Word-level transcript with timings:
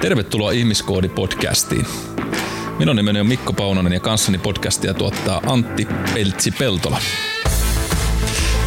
Tervetuloa 0.00 0.50
Ihmiskoodi-podcastiin. 0.50 1.86
Minun 2.78 2.96
nimeni 2.96 3.20
on 3.20 3.26
Mikko 3.26 3.52
Paunonen 3.52 3.92
ja 3.92 4.00
kanssani 4.00 4.38
podcastia 4.38 4.94
tuottaa 4.94 5.40
Antti 5.46 5.88
Peltsi-Peltola. 6.14 7.00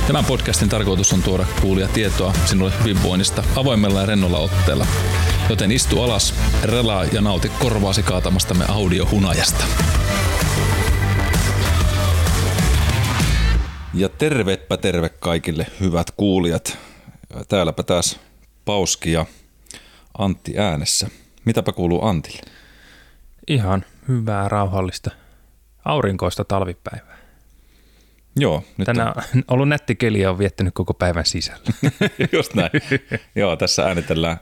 Tämän 0.08 0.26
podcastin 0.26 0.70
tarkoitus 0.70 1.14
on 1.14 1.24
tuoda 1.24 1.46
kuulia 1.62 1.88
tietoa 1.88 2.34
sinulle 2.46 2.72
hyvinvoinnista 2.80 3.44
avoimella 3.56 4.00
ja 4.00 4.06
rennolla 4.06 4.38
otteella. 4.38 4.88
Joten 5.50 5.72
istu 5.72 6.02
alas, 6.02 6.34
relaa 6.64 7.06
ja 7.06 7.22
nauti 7.22 7.52
korvaasi 7.60 8.04
kaatamastamme 8.04 8.66
audiohunajasta. 8.68 9.64
Ja 13.94 14.10
tervepä 14.10 14.78
terve 14.78 15.10
kaikille 15.10 15.68
hyvät 15.80 16.12
kuulijat. 16.12 16.78
Täälläpä 17.48 17.84
taas 17.84 18.20
Pauski 18.66 19.12
ja 19.12 19.26
Antti 20.18 20.60
äänessä. 20.60 21.23
Mitäpä 21.46 21.72
kuuluu 21.72 22.06
Antille? 22.06 22.42
Ihan 23.48 23.86
hyvää, 24.08 24.50
rauhallista, 24.50 25.12
aurinkoista 25.86 26.44
talvipäivää. 26.44 27.18
Joo. 28.36 28.64
Nyt 28.78 28.86
Tänään 28.86 29.14
on 29.34 29.44
ollut 29.48 29.70
nätti 29.70 29.96
keli 29.96 30.22
ja 30.22 30.30
on 30.30 30.38
viettänyt 30.38 30.74
koko 30.74 30.94
päivän 30.94 31.26
sisällä. 31.26 31.66
Just 32.34 32.54
näin. 32.54 32.72
Joo, 33.36 33.56
tässä 33.56 33.86
äänitellään 33.86 34.38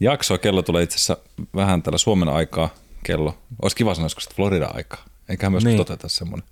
jaksoa. 0.00 0.38
Kello 0.38 0.62
tulee 0.62 0.82
itse 0.82 0.94
asiassa 0.94 1.16
vähän 1.54 1.82
tällä 1.82 1.98
Suomen 1.98 2.28
aikaa 2.28 2.68
kello. 3.02 3.38
Olisi 3.62 3.76
kiva 3.76 3.94
sanoa 3.94 4.06
että 4.22 4.34
Florida-aikaa. 4.36 5.04
Eiköhän 5.28 5.52
myös 5.52 5.64
niin. 5.64 5.76
Toteuta 5.76 6.08
semmoinen. 6.08 6.48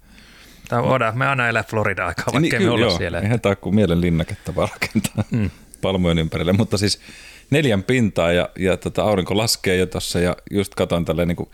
Tai 0.68 0.82
voidaan, 0.82 1.18
me 1.18 1.26
aina 1.26 1.48
elää 1.48 1.62
Florida-aikaa, 1.62 2.24
vaikka 2.32 2.40
Niin, 2.40 2.62
me 2.62 2.70
olla 2.70 2.86
joo. 2.86 2.98
siellä. 2.98 3.20
Eihän 3.20 3.40
tämä 3.40 3.56
kuin 3.56 3.74
mielen 3.74 4.00
linnaketta 4.00 4.54
vaan 4.54 4.68
rakentaa 4.72 5.24
mm. 5.30 5.50
palmujen 5.80 6.18
ympärille. 6.18 6.52
Mutta 6.52 6.78
siis 6.78 7.00
neljän 7.50 7.82
pintaa 7.82 8.32
ja, 8.32 8.48
ja 8.58 8.76
tota, 8.76 9.02
aurinko 9.02 9.36
laskee 9.36 9.76
jo 9.76 9.86
tuossa 9.86 10.20
ja 10.20 10.36
just 10.50 10.74
katsoin 10.74 11.04
tälleen 11.04 11.28
niin 11.28 11.36
kuin 11.36 11.50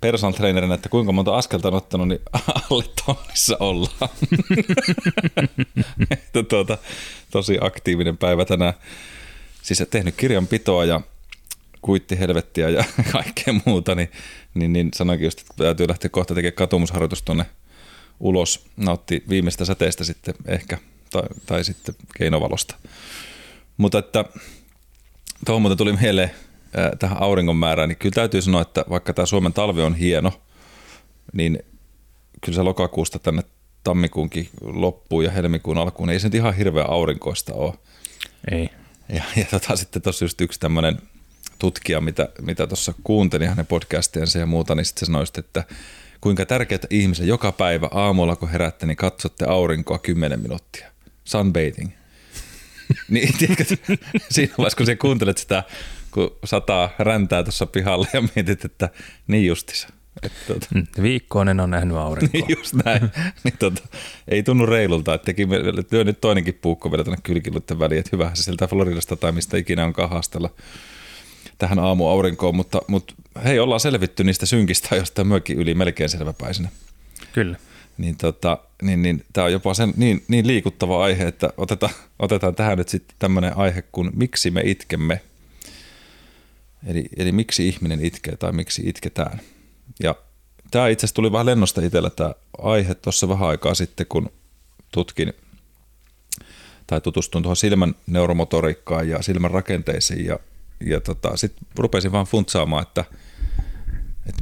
personal 0.00 0.32
trainerin, 0.32 0.72
että 0.72 0.88
kuinka 0.88 1.12
monta 1.12 1.36
askelta 1.36 1.68
on 1.68 1.74
ottanut, 1.74 2.08
niin 2.08 2.20
alle 2.70 2.84
tonnissa 3.06 3.56
ollaan. 3.60 4.10
että 6.10 6.42
tuota, 6.42 6.78
tosi 7.30 7.58
aktiivinen 7.60 8.16
päivä 8.16 8.44
tänään. 8.44 8.74
Siis 9.62 9.82
tehnyt 9.90 10.14
kirjanpitoa 10.16 10.84
ja 10.84 11.00
kuitti 11.82 12.18
helvettiä 12.18 12.68
ja 12.68 12.84
kaikkea 13.12 13.54
muuta, 13.64 13.94
niin, 13.94 14.10
niin, 14.54 14.72
niin 14.72 14.90
sanoinkin 14.94 15.26
just, 15.26 15.40
että 15.40 15.54
täytyy 15.56 15.88
lähteä 15.88 16.08
kohta 16.08 16.34
tekemään 16.34 16.56
katumusharjoitus 16.56 17.22
tuonne 17.22 17.46
ulos, 18.20 18.66
nautti 18.76 19.24
viimeistä 19.28 19.64
säteestä 19.64 20.04
sitten 20.04 20.34
ehkä, 20.46 20.78
tai, 21.10 21.22
tai 21.46 21.64
sitten 21.64 21.94
keinovalosta. 22.18 22.74
Mutta 23.76 23.98
että 23.98 24.24
tuohon 25.46 25.62
muuten 25.62 25.78
tuli 25.78 25.92
mieleen 25.92 26.30
äh, 26.78 26.90
tähän 26.98 27.22
auringon 27.22 27.56
määrään, 27.56 27.88
niin 27.88 27.98
kyllä 27.98 28.14
täytyy 28.14 28.42
sanoa, 28.42 28.62
että 28.62 28.84
vaikka 28.90 29.12
tämä 29.12 29.26
Suomen 29.26 29.52
talvi 29.52 29.82
on 29.82 29.94
hieno, 29.94 30.32
niin 31.32 31.58
kyllä 32.40 32.56
se 32.56 32.62
lokakuusta 32.62 33.18
tänne 33.18 33.42
tammikuunkin 33.84 34.48
loppuun 34.60 35.24
ja 35.24 35.30
helmikuun 35.30 35.78
alkuun, 35.78 36.06
niin 36.06 36.12
ei 36.12 36.20
se 36.20 36.26
nyt 36.26 36.34
ihan 36.34 36.54
hirveän 36.54 36.90
aurinkoista 36.90 37.54
ole. 37.54 37.74
Ei. 38.50 38.70
Ja, 39.08 39.22
ja 39.36 39.44
tota, 39.50 39.76
sitten 39.76 40.02
tuossa 40.02 40.24
just 40.24 40.40
yksi 40.40 40.60
tämmöinen 40.60 40.98
tutkija, 41.58 42.00
mitä 42.00 42.28
mitä 42.42 42.66
tuossa 42.66 42.94
kuuntelin 43.04 43.48
hänen 43.48 43.66
podcastiensa 43.66 44.38
ja 44.38 44.46
muuta, 44.46 44.74
niin 44.74 44.84
sitten 44.84 45.00
se 45.00 45.06
sanoi 45.06 45.24
että 45.38 45.64
kuinka 46.20 46.46
tärkeää 46.46 46.80
ihmisen 46.90 47.28
joka 47.28 47.52
päivä 47.52 47.88
aamulla, 47.90 48.36
kun 48.36 48.48
heräätte, 48.48 48.86
niin 48.86 48.96
katsotte 48.96 49.44
aurinkoa 49.44 49.98
10 49.98 50.40
minuuttia. 50.40 50.90
Sunbathing. 51.24 51.90
niin 53.10 53.38
tiedätkö, 53.38 53.64
siinä 54.30 54.54
vaiheessa, 54.58 54.76
kun 54.76 54.86
sä 54.86 54.96
kuuntelet 54.96 55.38
sitä, 55.38 55.62
kun 56.10 56.36
sataa 56.44 56.90
räntää 56.98 57.42
tuossa 57.42 57.66
pihalla 57.66 58.06
ja 58.12 58.22
mietit, 58.34 58.64
että 58.64 58.88
niin 59.26 59.46
justissa. 59.46 59.88
Että, 60.22 60.38
tuota, 60.46 60.66
Mm, 60.74 60.86
Viikkoinen 61.02 61.60
on 61.60 61.70
nähnyt 61.70 61.96
aurinkoa. 61.96 62.30
niin 62.48 62.58
just 62.58 62.74
näin. 62.84 63.10
niin 63.44 63.54
tota, 63.58 63.82
ei 64.28 64.42
tunnu 64.42 64.66
reilulta, 64.66 65.14
että 65.14 65.24
teki, 65.24 65.48
lyö 65.90 66.04
nyt 66.04 66.20
toinenkin 66.20 66.58
puukko 66.62 66.90
vielä 66.90 67.04
tuonne 67.04 67.20
kylkiluiden 67.22 67.78
väliin, 67.78 67.98
että 67.98 68.10
hyvähän 68.12 68.36
se 68.36 68.42
sieltä 68.42 68.66
Floridasta 68.66 69.16
tai 69.16 69.32
mistä 69.32 69.56
ikinä 69.56 69.84
onkaan 69.84 70.10
haastella 70.10 70.50
tähän 71.58 71.78
aamuaurinkoon, 71.78 72.56
mutta, 72.56 72.82
mutta 72.86 73.14
hei, 73.44 73.58
ollaan 73.58 73.80
selvitty 73.80 74.24
niistä 74.24 74.46
synkistä 74.46 74.88
ajoista 74.92 75.24
myökin 75.24 75.58
yli 75.58 75.74
melkein 75.74 76.10
selväpäisenä. 76.10 76.68
Kyllä. 77.32 77.56
Niin, 77.98 78.16
tota, 78.16 78.58
niin, 78.82 79.02
niin 79.02 79.24
tämä 79.32 79.44
on 79.44 79.52
jopa 79.52 79.74
sen, 79.74 79.92
niin, 79.96 80.24
niin 80.28 80.46
liikuttava 80.46 81.04
aihe, 81.04 81.28
että 81.28 81.50
otetaan, 81.56 81.92
otetaan 82.18 82.54
tähän 82.54 82.78
nyt 82.78 82.88
sitten 82.88 83.16
tämmöinen 83.18 83.56
aihe 83.56 83.82
kuin 83.82 84.10
miksi 84.14 84.50
me 84.50 84.62
itkemme. 84.64 85.20
Eli, 86.86 87.04
eli 87.16 87.32
miksi 87.32 87.68
ihminen 87.68 88.04
itkee 88.04 88.36
tai 88.36 88.52
miksi 88.52 88.82
itketään. 88.86 89.40
Ja 90.02 90.14
tämä 90.70 90.88
itse 90.88 91.00
asiassa 91.00 91.14
tuli 91.14 91.32
vähän 91.32 91.46
lennosta 91.46 91.80
itsellä 91.80 92.10
tämä 92.10 92.34
aihe 92.58 92.94
tuossa 92.94 93.28
vähän 93.28 93.48
aikaa 93.48 93.74
sitten, 93.74 94.06
kun 94.08 94.30
tutkin 94.92 95.32
tai 96.86 97.00
tutustuin 97.00 97.42
tuohon 97.42 97.56
silmän 97.56 97.94
neuromotoriikkaan 98.06 99.08
ja 99.08 99.22
silmän 99.22 99.50
rakenteisiin 99.50 100.26
ja, 100.26 100.38
ja 100.80 101.00
tota, 101.00 101.36
sitten 101.36 101.68
rupesin 101.76 102.12
vaan 102.12 102.26
funtsaamaan, 102.26 102.82
että 102.82 103.04
et, 104.28 104.34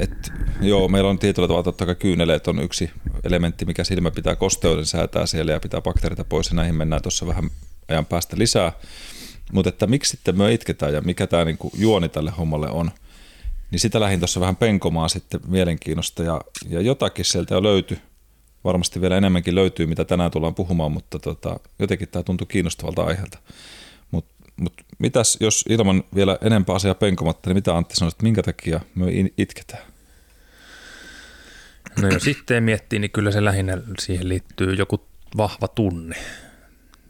et, 0.00 0.32
joo, 0.60 0.88
meillä 0.88 1.10
on 1.10 1.18
tietyllä 1.18 1.48
tavalla 1.48 1.64
totta 1.64 1.86
kai 1.86 1.94
kyyneleet 1.94 2.48
on 2.48 2.58
yksi 2.58 2.90
elementti, 3.24 3.64
mikä 3.64 3.84
silmä 3.84 4.10
pitää 4.10 4.36
kosteuden 4.36 4.86
säätää 4.86 5.26
siellä 5.26 5.52
ja 5.52 5.60
pitää 5.60 5.80
bakteereita 5.80 6.24
pois 6.24 6.50
ja 6.50 6.54
näihin 6.54 6.74
mennään 6.74 7.02
tuossa 7.02 7.26
vähän 7.26 7.50
ajan 7.88 8.06
päästä 8.06 8.38
lisää. 8.38 8.72
Mutta 9.52 9.68
että 9.68 9.86
miksi 9.86 10.10
sitten 10.10 10.38
me 10.38 10.52
itketään 10.52 10.94
ja 10.94 11.00
mikä 11.00 11.26
tämä 11.26 11.44
niinku 11.44 11.70
juoni 11.78 12.08
tälle 12.08 12.30
hommalle 12.30 12.70
on, 12.70 12.90
niin 13.70 13.80
sitä 13.80 14.00
lähdin 14.00 14.20
tuossa 14.20 14.40
vähän 14.40 14.56
penkomaan 14.56 15.10
sitten 15.10 15.40
mielenkiinnosta 15.46 16.22
ja, 16.22 16.40
ja 16.68 16.80
jotakin 16.80 17.24
sieltä 17.24 17.54
jo 17.54 17.62
löytyi. 17.62 17.98
Varmasti 18.64 19.00
vielä 19.00 19.16
enemmänkin 19.16 19.54
löytyy, 19.54 19.86
mitä 19.86 20.04
tänään 20.04 20.30
tullaan 20.30 20.54
puhumaan, 20.54 20.92
mutta 20.92 21.18
tota, 21.18 21.60
jotenkin 21.78 22.08
tämä 22.08 22.22
tuntui 22.22 22.46
kiinnostavalta 22.46 23.02
aiheelta. 23.02 23.38
Mutta 24.10 24.34
mut 24.56 24.72
mitäs, 24.98 25.36
jos 25.40 25.64
ilman 25.68 26.04
vielä 26.14 26.38
enempää 26.40 26.76
asiaa 26.76 26.94
penkomatta, 26.94 27.50
niin 27.50 27.56
mitä 27.56 27.76
Antti 27.76 27.96
sanoisit, 27.96 28.16
että 28.16 28.22
minkä 28.22 28.42
takia 28.42 28.80
me 28.94 29.06
itketään? 29.38 29.89
No 32.02 32.08
jos 32.08 32.22
sitten 32.22 32.62
miettii, 32.62 32.98
niin 32.98 33.10
kyllä 33.10 33.30
se 33.30 33.44
lähinnä 33.44 33.78
siihen 33.98 34.28
liittyy 34.28 34.74
joku 34.74 35.06
vahva 35.36 35.68
tunne. 35.68 36.16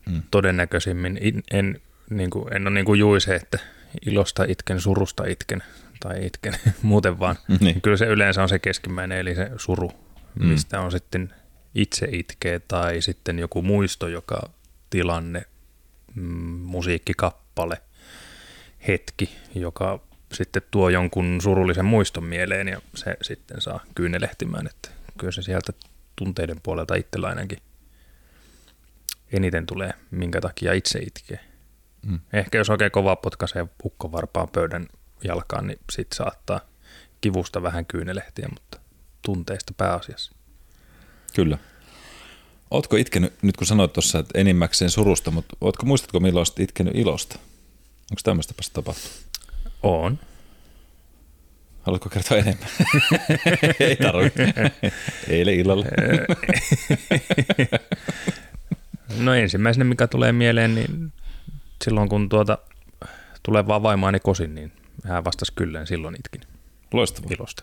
Mm. 0.06 0.22
Todennäköisimmin 0.30 1.18
en, 1.22 1.42
en, 1.50 1.80
niin 2.10 2.30
kuin, 2.30 2.56
en 2.56 2.66
ole 2.66 2.74
niin 2.74 2.84
kuin 2.84 3.00
Juise, 3.00 3.34
että 3.34 3.58
ilosta 4.06 4.44
itken, 4.44 4.80
surusta 4.80 5.24
itken 5.24 5.62
tai 6.00 6.26
itken 6.26 6.54
muuten 6.82 7.18
vaan. 7.18 7.36
Niin. 7.60 7.80
Kyllä 7.80 7.96
se 7.96 8.06
yleensä 8.06 8.42
on 8.42 8.48
se 8.48 8.58
keskimmäinen, 8.58 9.18
eli 9.18 9.34
se 9.34 9.50
suru, 9.56 9.92
mistä 10.34 10.80
on 10.80 10.91
sitten 10.91 11.34
itse 11.74 12.08
itkee 12.12 12.60
tai 12.68 13.02
sitten 13.02 13.38
joku 13.38 13.62
muisto, 13.62 14.08
joka 14.08 14.50
tilanne, 14.91 15.42
mm, 16.14 16.24
musiikkikappale, 16.47 17.82
hetki, 18.88 19.36
joka 19.54 20.00
sitten 20.32 20.62
tuo 20.70 20.88
jonkun 20.88 21.41
surullisen 21.42 21.84
muiston 21.84 22.24
mieleen 22.24 22.68
ja 22.68 22.80
se 22.94 23.16
sitten 23.22 23.60
saa 23.60 23.80
kyynelehtimään, 23.94 24.66
että 24.66 24.91
kyllä 25.18 25.32
se 25.32 25.42
sieltä 25.42 25.72
tunteiden 26.16 26.60
puolelta 26.62 26.94
itsellä 26.94 27.28
ainakin 27.28 27.58
eniten 29.32 29.66
tulee, 29.66 29.91
minkä 30.10 30.41
takia 30.41 30.72
itse 30.72 30.98
itkee. 30.98 31.41
Mm. 32.06 32.20
Ehkä 32.32 32.58
jos 32.58 32.70
oikein 32.70 32.91
kovaa 32.91 33.16
potkaisee 33.16 33.66
ukkovarpaan 33.84 34.48
pöydän 34.48 34.86
jalkaan, 35.24 35.66
niin 35.66 35.78
sit 35.92 36.12
saattaa 36.14 36.60
kivusta 37.20 37.62
vähän 37.62 37.86
kyynelehtiä, 37.86 38.48
mutta 38.48 38.80
tunteista 39.22 39.74
pääasiassa. 39.76 40.32
Kyllä. 41.34 41.58
Ootko 42.70 42.97
itkenyt, 42.97 43.42
nyt 43.42 43.56
kun 43.56 43.66
sanoit 43.66 43.92
tuossa, 43.92 44.18
että 44.18 44.38
enimmäkseen 44.38 44.91
surusta, 44.91 45.30
mutta 45.30 45.56
ootko, 45.60 45.86
muistatko 45.86 46.21
milloin 46.21 46.47
olet 46.48 46.60
itkenyt 46.60 46.94
ilosta? 46.97 47.38
Onko 48.10 48.21
tämmöistä 48.24 48.54
päästä 48.54 48.74
tapahtunut? 48.74 49.29
On. 49.82 50.18
Haluatko 51.82 52.09
kertoa 52.09 52.38
enemmän? 52.38 52.68
Ei 53.80 53.97
tarvitse. 53.97 54.54
Eilen 55.28 55.54
illalla. 55.54 55.84
No 59.18 59.34
ensimmäisenä, 59.34 59.84
mikä 59.84 60.06
tulee 60.06 60.32
mieleen, 60.32 60.74
niin 60.74 61.12
silloin 61.84 62.09
kun 62.09 62.28
tuota 62.28 62.59
tulee 63.42 63.66
vaan 63.66 63.82
vaimaani 63.82 64.21
kosin, 64.21 64.54
niin 64.54 64.72
hän 65.04 65.24
vastasi 65.24 65.53
kyllä, 65.56 65.86
silloin 65.86 66.15
itkin 66.15 66.41
Loistavaa. 66.92 67.30
ilosta 67.38 67.62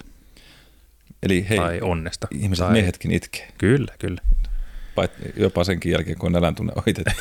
Eli 1.23 1.45
hei, 1.49 1.57
tai 1.57 1.79
onnesta. 1.81 2.27
ihmiset, 2.31 2.65
tai... 2.65 2.73
miehetkin 2.73 3.11
itkee. 3.11 3.47
Kyllä, 3.57 3.93
kyllä. 3.99 4.21
Pait, 4.95 5.11
jopa 5.35 5.63
senkin 5.63 5.91
jälkeen, 5.91 6.17
kun 6.17 6.27
on 6.27 6.31
näläntunne 6.31 6.73
ohitettu. 6.75 7.11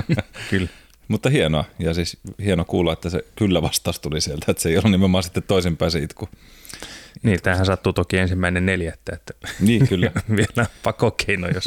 kyllä. 0.50 0.68
Mutta 1.08 1.30
hienoa. 1.30 1.64
Ja 1.78 1.94
siis 1.94 2.18
hieno 2.44 2.64
kuulla, 2.64 2.92
että 2.92 3.10
se 3.10 3.24
kyllä 3.36 3.62
vastaus 3.62 4.00
tuli 4.00 4.20
sieltä, 4.20 4.46
että 4.48 4.62
se 4.62 4.68
ei 4.68 4.76
ollut 4.76 4.90
nimenomaan 4.90 5.24
sitten 5.24 5.42
toisinpäin 5.42 5.90
se 5.90 5.98
itku. 5.98 6.28
Niin, 7.22 7.42
tämähän 7.42 7.66
sattuu 7.66 7.92
toki 7.92 8.18
ensimmäinen 8.18 8.66
neljättä, 8.66 9.14
että 9.14 9.34
Niin, 9.60 9.88
kyllä. 9.88 10.12
vielä 10.36 10.66
pakokeino, 10.82 11.48
jos 11.48 11.64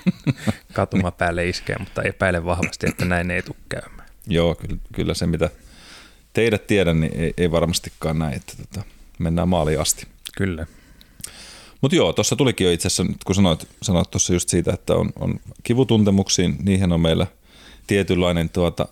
katuma 0.72 1.10
päälle 1.10 1.48
iskee, 1.48 1.76
mutta 1.78 2.02
epäilen 2.02 2.44
vahvasti, 2.44 2.86
että 2.88 3.04
näin 3.04 3.30
ei 3.30 3.42
tule 3.42 3.56
käymään. 3.68 4.08
Joo, 4.26 4.54
kyllä, 4.54 4.76
kyllä 4.92 5.14
se 5.14 5.26
mitä 5.26 5.50
teidät 6.32 6.66
tiedän, 6.66 7.00
niin 7.00 7.20
ei, 7.20 7.34
ei 7.36 7.50
varmastikaan 7.50 8.18
näin, 8.18 8.34
että 8.34 8.52
tota, 8.56 8.86
mennään 9.18 9.48
maaliin 9.48 9.80
asti. 9.80 10.06
Kyllä. 10.36 10.66
Mutta 11.80 11.96
joo, 11.96 12.12
tuossa 12.12 12.36
tulikin 12.36 12.64
jo 12.64 12.72
itse 12.72 12.86
asiassa, 12.86 13.12
kun 13.24 13.34
sanoit, 13.34 13.68
sanoit 13.82 14.10
tuossa 14.10 14.32
just 14.32 14.48
siitä, 14.48 14.72
että 14.72 14.94
on, 14.94 15.12
on 15.20 15.40
kivutuntemuksiin, 15.62 16.56
niihin 16.62 16.92
on 16.92 17.00
meillä 17.00 17.26
tietynlainen 17.92 18.48
tuota, 18.48 18.88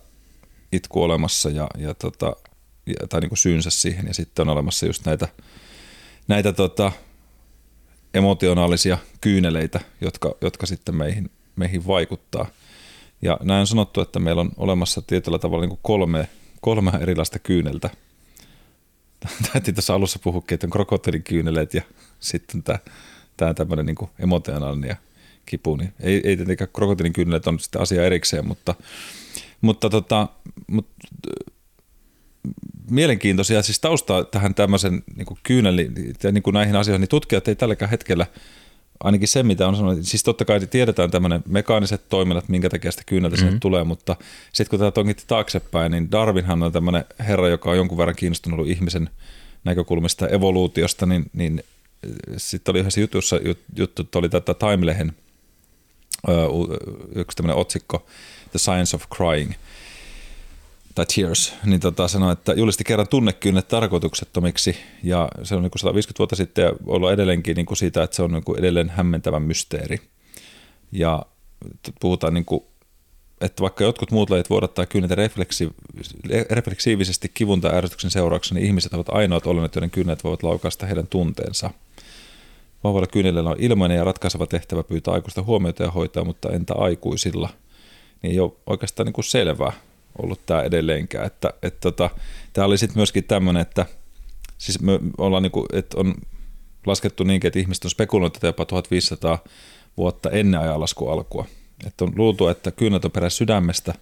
itku 0.71 1.03
olemassa 1.03 1.49
ja, 1.49 1.67
ja 1.77 1.93
tota, 1.93 2.35
ja, 2.85 3.07
tai 3.09 3.21
niin 3.21 3.29
kuin 3.29 3.37
syynsä 3.37 3.69
siihen 3.69 4.07
ja 4.07 4.13
sitten 4.13 4.43
on 4.43 4.53
olemassa 4.53 4.85
just 4.85 5.05
näitä, 5.05 5.27
näitä 6.27 6.53
tota, 6.53 6.91
emotionaalisia 8.13 8.97
kyyneleitä, 9.21 9.79
jotka, 10.01 10.35
jotka 10.41 10.65
sitten 10.65 10.95
meihin, 10.95 11.31
meihin 11.55 11.87
vaikuttaa. 11.87 12.45
Ja 13.21 13.37
näin 13.43 13.59
on 13.59 13.67
sanottu, 13.67 14.01
että 14.01 14.19
meillä 14.19 14.41
on 14.41 14.51
olemassa 14.57 15.01
tietyllä 15.01 15.39
tavalla 15.39 15.65
niin 15.65 15.79
kolme, 15.81 16.29
kolme 16.59 16.91
erilaista 16.99 17.39
kyyneltä. 17.39 17.89
Täytyy 19.53 19.73
tuossa 19.73 19.93
alussa 19.93 20.19
puhukin, 20.23 20.55
että 20.55 20.67
on 20.67 20.71
krokotiilikyyneleet 20.71 21.73
ja 21.73 21.81
sitten 22.19 22.63
tämä, 22.63 22.79
tämä 23.37 23.53
tämmöinen 23.53 23.85
niin 23.85 24.09
emotionaalinen 24.19 24.87
ja 24.87 24.95
kipu. 25.45 25.75
Niin 25.75 25.93
ei, 25.99 26.21
ei 26.23 26.37
tietenkään 26.37 26.69
krokotiilikyyneleet 26.73 27.47
on 27.47 27.59
sitten 27.59 27.81
asia 27.81 28.05
erikseen, 28.05 28.47
mutta, 28.47 28.75
mutta, 29.61 29.89
tota, 29.89 30.27
mutta 30.67 31.07
mielenkiintoisia 32.89 33.61
siis 33.61 33.79
taustaa 33.79 34.23
tähän 34.23 34.55
tämmöisen 34.55 35.03
niin 35.15 35.27
kyyneli 35.43 35.91
ja 36.23 36.31
niin 36.31 36.43
kuin 36.43 36.53
näihin 36.53 36.75
asioihin, 36.75 37.01
niin 37.01 37.09
tutkijat 37.09 37.47
ei 37.47 37.55
tälläkään 37.55 37.91
hetkellä 37.91 38.25
ainakin 39.03 39.27
se, 39.27 39.43
mitä 39.43 39.67
on 39.67 39.75
sanonut, 39.75 39.99
siis 40.01 40.23
totta 40.23 40.45
kai 40.45 40.59
tiedetään 40.59 41.11
tämmöinen 41.11 41.43
mekaaniset 41.47 42.09
toiminnat, 42.09 42.49
minkä 42.49 42.69
takia 42.69 42.91
sitä 42.91 43.03
kyyneltä 43.05 43.35
mm-hmm. 43.35 43.47
sinne 43.47 43.59
tulee, 43.59 43.83
mutta 43.83 44.15
sitten 44.53 44.69
kun 44.69 44.79
tätä 44.79 44.99
onkin 44.99 45.15
taaksepäin, 45.27 45.91
niin 45.91 46.11
Darwinhan 46.11 46.63
on 46.63 46.71
tämmöinen 46.71 47.05
herra, 47.19 47.49
joka 47.49 47.71
on 47.71 47.77
jonkun 47.77 47.97
verran 47.97 48.15
kiinnostunut 48.15 48.67
ihmisen 48.67 49.09
näkökulmasta 49.63 50.27
evoluutiosta, 50.27 51.05
niin, 51.05 51.25
niin 51.33 51.63
sitten 52.37 52.73
oli 52.73 52.79
yhdessä 52.79 53.01
jutussa 53.01 53.39
juttu, 53.75 54.01
että 54.01 54.19
oli 54.19 54.29
tätä 54.29 54.53
Time-lehen 54.53 55.13
yksi 57.15 57.35
tämmöinen 57.35 57.57
otsikko, 57.57 58.05
The 58.51 58.59
Science 58.59 58.95
of 58.95 59.03
Crying– 59.09 59.53
tai 60.95 61.05
Tears, 61.15 61.53
niin 61.65 61.79
tota, 61.79 62.07
sanoi, 62.07 62.33
että 62.33 62.53
julisti 62.53 62.83
kerran 62.83 63.07
tunnekyynet 63.07 63.67
tarkoituksettomiksi 63.67 64.77
ja 65.03 65.29
se 65.43 65.55
on 65.55 65.61
niin 65.61 65.71
kuin 65.71 65.79
150 65.79 66.19
vuotta 66.19 66.35
sitten 66.35 66.63
ja 66.63 66.71
ollut 66.85 67.11
edelleenkin 67.11 67.55
niin 67.55 67.77
siitä, 67.77 68.03
että 68.03 68.15
se 68.15 68.23
on 68.23 68.31
niin 68.31 68.59
edelleen 68.59 68.89
hämmentävä 68.89 69.39
mysteeri. 69.39 69.97
Ja 70.91 71.25
puhutaan 71.99 72.33
niin 72.33 72.45
kuin, 72.45 72.63
että 73.41 73.61
vaikka 73.61 73.83
jotkut 73.83 74.11
muut 74.11 74.29
lajit 74.29 74.49
vuodattaa 74.49 74.85
kyyneitä 74.85 75.15
refleksi, 75.15 75.69
refleksiivisesti 76.49 77.31
kivun 77.33 77.61
tai 77.61 77.75
ärsytyksen 77.75 78.11
seurauksena, 78.11 78.59
niin 78.59 78.67
ihmiset 78.67 78.93
ovat 78.93 79.09
ainoat 79.09 79.47
olennot, 79.47 79.75
joiden 79.75 79.91
kyynet 79.91 80.23
voivat 80.23 80.43
laukaista 80.43 80.85
heidän 80.85 81.07
tunteensa. 81.07 81.71
Vahvalla 82.83 83.07
kyynellä 83.07 83.49
on 83.49 83.55
ilmainen 83.59 83.97
ja 83.97 84.03
ratkaiseva 84.03 84.47
tehtävä 84.47 84.83
pyytää 84.83 85.13
aikuista 85.13 85.43
huomiota 85.43 85.83
ja 85.83 85.91
hoitaa, 85.91 86.23
mutta 86.23 86.49
entä 86.49 86.73
aikuisilla? 86.77 87.49
Niin 88.21 88.31
ei 88.31 88.39
ole 88.39 88.51
oikeastaan 88.67 89.05
niin 89.05 89.13
kuin 89.13 89.25
selvää, 89.25 89.71
ollut 90.21 90.45
tämä 90.45 90.63
edelleenkään. 90.63 91.25
Että, 91.25 91.53
et 91.61 91.79
tota, 91.79 92.09
tämä 92.53 92.67
oli 92.67 92.77
sitten 92.77 92.97
myöskin 92.97 93.23
tämmöinen, 93.23 93.61
että 93.61 93.85
siis 94.57 94.81
me 94.81 94.99
ollaan 95.17 95.43
niinku, 95.43 95.65
että 95.73 95.97
on 95.97 96.15
laskettu 96.85 97.23
niinkin, 97.23 97.47
että 97.47 97.59
ihmiset 97.59 97.85
on 97.85 97.91
spekuloinut 97.91 98.33
tätä 98.33 98.47
jopa 98.47 98.65
1500 98.65 99.43
vuotta 99.97 100.29
ennen 100.29 100.61
ajanlaskun 100.61 101.11
alkua. 101.11 101.45
Että 101.87 102.03
on 102.03 102.13
luultu, 102.15 102.47
että 102.47 102.71
kyynät 102.71 103.05
on 103.05 103.11
peräisin 103.11 103.37
sydämestä 103.37 103.93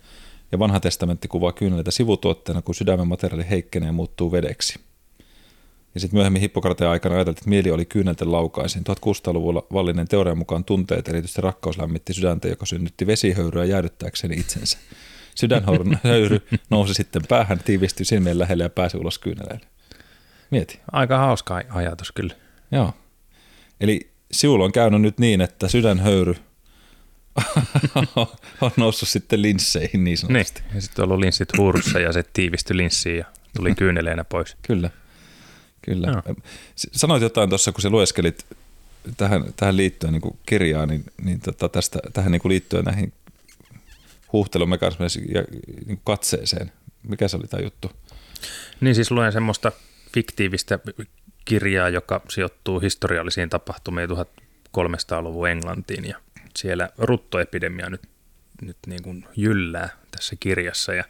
ja 0.51 0.59
vanha 0.59 0.79
testamentti 0.79 1.27
kuvaa 1.27 1.51
kyyneleitä 1.51 1.91
sivutuotteena, 1.91 2.61
kun 2.61 2.75
sydämen 2.75 3.07
materiaali 3.07 3.49
heikkenee 3.49 3.87
ja 3.87 3.93
muuttuu 3.93 4.31
vedeksi. 4.31 4.79
Ja 5.93 5.99
sitten 5.99 6.17
myöhemmin 6.17 6.41
Hippokrateen 6.41 6.89
aikana 6.89 7.15
ajateltiin, 7.15 7.41
että 7.41 7.49
mieli 7.49 7.71
oli 7.71 7.85
kyynelten 7.85 8.31
laukaisin. 8.31 8.83
1600-luvulla 8.89 9.67
vallinen 9.73 10.07
teorian 10.07 10.37
mukaan 10.37 10.63
tunteet, 10.63 11.07
erityisesti 11.07 11.41
rakkaus 11.41 11.77
lämmitti 11.77 12.13
sydäntä, 12.13 12.47
joka 12.47 12.65
synnytti 12.65 13.07
vesihöyryä 13.07 13.65
jäädyttääkseen 13.65 14.39
itsensä. 14.39 14.77
Sydänhöyry 15.35 16.41
nousi 16.69 16.93
sitten 16.93 17.21
päähän, 17.29 17.59
tiivistyi 17.59 18.05
silmien 18.05 18.39
lähelle 18.39 18.63
ja 18.63 18.69
pääsi 18.69 18.97
ulos 18.97 19.19
kyyneleille. 19.19 19.65
Mieti. 20.51 20.79
Aika 20.91 21.17
hauska 21.17 21.61
ajatus 21.69 22.11
kyllä. 22.11 22.35
Joo. 22.71 22.93
Eli 23.81 24.11
sinulla 24.31 24.65
on 24.65 24.71
käynyt 24.71 25.01
nyt 25.01 25.19
niin, 25.19 25.41
että 25.41 25.67
sydänhöyry 25.67 26.35
on 28.61 28.71
noussut 28.77 29.09
sitten 29.09 29.41
linsseihin 29.41 30.03
niin 30.03 30.17
sanotusti. 30.17 30.61
Niin, 30.61 30.75
ja 30.75 30.81
sitten 30.81 31.03
on 31.03 31.09
ollut 31.09 31.19
linssit 31.19 31.57
huurussa 31.57 31.99
ja 31.99 32.13
se 32.13 32.23
tiivistyi 32.33 32.77
linssiin 32.77 33.17
ja 33.17 33.25
tuli 33.55 33.75
kyyneleenä 33.81 34.23
pois. 34.23 34.57
Kyllä, 34.61 34.89
kyllä. 35.81 36.11
No. 36.11 36.21
Sanoit 36.75 37.23
jotain 37.23 37.49
tuossa, 37.49 37.71
kun 37.71 37.81
sä 37.81 37.89
lueskelit 37.89 38.45
tähän, 39.17 39.43
tähän 39.55 39.77
liittyen 39.77 40.13
niin 40.13 40.39
kirjaa, 40.45 40.85
niin, 40.85 41.03
niin 41.23 41.39
tota 41.39 41.69
tästä, 41.69 41.99
tähän 42.13 42.31
niin 42.31 42.41
liittyen 42.45 42.85
näihin 42.85 43.13
huuhtelumekanismiin 44.33 45.33
ja 45.33 45.43
niin 45.85 46.01
katseeseen. 46.03 46.71
Mikä 47.03 47.27
se 47.27 47.37
oli 47.37 47.47
tämä 47.47 47.63
juttu? 47.63 47.91
Niin 48.81 48.95
siis 48.95 49.11
luen 49.11 49.31
semmoista 49.31 49.71
fiktiivistä 50.13 50.79
kirjaa, 51.45 51.89
joka 51.89 52.21
sijoittuu 52.29 52.79
historiallisiin 52.79 53.49
tapahtumiin 53.49 54.09
1300-luvun 54.09 55.49
Englantiin 55.49 56.05
ja 56.05 56.17
siellä 56.57 56.89
ruttoepidemia 56.97 57.89
nyt, 57.89 58.01
nyt 58.61 58.77
niin 58.87 59.03
kuin 59.03 59.25
jyllää 59.35 59.89
tässä 60.11 60.35
kirjassa 60.39 60.93
ja 60.93 61.03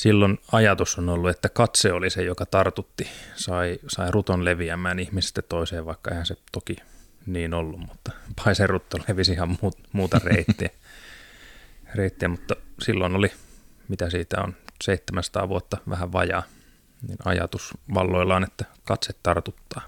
silloin 0.00 0.38
ajatus 0.52 0.98
on 0.98 1.08
ollut, 1.08 1.30
että 1.30 1.48
katse 1.48 1.92
oli 1.92 2.10
se, 2.10 2.22
joka 2.22 2.46
tartutti, 2.46 3.08
sai, 3.36 3.78
sai 3.88 4.10
ruton 4.10 4.44
leviämään 4.44 4.98
ihmisestä 4.98 5.42
toiseen, 5.42 5.86
vaikka 5.86 6.10
eihän 6.10 6.26
se 6.26 6.36
toki 6.52 6.76
niin 7.26 7.54
ollut, 7.54 7.80
mutta 7.80 8.12
paiserutto 8.44 8.98
levisi 9.08 9.32
ihan 9.32 9.58
muuta 9.92 10.20
reittiä. 10.24 10.70
reittiä, 11.94 12.28
mutta 12.28 12.56
silloin 12.82 13.16
oli, 13.16 13.32
mitä 13.88 14.10
siitä 14.10 14.36
on, 14.42 14.56
700 14.84 15.48
vuotta 15.48 15.76
vähän 15.88 16.12
vajaa, 16.12 16.42
niin 17.08 17.18
ajatus 17.24 17.70
valloillaan, 17.94 18.44
että 18.44 18.64
katse 18.84 19.12
tartuttaa. 19.22 19.82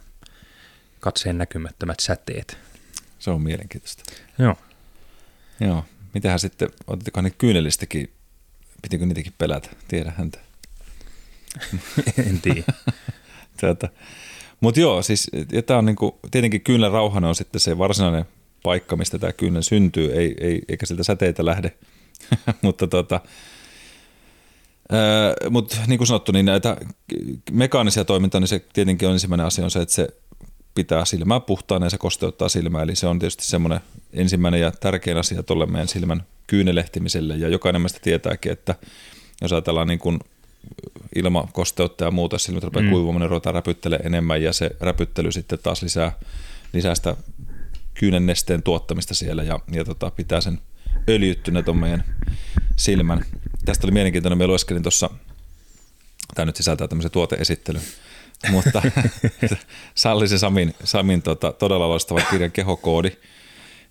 Katseen 1.01 1.39
näkymättömät 1.39 2.01
säteet. 2.01 2.59
Se 3.19 3.31
on 3.31 3.43
mielenkiintoista. 3.43 4.13
Joo. 4.39 4.57
Joo. 5.61 5.85
Mitähän 6.15 6.39
sitten, 6.39 6.69
otetko 6.87 7.21
ne 7.21 7.31
kyynelistäkin, 7.31 8.13
pitikö 8.83 9.07
niitäkin 9.07 9.33
pelätä? 9.39 9.71
Tiedä 9.89 10.13
häntä. 10.17 10.39
en 12.29 12.41
tiedä. 12.41 12.65
Tuota, 13.61 13.89
Mutta 14.61 14.81
joo, 14.81 15.03
siis 15.03 15.31
tämä 15.67 15.79
on 15.79 15.85
niinku, 15.85 16.19
tietenkin 16.31 16.61
kyynelen 16.61 16.93
rauhana 16.93 17.29
on 17.29 17.35
sitten 17.35 17.61
se 17.61 17.79
varsinainen 17.79 18.25
paikka, 18.63 18.97
mistä 18.97 19.19
tämä 19.19 19.33
kynnen 19.33 19.63
syntyy, 19.63 20.13
ei, 20.13 20.35
ei, 20.41 20.63
eikä 20.69 20.87
siltä 20.87 21.05
säteitä 21.05 21.45
lähde. 21.45 21.73
mutta 22.63 22.87
tota, 22.87 23.21
ää, 24.91 25.35
mut, 25.51 25.81
niin 25.87 25.99
kuin 25.99 26.09
sanottu, 26.09 26.33
niin 26.33 26.47
näitä 26.47 26.77
mekaanisia 27.51 28.05
toimintaa, 28.05 28.41
niin 28.41 28.49
se 28.49 28.65
tietenkin 28.73 29.09
on 29.09 29.15
ensimmäinen 29.15 29.47
asia 29.47 29.65
on 29.65 29.71
se, 29.71 29.81
että 29.81 29.95
se 29.95 30.09
pitää 30.75 31.05
silmää 31.05 31.41
puhtaana 31.41 31.87
ja 31.87 31.91
se 31.91 31.99
kosteuttaa 31.99 32.49
silmää. 32.49 32.83
Eli 32.83 32.97
se 32.97 33.07
on 33.07 33.19
tietysti 33.19 33.45
semmoinen 33.45 33.81
ensimmäinen 34.13 34.61
ja 34.61 34.73
tärkein 34.73 35.17
asia 35.17 35.43
tuolle 35.43 35.67
meidän 35.67 35.89
silmän 35.89 36.23
kyynelehtimiselle. 36.47 37.37
Ja 37.37 37.49
jokainen 37.49 37.83
meistä 37.83 37.99
tietääkin, 38.03 38.53
että 38.53 38.75
jos 39.43 39.53
ajatellaan 39.53 39.89
niin 39.89 39.99
kuin 39.99 40.19
ilma, 41.17 41.49
kosteutta 41.53 42.05
ja 42.05 42.11
muuta, 42.11 42.39
silmät 42.39 42.65
rupeaa 42.65 42.83
mm. 42.83 42.91
kuivumaan, 42.91 43.31
ruvetaan 43.31 43.55
räpyttelee 43.55 43.99
enemmän 43.99 44.43
ja 44.43 44.53
se 44.53 44.71
räpyttely 44.81 45.33
sitten 45.33 45.59
taas 45.63 45.83
lisää, 45.83 46.13
lisää 46.73 46.95
sitä 46.95 47.17
kyynennesteen 47.95 48.63
tuottamista 48.63 49.15
siellä 49.15 49.43
ja, 49.43 49.61
ja 49.73 49.85
tota, 49.85 50.11
pitää 50.11 50.41
sen 50.41 50.59
öljyttynä 51.09 51.63
tuon 51.63 51.77
meidän 51.77 52.05
silmän. 52.77 53.25
Tästä 53.65 53.87
oli 53.87 53.93
mielenkiintoinen, 53.93 54.39
me 54.39 54.47
lueskelin 54.47 54.83
tuossa, 54.83 55.11
tämä 56.35 56.47
nyt 56.47 56.57
sisältää 56.57 56.89
tämmöisen 56.89 57.11
tuoteesittelyn, 57.11 57.83
mutta 58.51 58.83
Sallisen 59.95 60.39
Samin, 60.39 60.75
Samin 60.85 61.23
tota, 61.23 61.53
todella 61.53 61.89
loistava 61.89 62.21
kirjan 62.21 62.53
kehokoodi, 62.53 63.13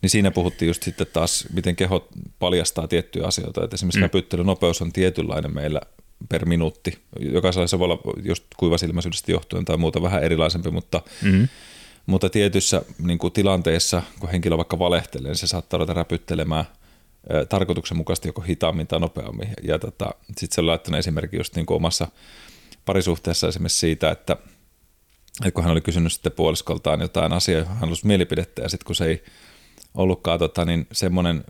niin 0.02 0.10
siinä 0.10 0.32
puhuttiin 0.32 0.68
just 0.68 0.84
sitten 0.84 1.08
taas, 1.14 1.48
miten 1.54 1.76
keho 1.76 2.08
paljastaa 2.40 2.88
tiettyjä 2.88 3.28
asioita. 3.28 3.64
Että 3.64 3.76
esimerkiksi 3.76 4.00
mm. 4.00 4.04
läpyttelynopeus 4.04 4.82
on 4.82 4.94
tietynlainen 4.94 5.54
meillä 5.54 5.82
per 6.30 6.46
minuutti. 6.46 6.98
Jokaisella 7.20 7.68
se 7.68 7.80
voi 7.80 7.86
olla 7.86 8.02
just 8.24 8.44
kuivasilmäisyydestä 8.58 9.32
johtuen 9.32 9.66
tai 9.66 9.78
muuta 9.78 10.02
vähän 10.02 10.24
erilaisempi, 10.24 10.72
mutta 10.72 11.02
mm. 11.22 11.48
Mutta 12.06 12.30
tietyissä 12.30 12.82
niin 13.00 13.18
kuin 13.18 13.34
tilanteissa, 13.34 14.02
kun 14.20 14.30
henkilö 14.30 14.58
vaikka 14.58 14.80
valehtelee, 14.80 15.30
niin 15.30 15.38
se 15.38 15.48
saattaa 15.48 15.78
ruveta 15.78 15.94
räpyttelemään 15.94 16.66
tarkoituksenmukaisesti 17.50 18.28
joko 18.28 18.42
hitaammin 18.42 18.88
tai 18.88 19.00
nopeammin. 19.00 19.50
Ja 19.64 19.80
tota, 19.80 20.12
sitten 20.28 20.56
se 20.56 20.62
on 20.62 20.68
laittanut 20.68 21.00
esimerkki 21.00 21.38
just 21.38 21.56
niin 21.56 21.66
kuin 21.66 21.76
omassa 21.76 22.08
parisuhteessa 22.86 23.48
esimerkiksi 23.48 23.80
siitä, 23.80 24.12
että, 24.12 24.38
että 25.40 25.52
kun 25.52 25.64
hän 25.64 25.72
oli 25.72 25.82
kysynyt 25.82 26.14
sitten 26.14 26.32
puoliskoltaan 26.32 27.02
jotain 27.02 27.34
asiaa, 27.34 27.60
johon 27.60 27.74
hän 27.74 27.80
halusi 27.80 28.08
mielipidettä, 28.08 28.62
ja 28.62 28.70
sitten 28.70 28.86
kun 28.86 28.96
se 28.96 29.06
ei 29.06 29.24
ollutkaan 29.94 30.40
tota, 30.40 30.66
niin 30.66 30.88
semmoinen 30.92 31.44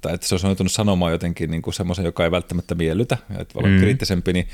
tai 0.00 0.14
että 0.14 0.26
se 0.26 0.34
olisi 0.34 0.46
joutunut 0.46 0.72
sanomaan 0.72 1.12
jotenkin 1.12 1.50
niin 1.50 1.62
kuin 1.62 1.74
semmoisen, 1.74 2.04
joka 2.04 2.24
ei 2.24 2.30
välttämättä 2.30 2.74
miellytä, 2.74 3.18
että 3.38 3.54
voi 3.54 3.60
olla 3.64 3.76
mm. 3.76 3.80
kriittisempi, 3.80 4.32
niin 4.32 4.48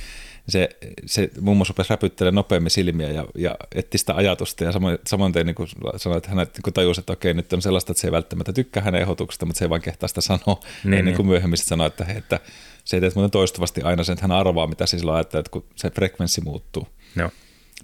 se, 0.49 0.69
se 1.07 1.31
muun 1.41 1.57
muassa 1.57 1.73
rupesi 1.73 1.91
räpyttelemään 1.91 2.35
nopeammin 2.35 2.71
silmiä 2.71 3.11
ja, 3.11 3.27
ja 3.35 3.57
etti 3.75 3.99
sitä 3.99 4.15
ajatusta. 4.15 4.65
Ja 4.65 4.73
samoin, 4.73 4.99
samoin 5.07 5.33
tein, 5.33 5.47
niin 5.47 5.55
kuin 5.55 5.69
sanoin, 5.97 6.17
että 6.17 6.29
hän 6.29 6.39
niin 6.39 6.75
tajusi, 6.75 7.01
että 7.01 7.13
okei, 7.13 7.35
nyt 7.35 7.53
on 7.53 7.63
sellaista, 7.63 7.93
että 7.93 8.01
se 8.01 8.07
ei 8.07 8.13
välttämättä 8.13 8.53
tykkää 8.53 8.83
hänen 8.83 9.03
ehdotuksesta, 9.03 9.47
mutta 9.47 9.59
se 9.59 9.65
ei 9.65 9.69
vaan 9.71 9.81
kehtaa 9.81 10.09
sitä 10.09 10.21
sanoa. 10.21 10.61
Niin, 10.85 10.95
ennen 10.95 11.15
kuin 11.15 11.25
niin. 11.25 11.31
myöhemmin 11.31 11.59
sanoi, 11.59 11.87
että, 11.87 12.05
hei, 12.05 12.17
että 12.17 12.41
se 12.85 12.97
ei 12.97 13.11
muuten 13.15 13.31
toistuvasti 13.31 13.83
aina 13.83 14.05
sen, 14.05 14.13
että 14.13 14.25
hän 14.25 14.33
arvaa, 14.33 14.67
mitä 14.67 14.87
se 14.87 14.99
silloin 14.99 15.17
ajattelee, 15.17 15.41
että 15.41 15.51
kun 15.51 15.65
se 15.77 15.91
frekvenssi 15.91 16.41
muuttuu. 16.41 16.89
Joo. 17.17 17.31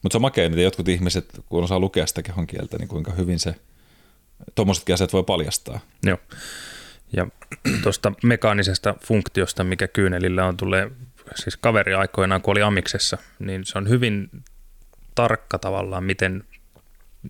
Mutta 0.03 0.15
se 0.15 0.19
on 0.19 0.23
makea, 0.23 0.49
miten 0.51 0.65
jotkut 0.65 0.89
ihmiset, 0.89 1.41
kun 1.49 1.65
osaa 1.65 1.79
lukea 1.79 2.07
sitä 2.07 2.23
kehon 2.23 2.47
kieltä, 2.47 2.79
niin 2.79 2.89
kuinka 2.89 3.13
hyvin 3.13 3.39
se 3.39 3.55
tuommoisetkin 4.55 4.95
asiat 4.95 5.13
voi 5.13 5.25
paljastaa. 5.25 5.81
Joo. 6.03 6.19
Ja 7.13 7.27
tuosta 7.83 8.13
mekaanisesta 8.23 8.95
funktiosta, 9.05 9.65
mikä 9.65 9.89
kyynelillä 9.89 10.45
on, 10.47 10.57
tulee 10.57 10.91
siis 11.35 11.57
kaveri 11.57 11.95
aikoinaan, 11.95 12.43
kun 12.43 12.53
oli 12.53 12.63
Amiksessa, 12.63 13.19
niin 13.39 13.65
se 13.65 13.79
on 13.79 13.89
hyvin 13.89 14.31
tarkka 15.15 15.59
tavallaan, 15.59 16.05
miten, 16.05 16.45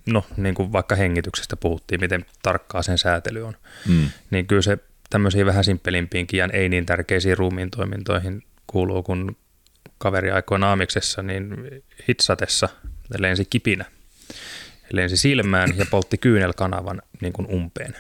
no 0.07 0.25
niin 0.37 0.55
kuin 0.55 0.73
vaikka 0.73 0.95
hengityksestä 0.95 1.57
puhuttiin, 1.57 2.01
miten 2.01 2.27
tarkkaa 2.43 2.83
sen 2.83 2.99
säätely 2.99 3.47
on. 3.47 3.57
Mm. 3.89 4.11
Niin 4.31 4.47
kyllä 4.47 4.63
se 4.63 4.79
tämmöisiin 5.11 5.47
vähän 5.47 5.65
simppelimpiinkin 5.65 6.39
ja 6.39 6.49
ei 6.53 6.69
niin 6.69 6.87
tärkeisiin 6.87 7.39
ruumiin 7.39 7.71
toimintoihin 7.71 8.43
kuuluu, 8.67 9.03
kun 9.03 9.37
kaveri 9.99 10.31
aikoinaan 10.31 10.73
Amiksessa, 10.73 11.23
niin 11.23 11.57
hitsatessa 12.09 12.69
lensi 13.19 13.45
kipinä. 13.45 13.85
Lensi 14.93 15.17
silmään 15.17 15.79
ja 15.79 15.87
poltti 15.91 16.19
kyynelkanavan 16.19 17.03
niin 17.21 17.33
kuin 17.33 17.47
umpeen. 17.47 17.91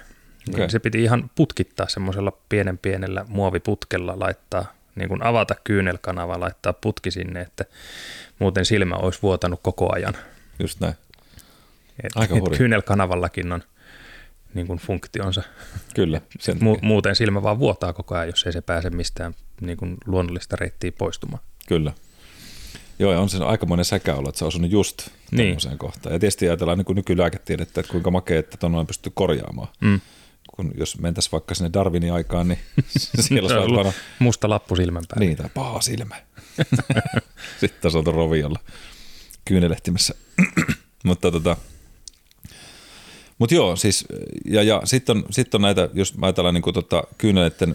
Okay. 0.48 0.60
Niin 0.60 0.70
se 0.70 0.78
piti 0.78 1.02
ihan 1.02 1.30
putkittaa 1.34 1.88
semmoisella 1.88 2.32
pienen 2.48 2.78
pienellä 2.78 3.24
muoviputkella 3.28 4.18
laittaa, 4.18 4.72
niin 4.94 5.08
kuin 5.08 5.22
avata 5.22 5.54
kyynelkanava, 5.64 6.40
laittaa 6.40 6.72
putki 6.72 7.10
sinne, 7.10 7.40
että 7.40 7.64
muuten 8.38 8.64
silmä 8.64 8.96
olisi 8.96 9.22
vuotanut 9.22 9.60
koko 9.62 9.94
ajan. 9.94 10.14
Just 10.58 10.80
näin. 10.80 10.94
Et, 12.02 12.12
Aika 12.14 12.36
et 12.36 12.58
kyynelkanavallakin 12.58 13.52
on 13.52 13.62
niin 14.54 14.66
kuin 14.66 14.78
funktionsa. 14.78 15.42
Kyllä. 15.94 16.20
Sen 16.38 16.56
Mu- 16.56 16.78
muuten 16.82 17.16
silmä 17.16 17.42
vaan 17.42 17.58
vuotaa 17.58 17.92
koko 17.92 18.14
ajan, 18.14 18.28
jos 18.28 18.46
ei 18.46 18.52
se 18.52 18.60
pääse 18.60 18.90
mistään 18.90 19.34
niin 19.60 19.76
kuin 19.76 19.96
luonnollista 20.06 20.56
reittiä 20.56 20.92
poistumaan. 20.92 21.42
Kyllä. 21.68 21.92
Joo, 22.98 23.12
ja 23.12 23.20
on 23.20 23.28
se 23.28 23.44
aikamoinen 23.44 23.84
säkä 23.84 24.14
olla, 24.14 24.28
että 24.28 24.38
se 24.38 24.44
on 24.44 24.48
osunut 24.48 24.70
just 24.70 25.08
niin. 25.30 25.56
kohtaan. 25.78 26.12
Ja 26.12 26.18
tietysti 26.18 26.48
ajatellaan 26.48 26.78
niin 26.78 26.96
nykylääketiedettä, 26.96 27.80
että 27.80 27.92
kuinka 27.92 28.10
makea, 28.10 28.38
että 28.38 28.56
tuon 28.56 28.74
on 28.74 28.86
pystytty 28.86 29.12
korjaamaan. 29.14 29.68
Mm 29.80 30.00
kun 30.58 30.72
jos 30.78 30.98
mentäisiin 30.98 31.32
vaikka 31.32 31.54
sinne 31.54 31.70
Darwinin 31.72 32.12
aikaan, 32.12 32.48
niin 32.48 32.58
siellä 33.20 33.46
olisi 33.46 33.58
ollut 33.58 33.94
musta 34.18 34.48
lappu 34.48 34.76
silmän 34.76 35.04
päällä. 35.08 35.26
Niin, 35.26 35.36
tai 35.36 35.48
paha 35.54 35.80
silmä. 35.80 36.16
Sitten 37.60 37.90
on 37.96 38.06
roviolla 38.06 38.58
kyynelehtimessä. 39.44 40.14
mutta 41.04 41.30
tota, 41.30 41.56
mut 43.38 43.50
joo, 43.50 43.76
siis, 43.76 44.04
ja, 44.44 44.62
ja 44.62 44.82
sitten 44.84 45.16
on, 45.16 45.24
sit 45.30 45.54
on 45.54 45.62
näitä, 45.62 45.88
jos 45.92 46.14
ajatellaan 46.22 46.54
niin 46.54 46.74
tota, 46.74 47.04
kyyneleiden 47.18 47.74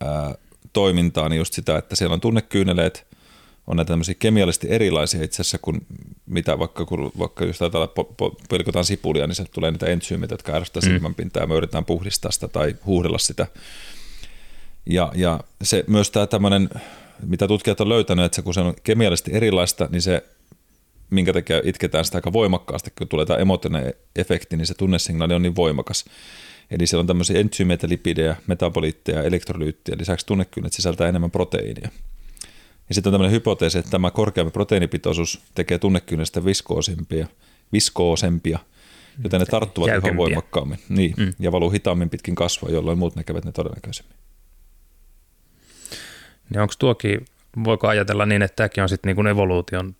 ää, 0.00 0.34
toimintaa, 0.72 1.28
niin 1.28 1.38
just 1.38 1.54
sitä, 1.54 1.78
että 1.78 1.96
siellä 1.96 2.14
on 2.14 2.20
tunnekyyneleet, 2.20 3.06
on 3.66 3.76
näitä 3.76 3.88
tämmöisiä 3.88 4.14
kemiallisesti 4.18 4.66
erilaisia 4.70 5.24
itse 5.24 5.42
asiassa 5.42 5.58
kuin 5.58 5.86
mitä 6.26 6.58
vaikka, 6.58 6.84
kun, 6.84 7.12
vaikka 7.18 7.44
jos 7.44 7.62
ajatellaan, 7.62 7.90
pilkotaan 8.48 8.84
sipulia, 8.84 9.26
niin 9.26 9.34
sieltä 9.34 9.52
tulee 9.52 9.70
niitä 9.70 9.86
entsyymeitä, 9.86 10.34
jotka 10.34 10.52
ärsyttää 10.52 10.80
mm. 10.80 10.88
silmänpintaa 10.88 11.42
ja 11.42 11.46
me 11.46 11.54
yritetään 11.54 11.84
puhdistaa 11.84 12.30
sitä 12.30 12.48
tai 12.48 12.76
huuhdella 12.86 13.18
sitä. 13.18 13.46
Ja, 14.86 15.12
ja 15.14 15.40
se 15.62 15.84
myös 15.86 16.10
tämä 16.10 16.26
tämmöinen, 16.26 16.70
mitä 17.26 17.48
tutkijat 17.48 17.80
on 17.80 17.88
löytänyt, 17.88 18.24
että 18.24 18.36
se, 18.36 18.42
kun 18.42 18.54
se 18.54 18.60
on 18.60 18.74
kemiallisesti 18.84 19.30
erilaista, 19.34 19.88
niin 19.90 20.02
se, 20.02 20.24
minkä 21.10 21.32
takia 21.32 21.60
itketään 21.64 22.04
sitä 22.04 22.18
aika 22.18 22.32
voimakkaasti, 22.32 22.92
kun 22.98 23.08
tulee 23.08 23.26
tämä 23.26 23.38
emotionaalinen 23.38 23.94
efekti, 24.16 24.56
niin 24.56 24.66
se 24.66 24.74
tunnesignaali 24.74 25.34
on 25.34 25.42
niin 25.42 25.56
voimakas. 25.56 26.04
Eli 26.70 26.86
siellä 26.86 27.00
on 27.00 27.06
tämmöisiä 27.06 27.40
entsyymeitä, 27.40 27.88
lipidejä, 27.88 28.36
metaboliitteja, 28.46 29.22
elektrolyyttiä, 29.22 29.96
lisäksi 29.98 30.26
tunnekynnet 30.26 30.72
sisältää 30.72 31.08
enemmän 31.08 31.30
proteiinia. 31.30 31.88
Ja 32.88 32.94
sitten 32.94 33.10
on 33.10 33.12
tämmöinen 33.12 33.34
hypoteesi, 33.34 33.78
että 33.78 33.90
tämä 33.90 34.10
korkeampi 34.10 34.50
proteiinipitoisuus 34.50 35.40
tekee 35.54 35.78
tunnekynnestä 35.78 36.44
viskoosempia, 36.44 37.26
viskoosempia 37.72 38.58
joten 39.24 39.40
ne 39.40 39.46
tarttuvat 39.46 39.88
ihan 39.88 40.16
voimakkaammin 40.16 40.78
niin, 40.88 41.14
mm. 41.16 41.32
ja 41.38 41.52
valuu 41.52 41.70
hitaammin 41.70 42.10
pitkin 42.10 42.34
kasvua, 42.34 42.70
jolloin 42.70 42.98
muut 42.98 43.16
näkevät 43.16 43.44
ne 43.44 43.52
todennäköisemmin. 43.52 44.16
Niin 46.50 46.60
onko 46.60 46.74
tuokin, 46.78 47.24
voiko 47.64 47.88
ajatella 47.88 48.26
niin, 48.26 48.42
että 48.42 48.56
tämäkin 48.56 48.82
on 48.82 48.88
sitten 48.88 49.08
niin 49.08 49.16
kuin 49.16 49.26
evoluution 49.26 49.96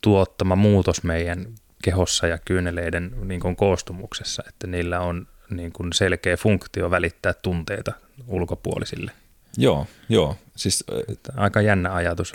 tuottama 0.00 0.56
muutos 0.56 1.02
meidän 1.02 1.46
kehossa 1.82 2.26
ja 2.26 2.38
kyyneleiden 2.38 3.14
niin 3.24 3.40
kuin 3.40 3.56
koostumuksessa, 3.56 4.42
että 4.48 4.66
niillä 4.66 5.00
on 5.00 5.26
niin 5.50 5.72
kuin 5.72 5.92
selkeä 5.92 6.36
funktio 6.36 6.90
välittää 6.90 7.34
tunteita 7.34 7.92
ulkopuolisille? 8.26 9.12
Joo, 9.56 9.86
joo. 10.08 10.36
Siis, 10.60 10.84
Aika 11.36 11.60
jännä 11.60 11.94
ajatus. 11.94 12.32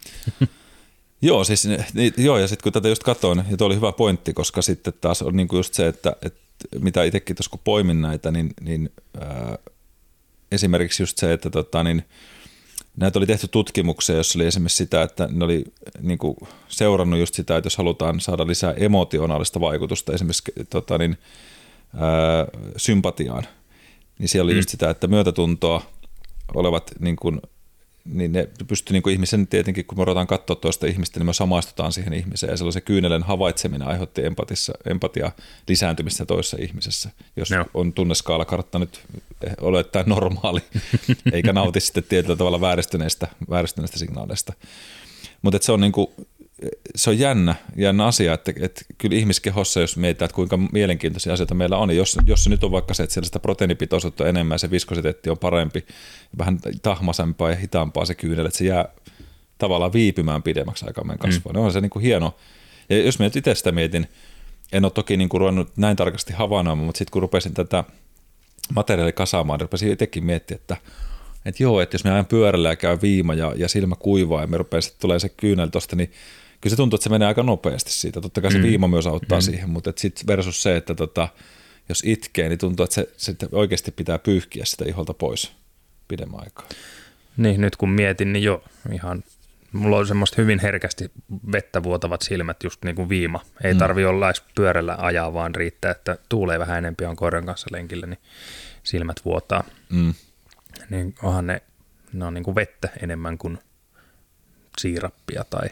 joo, 1.22 1.44
siis, 1.44 1.68
niin, 1.94 2.12
joo, 2.16 2.38
ja 2.38 2.48
sitten 2.48 2.62
kun 2.62 2.72
tätä 2.72 2.88
just 2.88 3.02
katsoin, 3.02 3.44
ja 3.50 3.56
tuo 3.56 3.66
oli 3.66 3.76
hyvä 3.76 3.92
pointti, 3.92 4.32
koska 4.32 4.62
sitten 4.62 4.92
taas 5.00 5.22
on 5.22 5.36
niinku 5.36 5.56
just 5.56 5.74
se, 5.74 5.86
että, 5.86 6.16
että 6.22 6.40
mitä 6.80 7.04
itsekin 7.04 7.36
tuossa 7.36 7.50
kun 7.50 7.60
poimin 7.64 8.02
näitä, 8.02 8.30
niin, 8.30 8.50
niin 8.60 8.92
ää, 9.20 9.58
esimerkiksi 10.52 11.02
just 11.02 11.18
se, 11.18 11.32
että 11.32 11.50
tota, 11.50 11.84
niin, 11.84 12.04
näitä 12.96 13.18
oli 13.18 13.26
tehty 13.26 13.48
tutkimuksia, 13.48 14.16
jossa 14.16 14.38
oli 14.38 14.46
esimerkiksi 14.46 14.76
sitä, 14.76 15.02
että 15.02 15.28
ne 15.32 15.44
oli 15.44 15.64
niin 16.00 16.18
kuin, 16.18 16.36
seurannut 16.68 17.20
just 17.20 17.34
sitä, 17.34 17.56
että 17.56 17.66
jos 17.66 17.76
halutaan 17.76 18.20
saada 18.20 18.46
lisää 18.46 18.72
emotionaalista 18.72 19.60
vaikutusta 19.60 20.12
esimerkiksi 20.12 20.52
tota, 20.70 20.98
niin, 20.98 21.18
ää, 21.96 22.46
sympatiaan, 22.76 23.46
niin 24.18 24.28
siellä 24.28 24.46
oli 24.46 24.52
mm. 24.52 24.58
just 24.58 24.68
sitä, 24.68 24.90
että 24.90 25.06
myötätuntoa 25.06 25.97
olevat 26.54 26.90
niin 26.98 27.16
kuin, 27.16 27.40
niin 28.04 28.32
ne 28.32 28.48
pystyy 28.68 28.92
niin 28.92 29.10
ihmisen 29.10 29.46
tietenkin, 29.46 29.84
kun 29.84 29.98
me 29.98 30.04
ruvetaan 30.04 30.26
katsoa 30.26 30.56
toista 30.56 30.86
ihmistä, 30.86 31.20
niin 31.20 31.26
me 31.26 31.32
samaistutaan 31.32 31.92
siihen 31.92 32.12
ihmiseen. 32.12 32.50
Ja 32.50 32.72
se 32.72 32.80
kyynelen 32.80 33.22
havaitseminen 33.22 33.88
aiheutti 33.88 34.24
empatissa, 34.24 34.72
empatia 34.90 35.32
lisääntymistä 35.68 36.26
toisessa 36.26 36.56
ihmisessä. 36.60 37.10
Jos 37.36 37.50
no. 37.50 37.64
on 37.74 37.92
tunneskaala 37.92 38.44
kartta 38.44 38.78
nyt 38.78 39.00
olettaen 39.60 40.08
normaali, 40.08 40.60
eikä 41.32 41.52
nauti 41.52 41.80
sitten 41.80 42.04
tietyllä 42.08 42.36
tavalla 42.36 42.60
vääristyneistä, 42.60 43.28
vääristyneistä 43.50 43.98
signaaleista. 43.98 44.52
Mutta 45.42 45.58
se 45.62 45.72
on 45.72 45.80
niin 45.80 45.92
kuin, 45.92 46.06
se 46.96 47.10
on 47.10 47.18
jännä, 47.18 47.54
jännä 47.76 48.06
asia, 48.06 48.34
että, 48.34 48.52
että 48.60 48.80
kyllä 48.98 49.16
ihmiskehossa, 49.16 49.80
jos 49.80 49.96
mietitään, 49.96 50.26
että 50.26 50.34
kuinka 50.34 50.58
mielenkiintoisia 50.72 51.32
asioita 51.32 51.54
meillä 51.54 51.76
on, 51.78 51.88
niin 51.88 51.98
jos, 51.98 52.18
jos 52.26 52.44
se 52.44 52.50
nyt 52.50 52.64
on 52.64 52.70
vaikka 52.70 52.94
se, 52.94 53.02
että 53.02 53.14
siellä 53.14 53.26
sitä 53.26 53.38
proteiinipitoisuutta 53.38 54.24
on 54.24 54.30
enemmän, 54.30 54.58
se 54.58 54.70
viskositeetti 54.70 55.30
on 55.30 55.38
parempi, 55.38 55.86
vähän 56.38 56.58
tahmasempaa 56.82 57.50
ja 57.50 57.56
hitaampaa 57.56 58.04
se 58.04 58.14
kyynel, 58.14 58.46
että 58.46 58.58
se 58.58 58.64
jää 58.64 58.88
tavallaan 59.58 59.92
viipymään 59.92 60.42
pidemmäksi 60.42 60.86
aikaa 60.86 61.04
meidän 61.04 61.18
kasvua. 61.18 61.52
Mm. 61.52 61.56
Niin 61.56 61.64
on 61.64 61.72
se 61.72 61.80
niin 61.80 61.90
kuin 61.90 62.02
hieno. 62.02 62.36
Ja 62.90 63.02
jos 63.02 63.18
mä 63.18 63.24
nyt 63.24 63.36
itse 63.36 63.54
sitä 63.54 63.72
mietin, 63.72 64.06
en 64.72 64.84
ole 64.84 64.92
toki 64.92 65.16
niin 65.16 65.28
kuin 65.28 65.40
ruvennut 65.40 65.76
näin 65.76 65.96
tarkasti 65.96 66.32
havainnoimaan, 66.32 66.86
mutta 66.86 66.98
sitten 66.98 67.12
kun 67.12 67.22
rupesin 67.22 67.54
tätä 67.54 67.84
materiaalia 68.74 69.12
kasaamaan, 69.12 69.58
niin 69.58 69.64
rupesin 69.64 69.92
itsekin 69.92 70.24
miettimään, 70.24 70.60
että 70.60 70.76
että 71.44 71.62
joo, 71.62 71.80
että 71.80 71.94
jos 71.94 72.04
me 72.04 72.10
ajan 72.10 72.26
pyörällä 72.26 72.68
ja 72.68 72.76
käy 72.76 72.98
viima 73.02 73.34
ja, 73.34 73.52
ja 73.56 73.68
silmä 73.68 73.94
kuivaa 73.98 74.40
ja 74.40 74.46
me 74.46 74.56
rupeaa 74.56 74.80
sitten 74.80 75.00
tulee 75.00 75.18
se 75.18 75.28
kyynel 75.28 75.68
tuosta, 75.68 75.96
niin 75.96 76.12
kyllä 76.60 76.70
se 76.70 76.76
tuntuu, 76.76 76.96
että 76.96 77.04
se 77.04 77.10
menee 77.10 77.28
aika 77.28 77.42
nopeasti 77.42 77.92
siitä. 77.92 78.20
Totta 78.20 78.40
kai 78.40 78.52
se 78.52 78.58
mm. 78.58 78.64
viima 78.64 78.88
myös 78.88 79.06
auttaa 79.06 79.38
mm. 79.38 79.42
siihen, 79.42 79.70
mutta 79.70 79.92
sitten 79.96 80.26
versus 80.26 80.62
se, 80.62 80.76
että 80.76 80.94
tota, 80.94 81.28
jos 81.88 82.02
itkee, 82.06 82.48
niin 82.48 82.58
tuntuu, 82.58 82.84
että 82.84 82.94
se, 82.94 83.08
se 83.16 83.34
oikeasti 83.52 83.90
pitää 83.90 84.18
pyyhkiä 84.18 84.64
sitä 84.64 84.84
iholta 84.88 85.14
pois 85.14 85.52
pidemmän 86.08 86.40
aikaa. 86.40 86.68
Niin, 87.36 87.60
nyt 87.60 87.76
kun 87.76 87.90
mietin, 87.90 88.32
niin 88.32 88.42
jo 88.42 88.64
ihan 88.92 89.24
mulla 89.72 89.96
on 89.96 90.06
semmoista 90.06 90.42
hyvin 90.42 90.58
herkästi 90.58 91.10
vettä 91.52 91.82
vuotavat 91.82 92.22
silmät, 92.22 92.62
just 92.64 92.84
niin 92.84 92.96
kuin 92.96 93.08
viima. 93.08 93.40
Ei 93.64 93.72
mm. 93.72 93.78
tarvi 93.78 94.04
olla 94.04 94.26
edes 94.28 94.42
pyörällä 94.54 94.96
ajaa, 94.98 95.32
vaan 95.32 95.54
riittää, 95.54 95.90
että 95.90 96.18
tuulee 96.28 96.58
vähän 96.58 96.78
enempi 96.78 97.04
on 97.04 97.16
koiran 97.16 97.46
kanssa 97.46 97.68
lenkillä, 97.72 98.06
niin 98.06 98.18
silmät 98.82 99.24
vuotaa. 99.24 99.64
Mm. 99.90 100.14
Niin 100.90 101.14
onhan 101.22 101.46
ne, 101.46 101.62
ne 102.12 102.24
on 102.24 102.34
niin 102.34 102.44
kuin 102.44 102.54
vettä 102.54 102.88
enemmän 103.02 103.38
kuin 103.38 103.58
siirappia 104.78 105.44
tai 105.50 105.68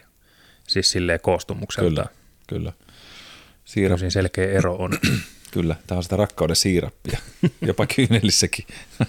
Siis 0.66 0.90
silleen 0.90 1.20
koostumukselta. 1.20 1.88
Kyllä, 1.88 2.06
kyllä. 2.46 2.72
Siirap... 3.64 4.00
selkeä 4.08 4.50
ero 4.50 4.74
on. 4.74 4.98
kyllä, 5.50 5.76
tämä 5.86 5.96
on 5.96 6.02
sitä 6.02 6.16
rakkauden 6.16 6.56
siirappia, 6.56 7.18
jopa 7.66 7.86
kyynelissäkin. 7.86 8.66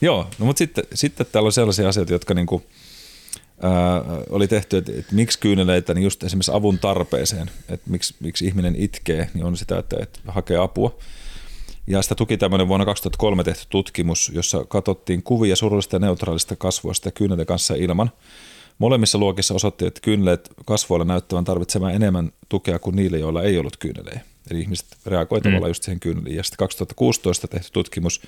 Joo, 0.00 0.30
no 0.38 0.46
mutta 0.46 0.58
sitten, 0.58 0.84
sitten 0.94 1.26
täällä 1.32 1.46
on 1.46 1.52
sellaisia 1.52 1.88
asioita, 1.88 2.12
jotka 2.12 2.34
niinku, 2.34 2.62
ää, 3.62 3.72
oli 4.30 4.48
tehty, 4.48 4.76
että, 4.76 4.92
että 4.98 5.14
miksi 5.14 5.38
kyyneleitä, 5.38 5.94
niin 5.94 6.04
just 6.04 6.24
esimerkiksi 6.24 6.52
avun 6.54 6.78
tarpeeseen, 6.78 7.50
että 7.68 7.90
miksi, 7.90 8.14
miksi 8.20 8.46
ihminen 8.46 8.76
itkee, 8.78 9.30
niin 9.34 9.44
on 9.44 9.56
sitä, 9.56 9.78
että, 9.78 9.96
että 10.02 10.20
hakee 10.26 10.56
apua. 10.56 10.98
Ja 11.86 12.02
sitä 12.02 12.14
tuki 12.14 12.36
tämmöinen 12.36 12.68
vuonna 12.68 12.84
2003 12.86 13.44
tehty 13.44 13.66
tutkimus, 13.68 14.32
jossa 14.34 14.64
katsottiin 14.64 15.22
kuvia 15.22 15.56
surullista 15.56 15.96
ja 15.96 16.00
neutraalista 16.00 16.56
kasvoista 16.56 17.08
ja 17.08 17.12
kyynelten 17.12 17.46
kanssa 17.46 17.74
ilman. 17.74 18.10
Molemmissa 18.78 19.18
luokissa 19.18 19.54
osoitti, 19.54 19.86
että 19.86 20.00
kyyneleet 20.00 20.50
kasvoilla 20.64 21.04
näyttävän 21.04 21.44
tarvitsemaan 21.44 21.94
enemmän 21.94 22.32
tukea 22.48 22.78
kuin 22.78 22.96
niille, 22.96 23.18
joilla 23.18 23.42
ei 23.42 23.58
ollut 23.58 23.76
kyynelejä. 23.76 24.20
Eli 24.50 24.60
ihmiset 24.60 24.86
reagoivat 25.06 25.44
mm. 25.44 25.50
tavallaan 25.50 25.70
just 25.70 25.82
siihen 25.82 26.00
kyyneliin. 26.00 26.36
Ja 26.36 26.42
sitten 26.42 26.58
2016 26.58 27.48
tehty 27.48 27.68
tutkimus, 27.72 28.22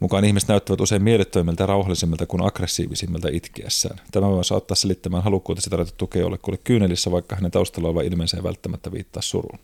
mukaan 0.00 0.24
ihmiset 0.24 0.48
näyttävät 0.48 0.80
usein 0.80 1.02
miellyttävimmiltä 1.02 1.62
ja 1.62 1.66
rauhallisemmilta 1.66 2.26
kuin 2.26 2.46
aggressiivisimmilta 2.46 3.28
itkiessään. 3.32 4.00
Tämä 4.12 4.28
voi 4.28 4.44
saattaa 4.44 4.74
selittämään 4.74 5.22
halukkuutta 5.22 5.62
sitä 5.62 5.70
tarjota 5.70 5.92
tukea 5.96 6.22
jollekulle 6.22 6.58
kyynelissä, 6.64 7.10
vaikka 7.10 7.36
hänen 7.36 7.50
taustalla 7.50 7.88
oleva 7.88 8.02
ilmeensä 8.02 8.36
ei 8.36 8.42
välttämättä 8.42 8.92
viittaa 8.92 9.22
suruun. 9.22 9.58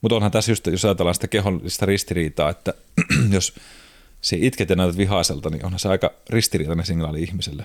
Mutta 0.00 0.16
onhan 0.16 0.30
tässä 0.30 0.52
just, 0.52 0.66
jos 0.66 0.84
ajatellaan 0.84 1.14
sitä 1.14 1.28
kehollista 1.28 1.86
ristiriitaa, 1.86 2.50
että 2.50 2.74
jos 3.30 3.54
se 4.20 4.36
itket 4.40 4.70
ja 4.70 4.76
näytät 4.76 4.96
vihaiselta, 4.96 5.50
niin 5.50 5.64
onhan 5.64 5.78
se 5.78 5.88
aika 5.88 6.10
ristiriitainen 6.30 6.86
signaali 6.86 7.22
ihmiselle. 7.22 7.64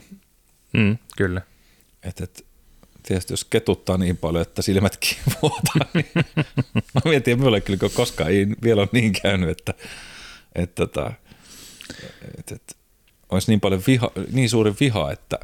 Mm, 0.74 0.98
kyllä. 1.18 1.42
Et, 2.04 2.22
et, 2.22 2.46
tietysti 3.04 3.34
jos 3.34 3.44
ketuttaa 3.46 3.98
niin 3.98 4.18
paljon, 4.18 4.42
että 4.42 4.62
silmätkin 4.62 5.18
vuotaa, 5.42 5.90
niin 5.94 6.12
mä 6.94 7.02
mietin, 7.06 7.34
että 7.34 7.36
minulle 7.36 7.62
kyllä 7.62 7.90
koskaan 7.94 8.32
ei 8.32 8.48
vielä 8.64 8.82
ole 8.82 8.90
niin 8.92 9.14
käynyt, 9.22 9.50
että, 9.50 9.74
että, 10.56 10.84
että, 10.84 11.12
että, 12.38 12.56
että 12.56 12.76
olisi 13.30 13.52
niin 13.52 13.60
paljon 13.60 13.82
viha, 13.88 14.12
niin 14.32 14.50
suuri 14.50 14.74
viha, 14.80 15.12
että, 15.12 15.40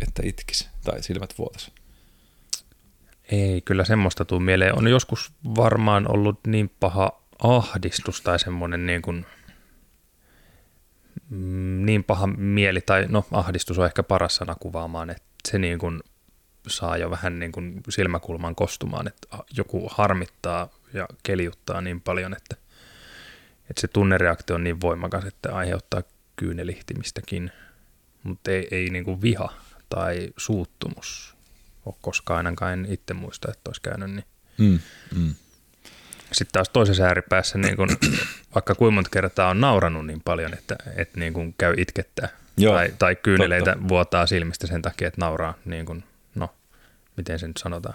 että 0.00 0.22
itkisi 0.24 0.68
tai 0.84 1.02
silmät 1.02 1.34
vuotaisi. 1.38 1.72
Ei, 3.30 3.60
kyllä 3.60 3.84
semmoista 3.84 4.24
tuu 4.24 4.40
mieleen. 4.40 4.78
On 4.78 4.88
joskus 4.88 5.32
varmaan 5.56 6.12
ollut 6.12 6.40
niin 6.46 6.70
paha 6.80 7.22
ahdistus 7.42 8.20
tai 8.20 8.38
semmoinen 8.38 8.86
niin 8.86 9.02
kuin, 9.02 9.26
niin 11.84 12.04
paha 12.04 12.26
mieli, 12.26 12.80
tai 12.80 13.06
no 13.08 13.24
ahdistus 13.30 13.78
on 13.78 13.86
ehkä 13.86 14.02
paras 14.02 14.36
sana 14.36 14.54
kuvaamaan, 14.54 15.10
että 15.10 15.24
se 15.48 15.58
niin 15.58 15.78
kuin 15.78 16.00
saa 16.66 16.96
jo 16.96 17.10
vähän 17.10 17.38
niin 17.38 17.52
kuin 17.52 17.82
silmäkulman 17.88 18.54
kostumaan, 18.54 19.08
että 19.08 19.28
joku 19.56 19.88
harmittaa 19.92 20.68
ja 20.94 21.08
keliuttaa 21.22 21.80
niin 21.80 22.00
paljon, 22.00 22.36
että, 22.36 22.56
että 23.70 23.80
se 23.80 23.88
tunnereaktio 23.88 24.56
on 24.56 24.64
niin 24.64 24.80
voimakas, 24.80 25.24
että 25.24 25.54
aiheuttaa 25.54 26.02
kyynelihtimistäkin, 26.36 27.52
mutta 28.22 28.50
ei, 28.50 28.68
ei 28.70 28.90
niin 28.90 29.04
kuin 29.04 29.22
viha 29.22 29.52
tai 29.88 30.32
suuttumus 30.36 31.36
ole 31.86 31.94
koskaan 32.00 32.36
ainakaan 32.36 32.72
en 32.72 32.86
itse 32.92 33.14
muista, 33.14 33.50
että 33.50 33.68
olisi 33.68 33.82
käynyt 33.82 34.10
niin. 34.10 34.24
Mm, 34.58 34.78
mm. 35.16 35.34
Sitten 36.32 36.52
taas 36.52 36.68
toisessa 36.68 37.04
ääripäässä, 37.04 37.58
niin 37.58 37.76
kun, 37.76 37.88
vaikka 38.54 38.74
kuinka 38.74 38.94
monta 38.94 39.10
kertaa 39.10 39.50
on 39.50 39.60
nauranut 39.60 40.06
niin 40.06 40.20
paljon, 40.24 40.54
että, 40.54 40.76
että 40.96 41.20
niin 41.20 41.32
kun 41.32 41.54
käy 41.58 41.74
itkettää 41.76 42.28
Joo, 42.56 42.74
tai, 42.74 42.94
tai 42.98 43.16
kyyneleitä 43.16 43.72
totta. 43.72 43.88
vuotaa 43.88 44.26
silmistä 44.26 44.66
sen 44.66 44.82
takia, 44.82 45.08
että 45.08 45.20
nauraa, 45.20 45.54
niin 45.64 45.86
kun, 45.86 46.04
no, 46.34 46.50
miten 47.16 47.38
se 47.38 47.48
nyt 47.48 47.56
sanotaan, 47.56 47.94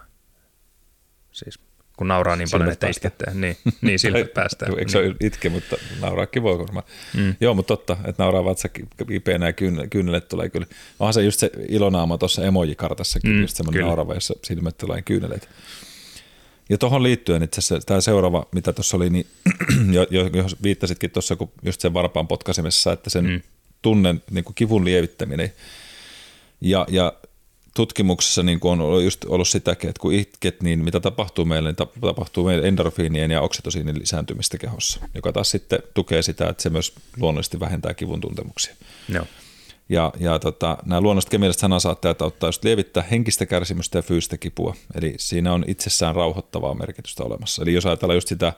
siis 1.31 1.59
kun 1.97 2.07
nauraa 2.07 2.35
niin 2.35 2.47
paljon, 2.51 2.71
että 2.71 2.87
itkettää. 2.87 3.33
Niin, 3.33 3.57
niin 3.81 3.99
silmät 3.99 4.33
päästään. 4.33 4.79
Eikö 4.79 4.91
se 4.91 5.01
niin. 5.01 5.15
itke, 5.19 5.49
mutta 5.49 5.77
nauraakin 6.01 6.43
voi 6.43 6.59
varmaan. 6.59 6.85
Mm. 7.17 7.35
Joo, 7.39 7.53
mutta 7.53 7.67
totta, 7.67 7.97
että 8.05 8.23
nauraa 8.23 8.45
vatsa 8.45 8.69
kipeänä 9.07 9.45
ja 9.45 9.53
kyynelet 9.89 10.27
tulee 10.27 10.49
kyllä. 10.49 10.67
Onhan 10.99 11.13
se 11.13 11.21
just 11.21 11.39
se 11.39 11.51
ilonaama 11.69 12.17
tuossa 12.17 12.45
emojikartassakin, 12.45 13.31
mm, 13.31 13.41
just 13.41 13.57
semmoinen 13.57 13.81
naurava, 13.81 14.13
jossa 14.13 14.33
silmät 14.43 14.77
tulee 14.77 15.01
kyyneleet. 15.01 15.49
Ja 16.69 16.77
tuohon 16.77 17.03
liittyen 17.03 17.43
itse 17.43 17.59
asiassa 17.59 17.85
tämä 17.85 18.01
seuraava, 18.01 18.45
mitä 18.51 18.73
tuossa 18.73 18.97
oli, 18.97 19.09
niin 19.09 19.27
jo, 19.95 20.07
jo, 20.09 20.27
jo 20.27 20.45
viittasitkin 20.63 21.11
tuossa, 21.11 21.35
kun 21.35 21.51
just 21.63 21.81
sen 21.81 21.93
varpaan 21.93 22.27
potkasemessa, 22.27 22.91
että 22.91 23.09
sen 23.09 23.25
mm. 23.25 23.41
tunnen 23.81 24.21
niin 24.31 24.43
kuin 24.43 24.55
kivun 24.55 24.85
lievittäminen 24.85 25.53
ja, 26.61 26.85
ja 26.89 27.13
tutkimuksessa 27.75 28.43
niin 28.43 28.59
kuin 28.59 28.81
on 28.81 29.03
just 29.03 29.25
ollut 29.25 29.47
sitäkin, 29.47 29.89
että 29.89 29.99
kun 29.99 30.13
itket, 30.13 30.61
niin 30.61 30.83
mitä 30.83 30.99
tapahtuu 30.99 31.45
meille, 31.45 31.69
niin 31.69 31.89
tapahtuu 32.01 32.45
meille 32.45 32.67
endorfiinien 32.67 33.31
ja 33.31 33.41
oksitosiinin 33.41 33.99
lisääntymistä 33.99 34.57
kehossa, 34.57 34.99
joka 35.15 35.31
taas 35.31 35.51
sitten 35.51 35.79
tukee 35.93 36.21
sitä, 36.21 36.49
että 36.49 36.63
se 36.63 36.69
myös 36.69 36.93
luonnollisesti 37.17 37.59
vähentää 37.59 37.93
kivun 37.93 38.21
tuntemuksia. 38.21 38.75
Joo. 39.09 39.25
Ja, 39.89 40.13
ja 40.19 40.39
tota, 40.39 40.77
nämä 40.85 41.01
luonnolliset 41.01 41.29
kemialliset 41.29 41.59
sanasaatteet 41.59 42.21
auttaa 42.21 42.47
just 42.47 42.63
lievittää 42.63 43.03
henkistä 43.11 43.45
kärsimystä 43.45 43.97
ja 43.97 44.01
fyysistä 44.01 44.37
kipua. 44.37 44.75
Eli 44.95 45.13
siinä 45.17 45.53
on 45.53 45.63
itsessään 45.67 46.15
rauhoittavaa 46.15 46.73
merkitystä 46.73 47.23
olemassa. 47.23 47.61
Eli 47.61 47.73
jos 47.73 47.85
ajatellaan 47.85 48.17
just 48.17 48.27
sitä 48.27 48.53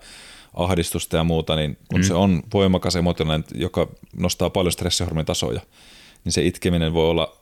ahdistusta 0.53 1.17
ja 1.17 1.23
muuta, 1.23 1.55
niin 1.55 1.77
kun 1.89 1.99
mm. 1.99 2.03
se 2.03 2.13
on 2.13 2.43
voimakas 2.53 2.95
emotionaalinen, 2.95 3.61
joka 3.61 3.87
nostaa 4.17 4.49
paljon 4.49 4.71
stressihormonitasoja, 4.71 5.61
niin 6.23 6.33
se 6.33 6.45
itkeminen 6.45 6.93
voi 6.93 7.09
olla 7.09 7.37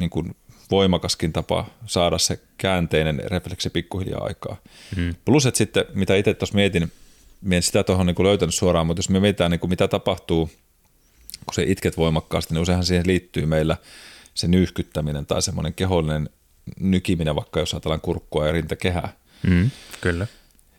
niin 0.00 0.10
kuin 0.10 0.36
voimakaskin 0.70 1.32
tapa 1.32 1.66
saada 1.86 2.18
se 2.18 2.40
käänteinen 2.58 3.22
refleksi 3.26 3.70
pikkuhiljaa 3.70 4.24
aikaa. 4.24 4.56
Mm. 4.96 5.14
Plus, 5.24 5.46
että 5.46 5.58
sitten, 5.58 5.84
mitä 5.94 6.16
itse 6.16 6.34
tuossa 6.34 6.54
mietin, 6.54 6.92
en 7.50 7.62
sitä 7.62 7.84
tuohon 7.84 8.06
niin 8.06 8.24
löytänyt 8.24 8.54
suoraan, 8.54 8.86
mutta 8.86 8.98
jos 8.98 9.08
me 9.08 9.20
mietitään, 9.20 9.50
niin 9.50 9.60
kuin 9.60 9.70
mitä 9.70 9.88
tapahtuu, 9.88 10.50
kun 11.46 11.54
se 11.54 11.62
itket 11.62 11.96
voimakkaasti, 11.96 12.54
niin 12.54 12.62
useinhan 12.62 12.84
siihen 12.84 13.06
liittyy 13.06 13.46
meillä 13.46 13.76
se 14.34 14.48
nyyhkyttäminen 14.48 15.26
tai 15.26 15.42
semmoinen 15.42 15.74
kehollinen 15.74 16.28
nykiminen, 16.80 17.36
vaikka 17.36 17.60
jos 17.60 17.74
ajatellaan 17.74 18.00
kurkkua 18.00 18.46
ja 18.46 18.52
rintakehää. 18.52 19.12
Mm, 19.42 19.70
kyllä. 20.00 20.26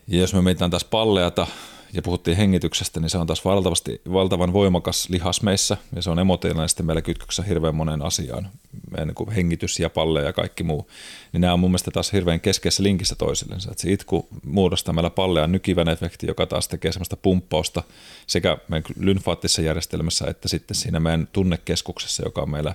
Ja 0.08 0.20
jos 0.20 0.34
me 0.34 0.42
mietitään 0.42 0.70
taas 0.70 0.84
palleata, 0.84 1.46
ja 1.94 2.02
puhuttiin 2.02 2.36
hengityksestä, 2.36 3.00
niin 3.00 3.10
se 3.10 3.18
on 3.18 3.26
taas 3.26 3.44
valtavasti, 3.44 4.00
valtavan 4.12 4.52
voimakas 4.52 5.08
lihas 5.08 5.42
meissä, 5.42 5.76
ja 5.96 6.02
se 6.02 6.10
on 6.10 6.18
emotionaalisesti 6.18 6.82
meillä 6.82 7.02
kytköksessä 7.02 7.42
hirveän 7.42 7.74
moneen 7.74 8.02
asiaan, 8.02 8.48
meidän 8.90 9.14
niin 9.18 9.30
hengitys 9.30 9.80
ja 9.80 9.90
palle 9.90 10.22
ja 10.22 10.32
kaikki 10.32 10.62
muu, 10.62 10.90
niin 11.32 11.40
nämä 11.40 11.52
on 11.52 11.60
mun 11.60 11.70
mielestä 11.70 11.90
taas 11.90 12.12
hirveän 12.12 12.40
keskeisessä 12.40 12.82
linkissä 12.82 13.14
toisillensa, 13.14 13.70
että 13.70 13.82
se 13.82 13.92
itku 13.92 14.28
muodostaa 14.44 14.94
meillä 14.94 15.10
pallea 15.10 15.46
nykivän 15.46 15.88
efekti, 15.88 16.26
joka 16.26 16.46
taas 16.46 16.68
tekee 16.68 16.92
semmoista 16.92 17.16
pumppausta 17.16 17.82
sekä 18.26 18.58
meidän 18.68 18.90
lymfaattisessa 18.98 19.62
järjestelmässä, 19.62 20.26
että 20.28 20.48
sitten 20.48 20.74
siinä 20.74 21.00
meidän 21.00 21.28
tunnekeskuksessa, 21.32 22.22
joka 22.24 22.42
on 22.42 22.50
meillä 22.50 22.74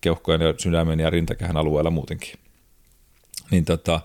keuhkojen 0.00 0.40
ja 0.40 0.54
sydämen 0.58 1.00
ja 1.00 1.10
rintakehän 1.10 1.56
alueella 1.56 1.90
muutenkin. 1.90 2.34
Niin 3.50 3.64
tota, 3.64 4.00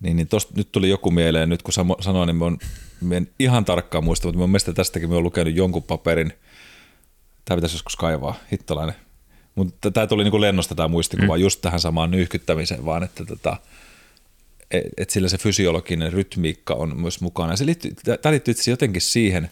niin, 0.00 0.16
niin 0.16 0.28
tosta, 0.28 0.52
nyt 0.56 0.72
tuli 0.72 0.88
joku 0.88 1.10
mieleen, 1.10 1.48
nyt 1.48 1.62
kun 1.62 1.74
sanoin, 2.00 2.26
niin 2.26 2.36
mä, 2.36 2.44
mä 3.00 3.14
en 3.14 3.28
ihan 3.38 3.64
tarkkaan 3.64 4.04
muista, 4.04 4.28
mutta 4.28 4.38
mun 4.38 4.50
mielestä 4.50 4.72
tästäkin 4.72 5.08
mä 5.08 5.14
oon 5.14 5.24
lukenut 5.24 5.54
jonkun 5.54 5.82
paperin. 5.82 6.32
Tämä 7.44 7.56
pitäisi 7.56 7.74
joskus 7.74 7.96
kaivaa, 7.96 8.34
hittolainen. 8.52 8.94
Mutta 9.54 9.90
tämä 9.90 10.06
tuli 10.06 10.24
niin 10.24 10.40
lennosta 10.40 10.74
tämä 10.74 10.88
muistikuva 10.88 11.36
mm. 11.36 11.40
just 11.40 11.60
tähän 11.60 11.80
samaan 11.80 12.10
nyyhkyttämiseen, 12.10 12.84
vaan 12.84 13.02
että 13.02 13.24
tota, 13.24 13.56
et, 14.70 14.84
et 14.96 15.10
sillä 15.10 15.28
se 15.28 15.38
fysiologinen 15.38 16.12
rytmiikka 16.12 16.74
on 16.74 17.00
myös 17.00 17.20
mukana. 17.20 17.56
se 17.56 17.66
liittyy, 17.66 17.92
tämä 18.22 18.30
liittyy 18.30 18.52
itse 18.52 18.70
jotenkin 18.70 19.02
siihen, 19.02 19.50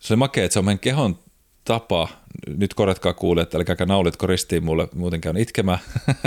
se 0.00 0.12
oli 0.12 0.18
makea, 0.18 0.44
että 0.44 0.52
se 0.52 0.58
on 0.58 0.64
meidän 0.64 0.78
kehon 0.78 1.18
tapa, 1.64 2.08
nyt 2.56 2.74
korjatkaa 2.74 3.14
kuulijat, 3.14 3.54
eli 3.54 3.64
käykää 3.64 3.86
naulitko 3.86 4.26
ristiin 4.26 4.64
mulle, 4.64 4.88
muuten 4.94 5.20
käyn 5.20 5.36
itkemään, 5.36 5.78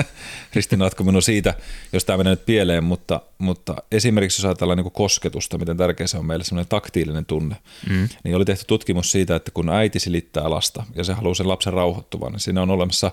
ristinatko 0.55 1.03
minun 1.03 1.21
siitä, 1.21 1.53
jos 1.93 2.05
tämä 2.05 2.17
menee 2.17 2.31
nyt 2.31 2.45
pieleen, 2.45 2.83
mutta, 2.83 3.21
mutta 3.37 3.75
esimerkiksi 3.91 4.41
jos 4.41 4.45
ajatellaan 4.45 4.77
niin 4.77 4.91
kosketusta, 4.91 5.57
miten 5.57 5.77
tärkeä 5.77 6.07
se 6.07 6.17
on 6.17 6.25
meille, 6.25 6.43
semmoinen 6.43 6.69
taktiilinen 6.69 7.25
tunne, 7.25 7.55
mm. 7.89 8.09
niin 8.23 8.35
oli 8.35 8.45
tehty 8.45 8.65
tutkimus 8.67 9.11
siitä, 9.11 9.35
että 9.35 9.51
kun 9.51 9.69
äiti 9.69 9.99
silittää 9.99 10.49
lasta 10.49 10.83
ja 10.95 11.03
se 11.03 11.13
haluaa 11.13 11.35
sen 11.35 11.47
lapsen 11.47 11.73
rauhoittuvan, 11.73 12.31
niin 12.31 12.39
siinä 12.39 12.61
on 12.61 12.71
olemassa, 12.71 13.11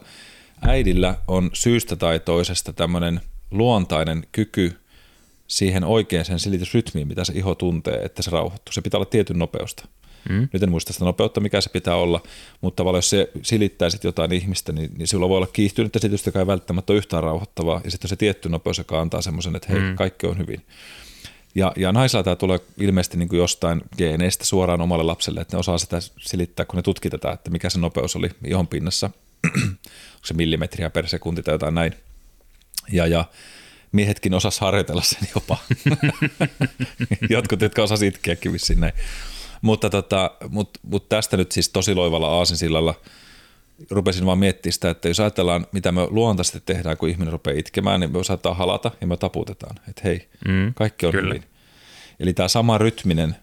äidillä 0.62 1.14
on 1.28 1.50
syystä 1.52 1.96
tai 1.96 2.20
toisesta 2.20 2.72
tämmöinen 2.72 3.20
luontainen 3.50 4.26
kyky 4.32 4.80
siihen 5.46 5.84
oikeaan 5.84 6.24
sen 6.24 6.38
silitysrytmiin, 6.38 7.08
mitä 7.08 7.24
se 7.24 7.32
iho 7.36 7.54
tuntee, 7.54 8.02
että 8.04 8.22
se 8.22 8.30
rauhoittuu. 8.30 8.72
Se 8.72 8.82
pitää 8.82 8.98
olla 8.98 9.10
tietyn 9.10 9.38
nopeusta. 9.38 9.88
Mm. 10.28 10.48
Nyt 10.52 10.62
en 10.62 10.70
muista 10.70 10.92
sitä 10.92 11.04
nopeutta, 11.04 11.40
mikä 11.40 11.60
se 11.60 11.70
pitää 11.70 11.96
olla, 11.96 12.22
mutta 12.60 12.76
tavallaan 12.76 12.98
jos 12.98 13.10
se 13.10 13.30
silittää 13.42 13.90
sitten 13.90 14.08
jotain 14.08 14.32
ihmistä, 14.32 14.72
niin, 14.72 14.90
niin 14.98 15.08
silloin 15.08 15.30
voi 15.30 15.36
olla 15.36 15.46
kiihtynyt 15.46 15.96
esitystä, 15.96 16.28
joka 16.28 16.38
ei 16.38 16.46
välttämättä 16.46 16.92
ole 16.92 16.98
yhtään 16.98 17.22
rauhoittavaa, 17.22 17.80
ja 17.84 17.90
sitten 17.90 18.08
se 18.08 18.16
tietty 18.16 18.48
nopeus, 18.48 18.78
joka 18.78 19.00
antaa 19.00 19.22
semmoisen, 19.22 19.56
että 19.56 19.72
hei, 19.72 19.80
mm. 19.80 19.96
kaikki 19.96 20.26
on 20.26 20.38
hyvin. 20.38 20.62
Ja, 21.54 21.72
ja 21.76 21.92
naisilla 21.92 22.22
tämä 22.22 22.36
tulee 22.36 22.58
ilmeisesti 22.78 23.16
niin 23.16 23.28
kuin 23.28 23.38
jostain 23.38 23.82
geeneistä 23.98 24.44
suoraan 24.44 24.80
omalle 24.80 25.04
lapselle, 25.04 25.40
että 25.40 25.56
ne 25.56 25.60
osaa 25.60 25.78
sitä 25.78 25.98
silittää, 26.20 26.66
kun 26.66 26.76
ne 26.76 26.82
tutkitetaan, 26.82 27.34
että 27.34 27.50
mikä 27.50 27.70
se 27.70 27.78
nopeus 27.78 28.16
oli 28.16 28.30
ihon 28.46 28.68
pinnassa, 28.68 29.10
onko 29.64 30.24
se 30.24 30.34
millimetriä 30.34 30.90
per 30.90 31.08
sekunti 31.08 31.42
tai 31.42 31.54
jotain 31.54 31.74
näin. 31.74 31.92
Ja, 32.92 33.06
ja 33.06 33.24
miehetkin 33.92 34.34
osas 34.34 34.60
harjoitella 34.60 35.02
sen 35.02 35.28
jopa. 35.34 35.56
Jotkut, 37.30 37.60
jotka 37.60 37.82
osasivat 37.82 38.14
itkeäkin 38.14 38.52
vissiin 38.52 38.80
näin. 38.80 38.92
Mutta 39.62 39.90
tota, 39.90 40.30
mut, 40.48 40.70
mut 40.82 41.08
tästä 41.08 41.36
nyt 41.36 41.52
siis 41.52 41.68
tosi 41.68 41.94
loivalla 41.94 42.28
aasinsillalla 42.28 42.94
rupesin 43.90 44.26
vaan 44.26 44.38
miettimään 44.38 44.72
sitä, 44.72 44.90
että 44.90 45.08
jos 45.08 45.20
ajatellaan, 45.20 45.66
mitä 45.72 45.92
me 45.92 46.06
luontaisesti 46.10 46.62
tehdään, 46.66 46.96
kun 46.96 47.08
ihminen 47.08 47.32
rupeaa 47.32 47.58
itkemään, 47.58 48.00
niin 48.00 48.12
me 48.12 48.18
osataan 48.18 48.56
halata 48.56 48.90
ja 49.00 49.06
me 49.06 49.16
taputetaan, 49.16 49.76
että 49.88 50.02
hei, 50.04 50.28
mm, 50.48 50.74
kaikki 50.74 51.06
on 51.06 51.12
kyllä. 51.12 51.34
hyvin. 51.34 51.48
Eli 52.20 52.32
tämä 52.32 52.48
sama 52.48 52.78
rytminen 52.78 53.36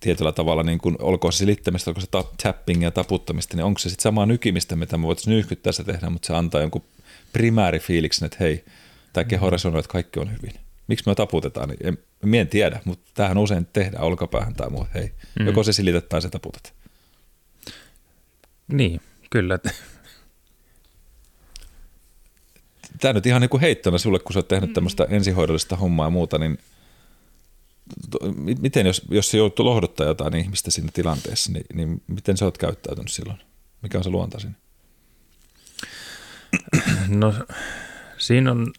tietyllä 0.00 0.32
tavalla, 0.32 0.62
niin 0.62 0.78
kuin, 0.78 0.96
olkoon 0.98 1.32
se 1.32 1.36
silittämistä, 1.36 1.90
olkoon 1.90 2.02
se 2.02 2.26
tapping 2.42 2.82
ja 2.82 2.90
taputtamista, 2.90 3.56
niin 3.56 3.64
onko 3.64 3.78
se 3.78 3.88
sitten 3.88 4.02
samaa 4.02 4.26
nykimistä, 4.26 4.76
mitä 4.76 4.98
me 4.98 5.06
voitaisiin 5.06 5.32
nyyhkyttää 5.32 5.72
se 5.72 5.84
tehdä, 5.84 6.10
mutta 6.10 6.26
se 6.26 6.34
antaa 6.34 6.60
jonkun 6.60 6.84
primäärifiiliksen, 7.32 8.26
että 8.26 8.38
hei, 8.40 8.64
tämä 9.12 9.24
keho 9.24 9.50
resonoi, 9.50 9.80
että 9.80 9.92
kaikki 9.92 10.20
on 10.20 10.32
hyvin. 10.32 10.61
Miksi 10.92 11.10
me 11.10 11.14
taputetaan? 11.14 11.68
Niin 11.68 11.86
en, 11.86 11.98
en 12.34 12.48
tiedä, 12.48 12.80
mutta 12.84 13.10
tähän 13.14 13.38
usein 13.38 13.66
tehdään 13.72 14.04
olkapäähän 14.04 14.54
tai 14.54 14.70
muu. 14.70 14.86
Hei, 14.94 15.12
mm. 15.40 15.46
joko 15.46 15.62
se 15.62 15.72
silitet 15.72 16.08
tai 16.08 16.22
se 16.22 16.30
taputat. 16.30 16.74
Niin, 18.68 19.00
kyllä. 19.30 19.58
Tämä 23.00 23.12
nyt 23.12 23.26
ihan 23.26 23.40
niin 23.40 23.48
kuin 23.48 23.60
heittona 23.60 23.98
sulle, 23.98 24.18
kun 24.18 24.32
sä 24.32 24.38
oot 24.38 24.48
tehnyt 24.48 24.70
mm. 24.70 24.74
tämmöistä 24.74 25.06
ensihoidollista 25.10 25.76
hommaa 25.76 26.06
ja 26.06 26.10
muuta, 26.10 26.38
niin 26.38 26.58
miten 28.60 28.86
jos, 28.86 29.02
jos 29.10 29.30
se 29.30 29.38
joutuu 29.38 29.64
lohduttaa 29.64 30.06
jotain 30.06 30.36
ihmistä 30.36 30.70
siinä 30.70 30.90
tilanteessa, 30.92 31.52
niin, 31.52 31.64
niin 31.74 32.02
miten 32.06 32.36
sä 32.36 32.44
oot 32.44 32.58
käyttäytynyt 32.58 33.10
silloin? 33.10 33.38
Mikä 33.82 33.98
on 33.98 34.04
se 34.04 34.10
luontaisin? 34.10 34.56
No 37.08 37.34
siinä 38.18 38.50
on, 38.50 38.72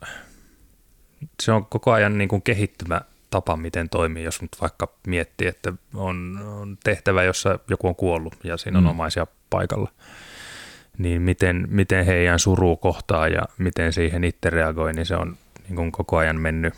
se 1.44 1.52
on 1.52 1.66
koko 1.66 1.92
ajan 1.92 2.18
niin 2.18 2.30
kuin 2.30 2.42
kehittymä 2.42 3.02
tapa, 3.30 3.58
miten 3.58 3.90
toimii, 3.90 4.24
jos 4.24 4.42
nyt 4.42 4.52
vaikka 4.62 4.94
miettii, 5.08 5.48
että 5.48 5.74
on, 5.94 6.40
on 6.46 6.78
tehtävä, 6.84 7.24
jossa 7.24 7.60
joku 7.70 7.88
on 7.88 7.96
kuollut 7.96 8.36
ja 8.44 8.58
siinä 8.58 8.78
on 8.78 8.84
mm. 8.84 8.90
omaisia 8.90 9.28
paikalla, 9.50 9.92
niin 10.98 11.22
miten, 11.22 11.68
miten 11.70 12.06
heidän 12.06 12.40
suru 12.40 12.78
kohtaa 12.78 13.28
ja 13.28 13.42
miten 13.58 13.94
siihen 13.94 14.24
itse 14.24 14.50
reagoi, 14.50 14.94
niin 14.94 15.06
se 15.06 15.16
on 15.16 15.38
niin 15.64 15.76
kuin 15.76 15.92
koko 15.92 16.18
ajan 16.18 16.42
mennyt, 16.42 16.74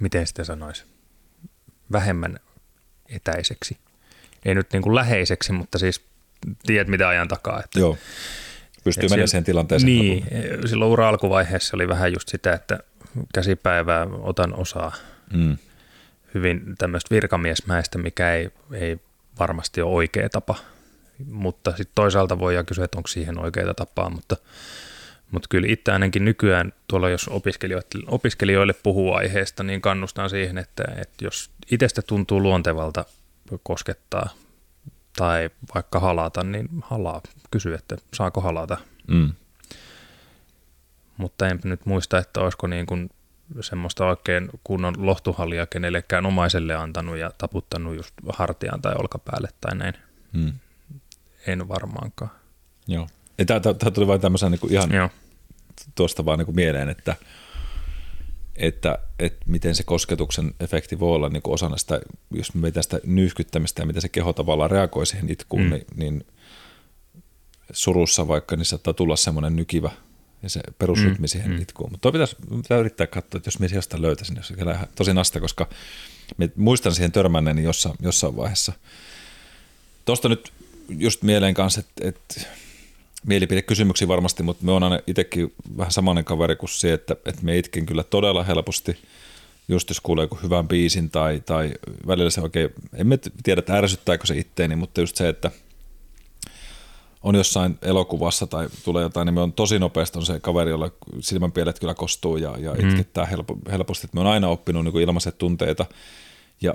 miten 0.00 0.26
sitä 0.26 0.44
sanoisi, 0.44 0.84
vähemmän 1.92 2.38
etäiseksi. 3.08 3.78
Ei 4.44 4.54
nyt 4.54 4.72
niin 4.72 4.82
kuin 4.82 4.94
läheiseksi, 4.94 5.52
mutta 5.52 5.78
siis 5.78 6.04
tiedät 6.66 6.88
mitä 6.88 7.08
ajan 7.08 7.28
takaa. 7.28 7.60
Että 7.64 7.80
Joo, 7.80 7.98
pystyy 8.84 9.08
menemään 9.08 9.28
siihen 9.28 9.44
tilanteeseen. 9.44 9.86
Niin, 9.86 10.24
silloin 10.66 10.90
ura 10.90 11.08
alkuvaiheessa 11.08 11.76
oli 11.76 11.88
vähän 11.88 12.12
just 12.12 12.28
sitä, 12.28 12.52
että 12.52 12.78
käsipäivää 13.34 14.06
otan 14.22 14.54
osaa 14.54 14.92
mm. 15.32 15.56
hyvin 16.34 16.62
tämmöistä 16.78 17.14
virkamiesmäistä, 17.14 17.98
mikä 17.98 18.34
ei, 18.34 18.50
ei 18.72 18.98
varmasti 19.38 19.82
ole 19.82 19.94
oikea 19.94 20.28
tapa. 20.28 20.54
Mutta 21.26 21.70
sitten 21.70 21.94
toisaalta 21.94 22.38
voi 22.38 22.54
kysyä, 22.66 22.84
että 22.84 22.98
onko 22.98 23.08
siihen 23.08 23.38
oikeaa 23.38 23.74
tapaa, 23.74 24.10
mutta, 24.10 24.36
mutta 25.30 25.46
kyllä 25.50 25.68
itse 25.70 25.92
ainakin 25.92 26.24
nykyään 26.24 26.72
tuolla, 26.88 27.10
jos 27.10 27.28
opiskelijoille, 27.28 28.04
opiskelijoille 28.06 28.72
puhuu 28.82 29.12
aiheesta, 29.12 29.62
niin 29.62 29.80
kannustan 29.80 30.30
siihen, 30.30 30.58
että, 30.58 30.84
että 30.96 31.24
jos 31.24 31.50
itsestä 31.70 32.02
tuntuu 32.02 32.42
luontevalta 32.42 33.04
koskettaa 33.62 34.28
tai 35.16 35.50
vaikka 35.74 36.00
halata, 36.00 36.44
niin 36.44 36.68
halaa. 36.82 37.20
Kysy, 37.50 37.74
että 37.74 37.96
saako 38.12 38.40
halata. 38.40 38.76
Mm 39.06 39.32
mutta 41.16 41.48
en 41.48 41.60
nyt 41.64 41.86
muista, 41.86 42.18
että 42.18 42.40
olisiko 42.40 42.66
niin 42.66 42.86
kuin 42.86 43.10
semmoista 43.60 44.06
oikein 44.06 44.48
kunnon 44.64 44.94
lohtuhallia 44.98 45.66
kenellekään 45.66 46.26
omaiselle 46.26 46.74
antanut 46.74 47.16
ja 47.16 47.30
taputtanut 47.38 47.96
just 47.96 48.14
hartiaan 48.28 48.82
tai 48.82 48.94
olkapäälle 48.98 49.48
tai 49.60 49.76
näin. 49.76 49.94
Hmm. 50.32 50.52
En 51.46 51.68
varmaankaan. 51.68 52.30
Joo. 52.86 53.08
Tämä 53.46 53.90
tuli 53.90 54.06
vain 54.06 54.20
tämmöisen 54.20 54.50
niin 54.50 54.72
ihan 54.72 54.92
Joo. 54.92 55.10
tuosta 55.94 56.24
vaan 56.24 56.38
niin 56.38 56.46
kuin 56.46 56.56
mieleen, 56.56 56.88
että, 56.88 57.16
että, 58.56 58.98
että 59.18 59.44
miten 59.46 59.74
se 59.74 59.82
kosketuksen 59.82 60.54
efekti 60.60 61.00
voi 61.00 61.14
olla 61.14 61.28
niin 61.28 61.42
kuin 61.42 61.54
osana 61.54 61.76
sitä, 61.76 62.00
jos 62.30 62.54
me 62.54 62.72
sitä 62.80 63.00
nyyhkyttämistä 63.04 63.82
ja 63.82 63.86
miten 63.86 64.02
se 64.02 64.08
keho 64.08 64.32
tavallaan 64.32 64.70
reagoi 64.70 65.06
siihen 65.06 65.30
itkuun, 65.30 65.62
hmm. 65.62 65.70
niin, 65.70 65.86
niin 65.96 66.26
surussa 67.72 68.28
vaikka 68.28 68.56
niin 68.56 68.64
saattaa 68.64 68.94
tulla 68.94 69.16
semmoinen 69.16 69.56
nykivä 69.56 69.90
ja 70.42 70.50
se 70.50 70.60
perusrytmi 70.78 71.24
mm, 71.24 71.28
siihen 71.28 71.50
mm. 71.50 71.62
itkuun. 71.62 71.90
Mutta 71.90 72.12
pitäisi, 72.12 72.36
pitäisi 72.36 72.80
yrittää 72.80 73.06
katsoa, 73.06 73.38
että 73.38 73.48
jos 73.48 73.58
minä 73.58 73.74
jostain 73.74 74.02
löytäisin, 74.02 74.36
jos 74.36 74.48
se 74.48 74.54
tosi 74.94 75.14
nasta, 75.14 75.40
koska 75.40 75.68
muistan 76.56 76.94
siihen 76.94 77.12
törmänneeni 77.12 77.62
jossain, 77.62 77.94
jossain 78.00 78.36
vaiheessa. 78.36 78.72
Tuosta 80.04 80.28
nyt 80.28 80.52
just 80.88 81.22
mieleen 81.22 81.54
kanssa, 81.54 81.80
että, 81.80 82.08
että 82.08 82.46
mielipidekysymyksiä 83.26 84.08
varmasti, 84.08 84.42
mutta 84.42 84.64
me 84.64 84.72
on 84.72 84.82
aina 84.82 84.98
itsekin 85.06 85.52
vähän 85.78 85.92
samanen 85.92 86.24
kaveri 86.24 86.56
kuin 86.56 86.70
se, 86.70 86.92
että, 86.92 87.16
että 87.26 87.42
me 87.42 87.58
itken 87.58 87.86
kyllä 87.86 88.02
todella 88.02 88.42
helposti, 88.42 88.98
just 89.68 89.88
jos 89.88 90.00
kuulee 90.00 90.24
joku 90.24 90.38
hyvän 90.42 90.68
biisin 90.68 91.10
tai, 91.10 91.42
tai 91.46 91.74
välillä 92.06 92.30
se 92.30 92.40
oikein, 92.40 92.70
en 92.94 93.18
tiedä, 93.42 93.58
että 93.58 93.76
ärsyttääkö 93.76 94.26
se 94.26 94.38
itteeni, 94.38 94.76
mutta 94.76 95.00
just 95.00 95.16
se, 95.16 95.28
että– 95.28 95.50
on 97.24 97.34
jossain 97.34 97.78
elokuvassa 97.82 98.46
tai 98.46 98.68
tulee 98.84 99.02
jotain, 99.02 99.26
niin 99.26 99.34
me 99.34 99.40
on 99.40 99.52
tosi 99.52 99.78
nopeasti 99.78 100.18
on 100.18 100.26
se 100.26 100.40
kaveri, 100.40 100.70
jolla 100.70 100.90
silmänpielet 101.20 101.78
kyllä 101.78 101.94
kostuu 101.94 102.36
ja, 102.36 102.54
ja 102.58 102.74
mm. 102.74 102.88
itkettää 102.88 103.26
helpo, 103.26 103.56
helposti. 103.70 104.06
Että 104.06 104.14
me 104.14 104.20
on 104.20 104.26
aina 104.26 104.48
oppinut 104.48 104.84
niin 104.84 105.00
ilmaiset 105.00 105.38
tunteita. 105.38 105.86
Ja 106.64 106.74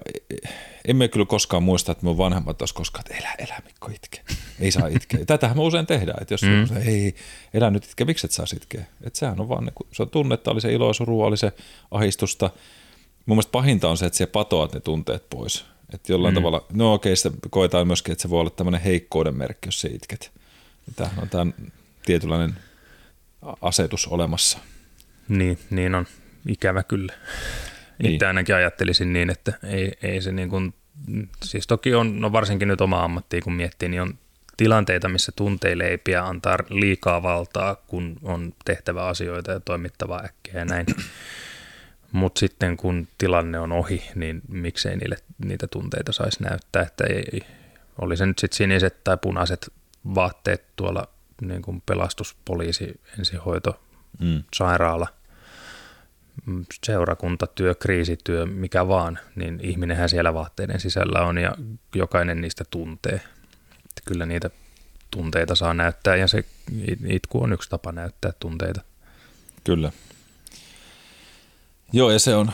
emme 0.88 1.08
kyllä 1.08 1.26
koskaan 1.26 1.64
muista, 1.64 1.92
että 1.92 2.06
me 2.06 2.18
vanhemmat 2.18 2.62
olisi 2.62 2.74
koskaan, 2.74 3.06
että 3.06 3.18
elä, 3.18 3.36
elä 3.38 3.62
Mikko 3.66 3.92
itke. 3.96 4.22
Ei 4.60 4.72
saa 4.72 4.88
itkeä. 4.88 5.26
Tätähän 5.26 5.58
me 5.58 5.64
usein 5.64 5.86
tehdään, 5.86 6.22
että 6.22 6.34
jos 6.34 6.42
mm. 6.42 6.78
ei, 6.86 7.16
elä 7.54 7.70
nyt 7.70 7.86
itke, 7.86 8.06
miksi 8.06 8.28
et 8.28 8.32
saa 8.32 8.46
itkeä? 8.56 8.86
Että 9.04 9.20
sehän 9.20 9.40
on 9.40 9.50
vaan, 9.50 9.64
niin 9.64 9.74
se 9.92 10.02
on 10.02 10.10
tunnetta, 10.10 10.52
oli 10.52 10.62
se 10.62 10.74
iloa, 10.74 10.94
surua, 10.94 11.26
oli 11.26 11.38
se 11.38 11.52
ahistusta. 11.92 12.50
Mun 13.26 13.36
mielestä 13.36 13.52
pahinta 13.52 13.90
on 13.90 13.98
se, 13.98 14.06
että 14.06 14.18
se 14.18 14.26
patoat 14.26 14.74
ne 14.74 14.80
tunteet 14.80 15.30
pois. 15.30 15.66
Että 15.94 16.12
jollain 16.12 16.34
mm. 16.34 16.36
tavalla, 16.36 16.66
no 16.74 16.94
okei, 16.94 17.16
sitä 17.16 17.32
koetaan 17.50 17.88
myöskin, 17.88 18.12
että 18.12 18.22
se 18.22 18.30
voi 18.30 18.40
olla 18.40 18.50
tämmöinen 18.50 18.82
heikkouden 18.82 19.36
merkki, 19.36 19.68
jos 19.68 19.82
se 19.82 19.88
itket. 19.88 20.32
Tämähän 20.96 21.20
on 21.20 21.30
tämä 21.30 21.52
tietynlainen 22.06 22.58
asetus 23.62 24.08
olemassa. 24.08 24.60
Niin, 25.28 25.60
niin 25.70 25.96
on. 25.96 26.06
Ikävä 26.48 26.84
kyllä. 26.84 27.14
Niin. 28.04 28.14
Itse 28.14 28.28
ainakin 28.28 28.56
ajattelisin 28.56 29.14
niin, 29.14 29.30
että 29.30 29.54
ei, 29.64 29.92
ei 30.04 30.22
se 30.22 30.32
niin 30.32 30.50
kuin, 30.50 30.74
siis 31.44 31.68
toki 31.68 31.96
on, 31.96 32.22
no 32.22 32.32
varsinkin 32.32 32.68
nyt 32.68 32.82
oma 32.82 33.04
ammattia 33.04 33.42
kun 33.42 33.54
miettii, 33.54 33.90
niin 33.90 34.02
on 34.02 34.18
tilanteita, 34.58 35.10
missä 35.10 35.32
tunteille 35.36 35.84
ei 35.84 35.98
pidä 35.98 36.24
antaa 36.24 36.58
liikaa 36.70 37.24
valtaa, 37.24 37.76
kun 37.76 38.18
on 38.24 38.54
tehtävä 38.66 39.06
asioita 39.08 39.52
ja 39.52 39.60
toimittava 39.60 40.22
äkkiä 40.26 40.54
ja 40.60 40.66
näin. 40.66 40.86
Mutta 42.12 42.40
sitten 42.40 42.78
kun 42.78 43.08
tilanne 43.18 43.60
on 43.60 43.72
ohi, 43.72 44.04
niin 44.16 44.42
miksei 44.48 44.98
niille, 44.98 45.18
niitä 45.46 45.68
tunteita 45.68 46.12
saisi 46.12 46.44
näyttää, 46.44 46.84
että 46.84 47.04
ei, 47.04 47.42
oli 48.02 48.18
se 48.18 48.26
nyt 48.26 48.40
sitten 48.40 48.58
siniset 48.58 49.04
tai 49.04 49.18
punaiset 49.18 49.74
vaatteet 50.16 50.64
tuolla 50.76 51.08
niin 51.42 51.62
kuin 51.62 51.84
pelastuspoliisi, 51.86 53.02
ensihoito, 53.20 53.82
mm. 54.20 54.44
sairaala, 54.54 55.08
seurakuntatyö, 56.86 57.76
kriisityö, 57.76 58.46
mikä 58.46 58.88
vaan, 58.88 59.20
niin 59.36 59.60
ihminenhän 59.64 60.10
siellä 60.10 60.34
vaatteiden 60.34 60.80
sisällä 60.80 61.26
on 61.26 61.38
ja 61.38 61.56
jokainen 61.96 62.42
niistä 62.42 62.64
tuntee. 62.70 63.16
Että 63.76 64.02
kyllä 64.06 64.26
niitä 64.26 64.50
tunteita 65.12 65.56
saa 65.56 65.74
näyttää 65.74 66.16
ja 66.16 66.28
se 66.28 66.44
itku 67.06 67.44
on 67.44 67.54
yksi 67.54 67.70
tapa 67.70 67.92
näyttää 67.92 68.32
tunteita. 68.40 68.82
Kyllä. 69.64 69.92
Joo, 71.94 72.12
ja 72.12 72.20
se 72.20 72.36
on, 72.36 72.52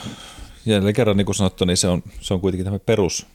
jälleen 0.65 0.95
kerran 0.95 1.17
niin 1.17 1.25
kuin 1.25 1.35
sanottu, 1.35 1.65
niin 1.65 1.77
se 1.77 1.87
on, 1.87 2.03
se 2.21 2.33
on 2.33 2.41
kuitenkin 2.41 2.65
tämä 2.65 2.79
perus, 2.79 3.27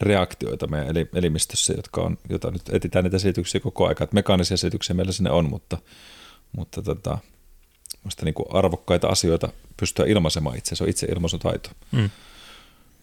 reaktioita 0.00 0.66
meidän 0.66 0.96
elimistössä, 1.14 1.72
jotka 1.76 2.00
on, 2.00 2.18
jota 2.28 2.50
nyt 2.50 2.62
etsitään 2.72 3.04
niitä 3.04 3.18
selityksiä 3.18 3.60
koko 3.60 3.88
aika, 3.88 4.08
mekaanisia 4.12 4.56
selityksiä 4.56 4.96
meillä 4.96 5.12
sinne 5.12 5.30
on, 5.30 5.50
mutta, 5.50 5.78
mutta 6.56 6.82
tota, 6.82 7.18
niin 8.24 8.34
kuin 8.34 8.46
arvokkaita 8.50 9.08
asioita 9.08 9.48
pystyä 9.76 10.06
ilmaisemaan 10.06 10.58
itse, 10.58 10.76
se 10.76 10.84
on 10.84 10.90
itse 10.90 11.06
ilmaisutaito. 11.06 11.70
Mm. 11.92 12.10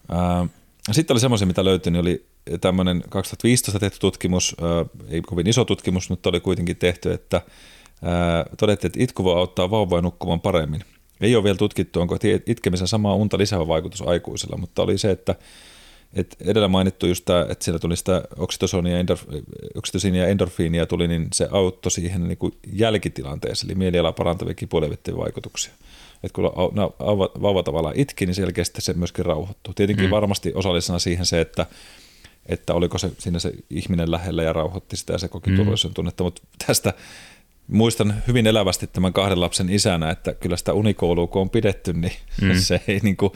Ää, 0.10 0.48
sitten 0.92 1.14
oli 1.14 1.20
semmoisia, 1.20 1.48
mitä 1.48 1.66
löytyi, 1.66 1.92
niin 1.92 2.02
oli 2.02 2.26
tämmöinen 2.62 3.04
2015 3.10 3.80
tehty 3.80 4.00
tutkimus, 4.00 4.56
ää, 4.62 4.86
ei 5.10 5.22
kovin 5.22 5.48
iso 5.48 5.66
tutkimus, 5.66 6.10
mutta 6.10 6.30
oli 6.30 6.40
kuitenkin 6.40 6.76
tehty, 6.76 7.14
että 7.14 7.42
ää, 8.04 8.46
todettiin, 8.58 8.90
että 8.90 9.04
itku 9.04 9.24
voi 9.24 9.38
auttaa 9.38 9.72
vauvaa 9.72 10.02
nukkumaan 10.02 10.42
paremmin. 10.42 10.84
Ei 11.22 11.36
ole 11.36 11.44
vielä 11.44 11.58
tutkittu, 11.58 12.02
onko 12.02 12.18
itkemisen 12.48 12.88
samaa 12.88 13.16
unta 13.16 13.38
lisäävä 13.38 13.68
vaikutus 13.68 14.02
aikuisilla, 14.02 14.58
mutta 14.58 14.82
oli 14.82 14.98
se, 14.98 15.12
että 15.12 15.36
et 16.16 16.36
edellä 16.40 16.68
mainittu 16.68 17.08
just 17.08 17.26
tämä, 17.26 17.46
että 17.50 17.66
siellä 17.66 17.80
tuli 17.80 17.98
sitä 17.98 18.24
oksitosonia, 18.38 19.00
endorf, 19.00 19.24
ja 20.14 20.28
endorfiinia 20.28 20.86
tuli, 20.86 21.08
niin 21.08 21.28
se 21.34 21.48
auttoi 21.52 21.92
siihen 21.92 22.28
niin 22.28 22.38
kuin 22.38 22.54
jälkitilanteeseen, 22.74 23.72
eli 23.72 23.78
mielialaa 23.78 24.12
parantavia 24.12 24.54
kipuilevittiin 24.54 25.18
vaikutuksia. 25.18 25.74
Että 26.24 26.36
kun 26.36 26.44
vauva 27.42 27.64
tavallaan 27.64 27.96
itki, 27.98 28.26
niin 28.26 28.36
selkeästi 28.36 28.82
se 28.82 28.94
myöskin 28.94 29.26
rauhoittuu. 29.26 29.74
Tietenkin 29.74 30.06
mm. 30.06 30.12
varmasti 30.12 30.52
osallisena 30.56 31.00
siihen 31.00 31.26
se, 31.26 31.42
että, 31.42 31.66
että 32.46 32.74
oliko 32.74 32.98
se 32.98 33.12
siinä 33.18 33.40
se 33.40 33.52
ihminen 33.70 34.12
lähellä 34.12 34.44
ja 34.44 34.54
rauhoitti 34.54 34.98
sitä 34.98 35.14
ja 35.14 35.18
se 35.20 35.28
koki 35.28 35.50
mm. 35.50 35.56
turvallisuuden 35.56 35.94
tunnetta, 35.94 36.24
mutta 36.24 36.42
tästä 36.68 36.94
muistan 37.68 38.24
hyvin 38.28 38.48
elävästi 38.48 38.88
tämän 38.88 39.14
kahden 39.14 39.42
lapsen 39.42 39.70
isänä, 39.70 40.10
että 40.10 40.34
kyllä 40.34 40.58
sitä 40.58 40.74
unikoulua 40.74 41.28
kun 41.28 41.42
on 41.42 41.50
pidetty, 41.50 41.94
niin 41.94 42.14
mm. 42.42 42.60
se 42.60 42.82
ei 42.88 43.00
niin 43.04 43.18
kuin, 43.18 43.34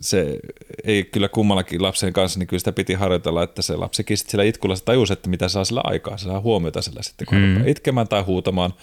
se 0.00 0.38
ei 0.84 1.04
kyllä 1.04 1.28
kummallakin 1.28 1.82
lapsen 1.82 2.12
kanssa, 2.12 2.38
niin 2.38 2.46
kyllä 2.46 2.58
sitä 2.58 2.72
piti 2.72 2.94
harjoitella, 2.94 3.42
että 3.42 3.62
se 3.62 3.76
lapsikin 3.76 4.18
sitten 4.18 4.30
sillä 4.30 4.44
itkulla 4.44 4.76
se 4.76 4.84
tajusi, 4.84 5.12
että 5.12 5.30
mitä 5.30 5.48
saa 5.48 5.64
sillä 5.64 5.80
aikaa, 5.84 6.16
se 6.16 6.24
saa 6.24 6.40
huomiota 6.40 6.82
sillä 6.82 7.02
sitten, 7.02 7.26
kun 7.26 7.38
mm. 7.38 7.68
itkemään 7.68 8.08
tai 8.08 8.22
huutamaan, 8.22 8.74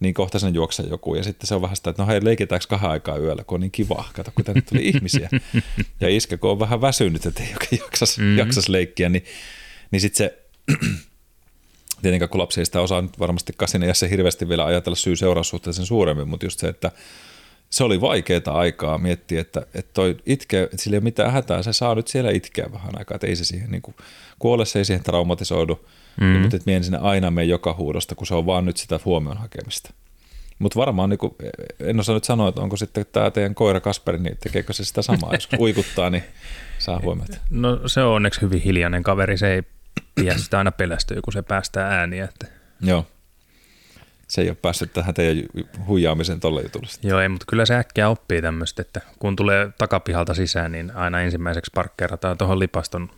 niin 0.00 0.14
kohta 0.14 0.38
sen 0.38 0.54
juoksee 0.54 0.86
joku. 0.86 1.14
Ja 1.14 1.22
sitten 1.22 1.46
se 1.46 1.54
on 1.54 1.62
vähän 1.62 1.76
sitä, 1.76 1.90
että 1.90 2.02
no 2.02 2.08
hei, 2.08 2.24
leikitäänkö 2.24 2.66
kahden 2.68 2.90
aikaa 2.90 3.18
yöllä, 3.18 3.44
kun 3.44 3.54
on 3.54 3.60
niin 3.60 3.70
kiva. 3.70 4.04
Kato, 4.12 4.30
kun 4.34 4.44
tänne 4.44 4.60
tuli 4.60 4.88
ihmisiä. 4.88 5.28
Ja 6.00 6.08
iskä, 6.08 6.36
kun 6.36 6.50
on 6.50 6.58
vähän 6.58 6.80
väsynyt, 6.80 7.26
että 7.26 7.42
ei 7.42 7.52
oikein 7.52 7.82
jaksas, 7.82 8.18
mm. 8.18 8.38
jaksas 8.38 8.68
leikkiä, 8.68 9.08
niin, 9.08 9.24
niin 9.90 10.00
sitten 10.00 10.16
se, 10.16 10.38
tietenkään 12.02 12.28
kun 12.28 12.40
lapsi 12.40 12.60
ei 12.60 12.66
sitä 12.66 12.80
osaa 12.80 13.02
nyt 13.02 13.18
varmasti 13.18 13.52
kasina 13.56 13.86
ja 13.86 13.94
se 13.94 14.10
hirveästi 14.10 14.48
vielä 14.48 14.64
ajatella 14.64 14.96
syy 14.96 15.16
seuraussuhteeseen 15.16 15.86
suuremmin, 15.86 16.28
mutta 16.28 16.46
just 16.46 16.60
se, 16.60 16.68
että 16.68 16.92
se 17.70 17.84
oli 17.84 18.00
vaikeaa 18.00 18.40
aikaa 18.46 18.98
miettiä, 18.98 19.40
että, 19.40 19.66
että 19.74 19.90
toi 19.94 20.16
itke, 20.26 20.62
että 20.62 20.76
sillä 20.76 20.94
ei 20.94 20.98
ole 20.98 21.04
mitään 21.04 21.32
hätää, 21.32 21.62
se 21.62 21.72
saa 21.72 21.94
nyt 21.94 22.08
siellä 22.08 22.30
itkeä 22.30 22.66
vähän 22.72 22.98
aikaa, 22.98 23.14
että 23.14 23.26
ei 23.26 23.36
se 23.36 23.44
siihen 23.44 23.70
niin 23.70 23.82
kuin, 23.82 23.94
kuole, 24.38 24.64
se 24.64 24.78
ei 24.78 24.84
siihen 24.84 25.04
traumatisoidu, 25.04 25.86
mm. 26.20 26.26
niin, 26.26 26.40
mutta 26.40 26.56
että 26.56 26.70
mien 26.70 26.84
sinne 26.84 26.98
aina 26.98 27.30
mene 27.30 27.44
joka 27.44 27.74
huudosta, 27.74 28.14
kun 28.14 28.26
se 28.26 28.34
on 28.34 28.46
vaan 28.46 28.64
nyt 28.64 28.76
sitä 28.76 29.00
huomion 29.04 29.36
hakemista. 29.36 29.90
Mutta 30.58 30.78
varmaan, 30.78 31.10
niin 31.10 31.18
kuin, 31.18 31.34
en 31.80 32.00
osaa 32.00 32.14
nyt 32.14 32.24
sanoa, 32.24 32.48
että 32.48 32.60
onko 32.60 32.76
sitten 32.76 33.06
tämä 33.12 33.30
teidän 33.30 33.54
koira 33.54 33.80
Kasperi, 33.80 34.18
niin 34.18 34.36
tekeekö 34.42 34.72
se 34.72 34.84
sitä 34.84 35.02
samaa, 35.02 35.34
jos 35.34 35.48
uikuttaa, 35.58 36.10
niin 36.10 36.24
saa 36.78 37.00
huomiota. 37.00 37.38
No 37.50 37.80
se 37.88 38.02
on 38.02 38.14
onneksi 38.14 38.40
hyvin 38.40 38.60
hiljainen 38.60 39.02
kaveri, 39.02 39.38
se 39.38 39.54
ei 39.54 39.62
pidä 40.14 40.38
sitä 40.38 40.58
aina 40.58 40.72
pelästyä, 40.72 41.20
kun 41.24 41.32
se 41.32 41.42
päästää 41.42 41.88
ääniä. 41.88 42.24
Että... 42.24 42.46
Joo 42.80 43.06
se 44.28 44.40
ei 44.40 44.48
ole 44.48 44.56
päässyt 44.62 44.92
tähän 44.92 45.14
teidän 45.14 45.44
huijaamisen 45.86 46.40
tolle 46.40 46.62
jutulle. 46.62 46.88
Joo, 47.02 47.20
ei, 47.20 47.28
mutta 47.28 47.44
kyllä 47.48 47.66
se 47.66 47.74
äkkiä 47.74 48.08
oppii 48.08 48.42
tämmöistä, 48.42 48.82
että 48.82 49.00
kun 49.18 49.36
tulee 49.36 49.70
takapihalta 49.78 50.34
sisään, 50.34 50.72
niin 50.72 50.90
aina 50.90 51.20
ensimmäiseksi 51.20 51.70
parkkeerataan 51.74 52.38
tuohon 52.38 52.58
lipaston 52.58 53.10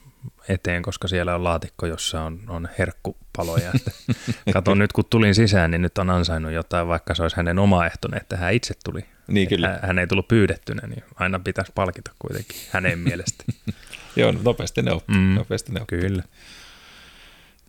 eteen, 0.48 0.82
koska 0.82 1.08
siellä 1.08 1.34
on 1.34 1.44
laatikko, 1.44 1.86
jossa 1.86 2.22
on, 2.22 2.40
on 2.48 2.68
herkkupaloja. 2.78 3.72
Kato 4.52 4.74
nyt, 4.74 4.92
kun 4.92 5.04
tulin 5.10 5.34
sisään, 5.34 5.70
niin 5.70 5.82
nyt 5.82 5.98
on 5.98 6.10
ansainnut 6.10 6.52
jotain, 6.52 6.88
vaikka 6.88 7.14
se 7.14 7.22
olisi 7.22 7.36
hänen 7.36 7.58
omaehtoinen, 7.58 8.20
että 8.20 8.36
hän 8.36 8.54
itse 8.54 8.74
tuli. 8.84 9.04
Niin 9.26 9.48
kyllä. 9.48 9.78
Hän, 9.82 9.98
ei 9.98 10.06
tullut 10.06 10.28
pyydettynä, 10.28 10.86
niin 10.86 11.04
aina 11.14 11.38
pitäisi 11.38 11.72
palkita 11.74 12.10
kuitenkin 12.18 12.56
hänen 12.70 12.98
mielestä. 12.98 13.44
Joo, 14.16 14.34
nopeasti 14.44 14.82
ne 14.82 14.92
oppii. 14.92 15.16
Mm, 15.16 15.34
nopeasti 15.34 15.72
ne 15.72 15.80
oppii. 15.80 16.00
Kyllä. 16.00 16.22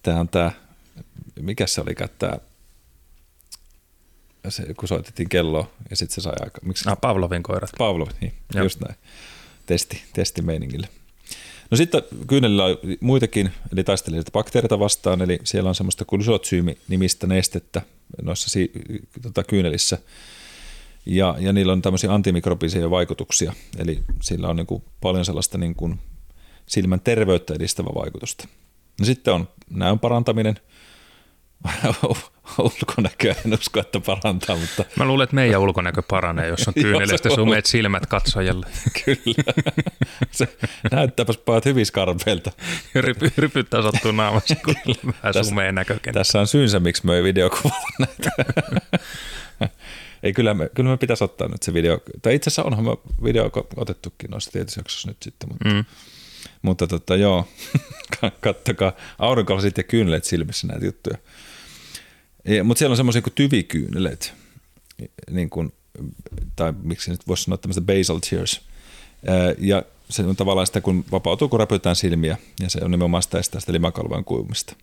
Tämä 0.03 0.19
on 0.19 0.29
tämä, 0.29 0.51
mikä 1.41 1.67
se 1.67 1.81
oli, 1.81 1.95
tämä 2.19 2.33
se, 4.49 4.73
kun 4.73 4.87
soitettiin 4.87 5.29
kelloa 5.29 5.71
ja 5.89 5.95
sitten 5.95 6.15
se 6.15 6.21
sai 6.21 6.33
aika. 6.39 6.59
Miksi? 6.63 6.89
Ah, 6.89 6.97
Pavlovin 7.01 7.43
koirat. 7.43 7.69
Pavlovin, 7.77 8.15
niin, 8.21 8.33
Joo. 8.55 8.63
just 8.63 8.81
näin. 8.81 8.95
Testi, 9.65 10.03
testimeiningille. 10.13 10.87
No 11.71 11.77
sitten 11.77 12.03
kyynelillä 12.27 12.65
on 12.65 12.77
muitakin, 12.99 13.51
eli 13.73 13.83
taistelee 13.83 14.21
bakteereita 14.33 14.79
vastaan, 14.79 15.21
eli 15.21 15.39
siellä 15.43 15.69
on 15.69 15.75
semmoista 15.75 16.05
kuin 16.05 16.21
nimistä 16.87 17.27
nestettä 17.27 17.81
noissa 18.21 18.49
si- 18.49 18.71
tota, 19.21 19.43
kyynelissä. 19.43 19.97
Ja, 21.05 21.35
ja 21.39 21.53
niillä 21.53 21.73
on 21.73 21.81
tämmöisiä 21.81 22.13
antimikrobisia 22.13 22.89
vaikutuksia, 22.89 23.53
eli 23.77 24.03
sillä 24.21 24.47
on 24.47 24.55
niin 24.55 24.67
kuin 24.67 24.83
paljon 25.01 25.25
sellaista 25.25 25.57
niin 25.57 25.75
kuin 25.75 25.99
silmän 26.65 26.99
terveyttä 26.99 27.53
edistävä 27.53 27.89
vaikutusta. 27.95 28.47
No 28.99 29.05
sitten 29.05 29.33
on 29.33 29.47
näön 29.69 29.99
parantaminen, 29.99 30.55
ulkonäköä 32.57 33.35
en 33.45 33.53
usko, 33.53 33.79
että 33.79 33.99
parantaa, 33.99 34.55
mutta... 34.55 34.85
Mä 34.95 35.05
luulen, 35.05 35.23
että 35.23 35.35
meidän 35.35 35.61
ulkonäkö 35.61 36.01
paranee, 36.01 36.47
jos 36.47 36.67
on 36.67 36.73
kyyneleistä 36.83 37.29
sumeet 37.29 37.65
silmät 37.65 38.05
katsojalle. 38.05 38.65
Kyllä. 39.05 39.53
Se 40.31 40.57
näyttääpäs 40.91 41.37
pojat 41.37 41.65
hyvin 41.65 41.85
skarpeilta. 41.85 42.51
Rypy, 42.95 43.31
rypyt 43.37 43.69
tasottuu 43.69 44.11
naamassa, 44.11 44.55
kun 44.55 44.75
vähän 45.05 45.33
tässä, 45.33 45.49
sumeen 45.49 45.75
näkökenttä. 45.75 46.19
Tässä 46.19 46.39
on 46.39 46.47
syynsä, 46.47 46.79
miksi 46.79 47.05
me 47.05 47.15
ei 47.15 47.23
videokuvata 47.23 47.87
näitä. 47.99 48.31
ei, 50.23 50.33
kyllä 50.33 50.53
me, 50.53 50.69
kyllä 50.75 50.89
me 50.89 50.97
pitäisi 50.97 51.23
ottaa 51.23 51.47
nyt 51.47 51.63
se 51.63 51.73
video. 51.73 51.99
Tai 52.21 52.35
itse 52.35 52.49
asiassa 52.49 52.63
onhan 52.63 52.85
me 52.85 52.97
video 53.23 53.51
otettukin 53.75 54.31
noissa 54.31 54.51
tietyissä 54.51 54.79
jaksossa 54.79 55.07
nyt 55.07 55.23
sitten, 55.23 55.49
mutta, 55.49 55.69
mm. 55.69 55.85
mutta 56.61 56.87
tota, 56.87 57.15
joo, 57.15 57.47
kattokaa 58.41 58.91
aurinkolasit 59.19 59.77
ja 59.77 59.83
kyynelet 59.83 60.23
silmissä 60.23 60.67
näitä 60.67 60.85
juttuja. 60.85 61.17
Mutta 62.63 62.79
siellä 62.79 62.93
on 62.93 62.97
semmoisia 62.97 63.21
kuin 63.21 63.33
tyvikyynelet, 63.33 64.33
niin 65.31 65.49
kuin, 65.49 65.73
tai 66.55 66.73
miksi 66.83 67.11
nyt 67.11 67.27
voisi 67.27 67.43
sanoa 67.43 67.57
tämmöistä 67.57 67.81
basal 67.81 68.19
tears. 68.29 68.61
Ja 69.57 69.83
se 70.09 70.23
on 70.23 70.35
tavallaan 70.35 70.67
sitä, 70.67 70.81
kun 70.81 71.05
vapautuu, 71.11 71.49
kun 71.49 71.59
räpytään 71.59 71.95
silmiä, 71.95 72.37
ja 72.59 72.69
se 72.69 72.79
on 72.83 72.91
nimenomaan 72.91 73.23
sitä 73.23 73.39
estää 73.39 73.61
sitä 73.61 73.73
limakalvojen 73.73 74.25
kuumista. 74.25 74.75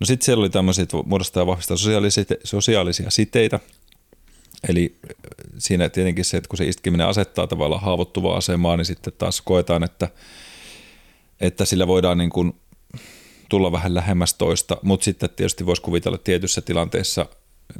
No 0.00 0.06
sitten 0.06 0.24
siellä 0.24 0.40
oli 0.40 0.50
tämmöisiä, 0.50 0.82
että 0.82 0.96
muodostaa 1.06 1.40
ja 1.40 1.46
vahvistaa 1.46 1.76
sosiaalisia, 1.76 2.24
sosiaalisia 2.44 3.10
siteitä, 3.10 3.60
Eli 4.68 4.96
siinä 5.58 5.88
tietenkin 5.88 6.24
se, 6.24 6.36
että 6.36 6.48
kun 6.48 6.56
se 6.56 6.64
iskeminen 6.64 7.06
asettaa 7.06 7.46
tavallaan 7.46 7.82
haavoittuvaa 7.82 8.36
asemaa, 8.36 8.76
niin 8.76 8.84
sitten 8.84 9.12
taas 9.18 9.40
koetaan, 9.40 9.84
että, 9.84 10.08
että 11.40 11.64
sillä 11.64 11.86
voidaan 11.86 12.18
niin 12.18 12.30
kuin 12.30 12.54
tulla 13.48 13.72
vähän 13.72 13.94
lähemmäs 13.94 14.34
toista, 14.34 14.76
mutta 14.82 15.04
sitten 15.04 15.30
tietysti 15.30 15.66
voisi 15.66 15.82
kuvitella 15.82 16.14
että 16.14 16.24
tietyissä 16.24 16.60
tilanteissa 16.60 17.26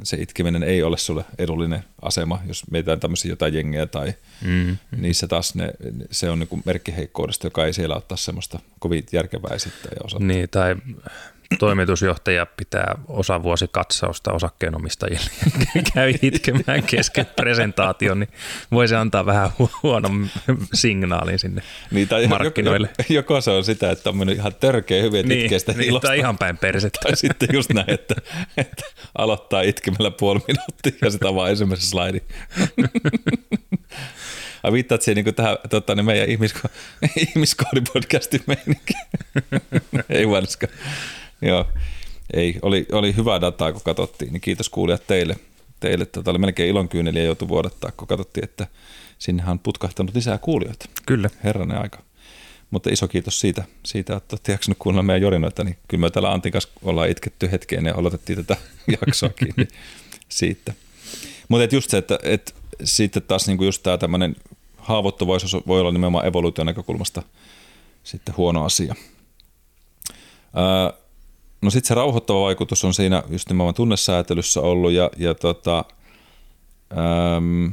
se 0.03 0.17
itkeminen 0.17 0.63
ei 0.63 0.83
ole 0.83 0.97
sulle 0.97 1.25
edullinen 1.37 1.83
asema, 2.01 2.41
jos 2.47 2.71
mietitään 2.71 2.99
tämmöisiä 2.99 3.31
jotain 3.31 3.53
jengejä 3.53 3.85
tai 3.85 4.13
mm, 4.41 4.65
hmm 4.65 4.77
niissä 4.97 5.27
taas 5.27 5.55
ne, 5.55 5.71
se 6.11 6.29
on 6.29 6.39
niin 6.39 6.61
merkki 6.65 6.95
heikkoudesta, 6.95 7.47
joka 7.47 7.65
ei 7.65 7.73
siellä 7.73 7.95
ottaa 7.95 8.17
semmoista 8.17 8.59
kovin 8.79 9.05
järkevää 9.11 9.55
esittää 9.55 9.91
ja 9.95 10.01
osata. 10.03 10.23
Niin, 10.23 10.49
tai 10.49 10.75
toimitusjohtaja 11.59 12.45
pitää 12.45 12.95
osavuosikatsausta 13.07 14.33
osakkeenomistajille 14.33 15.29
ja 15.75 15.81
käy 15.93 16.13
itkemään 16.21 16.83
kesken 16.83 17.25
presentaation, 17.25 18.19
niin 18.19 18.29
voisi 18.71 18.95
antaa 18.95 19.25
vähän 19.25 19.49
huonon 19.83 20.29
signaalin 20.73 21.39
sinne 21.39 21.61
niin, 21.91 22.07
tai 22.07 22.27
markkinoille. 22.27 22.89
Joko, 22.97 23.13
joko 23.13 23.41
se 23.41 23.51
on 23.51 23.63
sitä, 23.63 23.91
että 23.91 24.09
on 24.09 24.17
mennyt 24.17 24.37
ihan 24.37 24.55
törkeä 24.55 25.01
hyvin, 25.01 25.27
niin, 25.27 25.41
itkee 25.41 25.59
sitä 25.59 25.71
niin, 25.71 25.89
ilosta. 25.89 26.07
Tai 26.07 26.19
ihan 26.19 26.37
päin 26.37 26.57
persettä. 26.57 26.99
Tai 27.03 27.15
sitten 27.15 27.49
just 27.53 27.73
näin, 27.73 27.89
että, 27.89 28.15
että 28.57 28.83
aloittaa 29.17 29.61
itkemällä 29.61 30.11
puoli 30.11 30.39
minuuttia 30.47 30.91
ja 31.01 31.11
sitä 31.11 31.35
vaan 31.35 31.49
ensimmäisen 31.49 31.89
slaidi. 31.89 32.21
Ai 34.63 34.71
viittaat 34.71 35.01
siihen 35.01 35.25
niin 35.25 35.35
tähän 35.35 35.57
tota, 35.69 35.95
niin 35.95 36.05
meidän 36.05 36.27
ihmisko- 36.27 36.69
ihmiskoodipodcastin 37.27 38.43
meininkiin. 38.47 39.05
Ei 40.09 40.29
varsinkaan. 40.29 40.73
Joo, 41.41 41.65
ei, 42.33 42.59
oli, 42.61 42.85
oli 42.91 43.15
hyvää 43.15 43.41
dataa, 43.41 43.71
kun 43.71 43.81
katsottiin, 43.85 44.33
niin 44.33 44.41
kiitos 44.41 44.69
kuulijat 44.69 45.07
teille. 45.07 45.35
teille 45.79 46.05
tota, 46.05 46.31
oli 46.31 46.37
melkein 46.37 46.69
ilonkyyneliä 46.69 47.23
joutui 47.23 47.47
vuodattaa, 47.47 47.91
kun 47.97 48.07
katsottiin, 48.07 48.43
että 48.43 48.67
sinnehän 49.19 49.51
on 49.51 49.59
putkahtanut 49.59 50.15
lisää 50.15 50.37
kuulijoita. 50.37 50.85
Kyllä. 51.05 51.29
Herranen 51.43 51.81
aika. 51.81 52.03
Mutta 52.71 52.89
iso 52.89 53.07
kiitos 53.07 53.39
siitä, 53.39 53.63
siitä 53.85 54.15
että 54.15 54.33
olette 54.33 54.51
jaksanut 54.51 54.77
kuunnella 54.79 55.03
meidän 55.03 55.21
jorinoita, 55.21 55.63
niin 55.63 55.77
kyllä 55.87 56.01
me 56.01 56.09
täällä 56.09 56.31
Antin 56.31 56.51
kanssa 56.51 56.69
ollaan 56.83 57.09
itketty 57.09 57.51
hetkeen 57.51 57.85
ja 57.85 57.95
aloitettiin 57.95 58.45
tätä 58.45 58.61
jaksoakin 59.01 59.53
niin 59.57 59.67
siitä. 60.29 60.73
Mutta 61.47 61.75
just 61.75 61.89
se, 61.89 61.97
että, 61.97 62.19
että 62.23 62.53
sitten 62.83 63.23
taas 63.23 63.47
niinku 63.47 63.63
just 63.63 63.83
tämä 63.83 63.97
tämmöinen 63.97 64.35
haavoittuvaisuus 64.77 65.67
voi 65.67 65.79
olla 65.79 65.91
nimenomaan 65.91 66.25
evoluution 66.25 66.67
näkökulmasta 66.67 67.23
sitten 68.03 68.37
huono 68.37 68.65
asia. 68.65 68.95
Ää, 70.53 70.93
No 71.61 71.69
sitten 71.69 71.87
se 71.87 71.93
rauhoittava 71.93 72.41
vaikutus 72.41 72.83
on 72.83 72.93
siinä 72.93 73.23
just 73.29 73.49
nimenomaan 73.49 73.75
tunnesäätelyssä 73.75 74.61
ollut 74.61 74.91
ja, 74.91 75.11
ja 75.17 75.35
tota, 75.35 75.85
äm, 77.37 77.71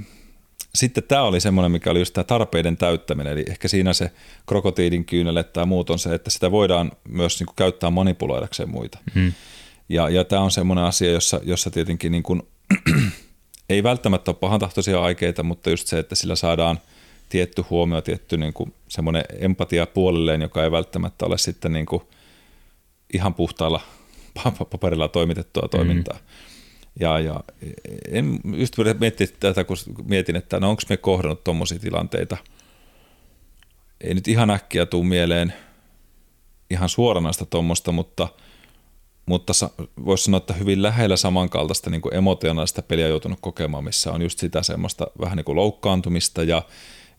sitten 0.74 1.04
tämä 1.04 1.22
oli 1.22 1.40
semmoinen, 1.40 1.72
mikä 1.72 1.90
oli 1.90 1.98
just 1.98 2.14
tämä 2.14 2.24
tarpeiden 2.24 2.76
täyttäminen, 2.76 3.32
eli 3.32 3.44
ehkä 3.48 3.68
siinä 3.68 3.92
se 3.92 4.10
krokotiidin 4.46 5.04
kyynele 5.04 5.44
tai 5.44 5.66
muut 5.66 5.90
on 5.90 5.98
se, 5.98 6.14
että 6.14 6.30
sitä 6.30 6.50
voidaan 6.50 6.92
myös 7.08 7.40
niin 7.40 7.46
kuin 7.46 7.56
käyttää 7.56 7.90
manipuloidakseen 7.90 8.70
muita. 8.70 8.98
Hmm. 9.14 9.32
Ja, 9.88 10.08
ja 10.08 10.24
tämä 10.24 10.42
on 10.42 10.50
semmoinen 10.50 10.84
asia, 10.84 11.10
jossa, 11.10 11.40
jossa 11.42 11.70
tietenkin 11.70 12.12
niin 12.12 12.22
kuin, 12.22 12.42
ei 13.68 13.82
välttämättä 13.82 14.30
ole 14.30 14.38
pahantahtoisia 14.40 15.02
aikeita, 15.02 15.42
mutta 15.42 15.70
just 15.70 15.86
se, 15.86 15.98
että 15.98 16.14
sillä 16.14 16.36
saadaan 16.36 16.78
tietty 17.28 17.64
huomio, 17.70 18.00
tietty 18.00 18.36
niin 18.36 18.52
kuin 18.52 18.74
semmoinen 18.88 19.24
empatia 19.38 19.86
puolelleen, 19.86 20.42
joka 20.42 20.64
ei 20.64 20.70
välttämättä 20.70 21.26
ole 21.26 21.38
sitten 21.38 21.72
niin 21.72 21.86
kuin– 21.86 22.02
ihan 23.12 23.34
puhtaalla 23.34 23.80
paperilla 24.70 25.08
toimitettua 25.08 25.68
toimintaa. 25.68 26.18
Mm. 26.18 26.24
Ja, 27.00 27.20
ja 27.20 27.40
en 28.10 28.40
just 28.56 28.76
miettiä 29.00 29.26
tätä, 29.40 29.64
kun 29.64 29.76
mietin, 30.04 30.36
että 30.36 30.60
no 30.60 30.70
onko 30.70 30.82
me 30.88 30.96
kohdannut 30.96 31.44
tuommoisia 31.44 31.78
tilanteita. 31.78 32.36
Ei 34.00 34.14
nyt 34.14 34.28
ihan 34.28 34.50
äkkiä 34.50 34.86
tuu 34.86 35.04
mieleen 35.04 35.52
ihan 36.70 36.88
suoranaista 36.88 37.46
tuommoista, 37.46 37.92
mutta, 37.92 38.28
mutta 39.26 39.52
voisi 40.04 40.24
sanoa, 40.24 40.38
että 40.38 40.54
hyvin 40.54 40.82
lähellä 40.82 41.16
samankaltaista 41.16 41.90
niin 41.90 42.02
kuin 42.02 42.14
emotionaalista 42.14 42.82
peliä 42.82 43.08
joutunut 43.08 43.38
kokemaan, 43.40 43.84
missä 43.84 44.12
on 44.12 44.22
just 44.22 44.38
sitä 44.38 44.62
semmoista 44.62 45.06
vähän 45.20 45.36
niin 45.36 45.44
kuin 45.44 45.56
loukkaantumista 45.56 46.42
ja 46.42 46.62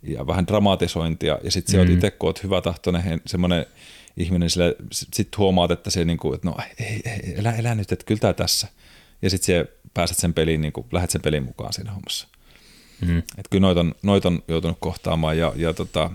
ja 0.08 0.28
vähän 0.28 0.48
dramatisointia. 0.48 1.40
Ja 1.44 1.52
sitten 1.52 1.72
se 1.72 1.86
mm. 1.86 1.94
itse, 1.94 2.12
kun 2.12 2.30
oot 2.30 2.44
hyvä 2.44 2.62
tahtoinen, 2.62 3.22
semmoinen 3.26 3.66
ihminen, 4.18 4.50
sitten 4.92 5.38
huomaat, 5.38 5.72
että 5.72 5.90
se 5.90 6.06
niin 6.06 6.18
kuin, 6.18 6.36
että 6.36 6.48
no 6.50 6.56
ei, 6.80 7.02
ei, 7.06 7.34
elä, 7.38 7.52
elä 7.52 7.76
nyt, 7.76 7.92
että 7.92 8.06
kyllä 8.06 8.20
tämä 8.20 8.34
tässä. 8.34 8.68
Ja 9.22 9.30
sitten 9.30 9.68
pääset 9.94 10.18
sen 10.18 10.34
peliin, 10.34 10.62
niin 10.62 10.74
kuin, 10.74 10.88
lähdet 10.92 11.10
sen 11.10 11.22
pelin 11.22 11.44
mukaan 11.44 11.74
siinä 11.74 11.92
hommassa. 11.92 12.28
Mm. 13.02 13.18
Että 13.18 13.50
kyllä 13.50 13.62
noita 13.62 13.80
on, 13.80 13.96
noit 14.04 14.26
on 14.26 14.44
joutunut 14.48 14.78
kohtaamaan 14.80 15.38
ja, 15.38 15.54
ja, 15.56 15.74
tota, 15.74 16.12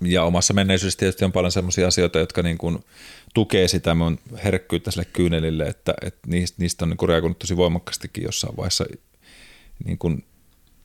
ja 0.00 0.24
omassa 0.24 0.54
menneisyydessä 0.54 0.98
tietysti 0.98 1.24
on 1.24 1.32
paljon 1.32 1.52
sellaisia 1.52 1.88
asioita, 1.88 2.18
jotka 2.18 2.42
niin 2.42 2.58
kuin 2.58 2.84
tukee 3.34 3.68
sitä 3.68 3.94
mun 3.94 4.18
herkkyyttä 4.44 4.90
sille 4.90 5.04
kyynelille, 5.04 5.66
että, 5.66 5.94
että 6.02 6.20
niistä, 6.26 6.56
niistä 6.58 6.84
on 6.84 6.88
niin 6.88 6.96
kuin 6.96 7.08
reagoinut 7.08 7.38
tosi 7.38 7.56
voimakkaastikin 7.56 8.24
jossain 8.24 8.56
vaiheessa 8.56 8.84
niin 9.84 9.98
kuin 9.98 10.24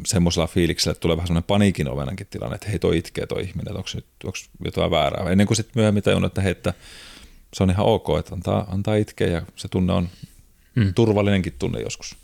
semmoisella 0.05 0.47
fiiliksellä, 0.47 0.91
että 0.91 1.01
tulee 1.01 1.17
vähän 1.17 1.27
semmoinen 1.27 1.47
paniikin 1.47 1.87
ovenankin 1.87 2.27
tilanne, 2.27 2.55
että 2.55 2.69
hei 2.69 2.79
toi 2.79 2.97
itkee 2.97 3.27
toi 3.27 3.41
ihminen, 3.41 3.67
että 3.67 3.77
onko, 3.77 3.89
nyt, 3.95 4.05
onko 4.23 4.37
jotain 4.65 4.91
väärää. 4.91 5.31
Ennen 5.31 5.47
kuin 5.47 5.57
sitten 5.57 5.73
myöhemmin 5.75 6.03
tajunnut, 6.03 6.31
että 6.31 6.41
hei, 6.41 6.51
että 6.51 6.73
se 7.53 7.63
on 7.63 7.69
ihan 7.69 7.85
ok, 7.85 8.07
että 8.19 8.35
antaa, 8.35 8.65
antaa 8.71 8.95
itkeä 8.95 9.27
ja 9.27 9.41
se 9.55 9.67
tunne 9.67 9.93
on 9.93 10.09
mm. 10.75 10.93
turvallinenkin 10.93 11.53
tunne 11.59 11.81
joskus. 11.81 12.15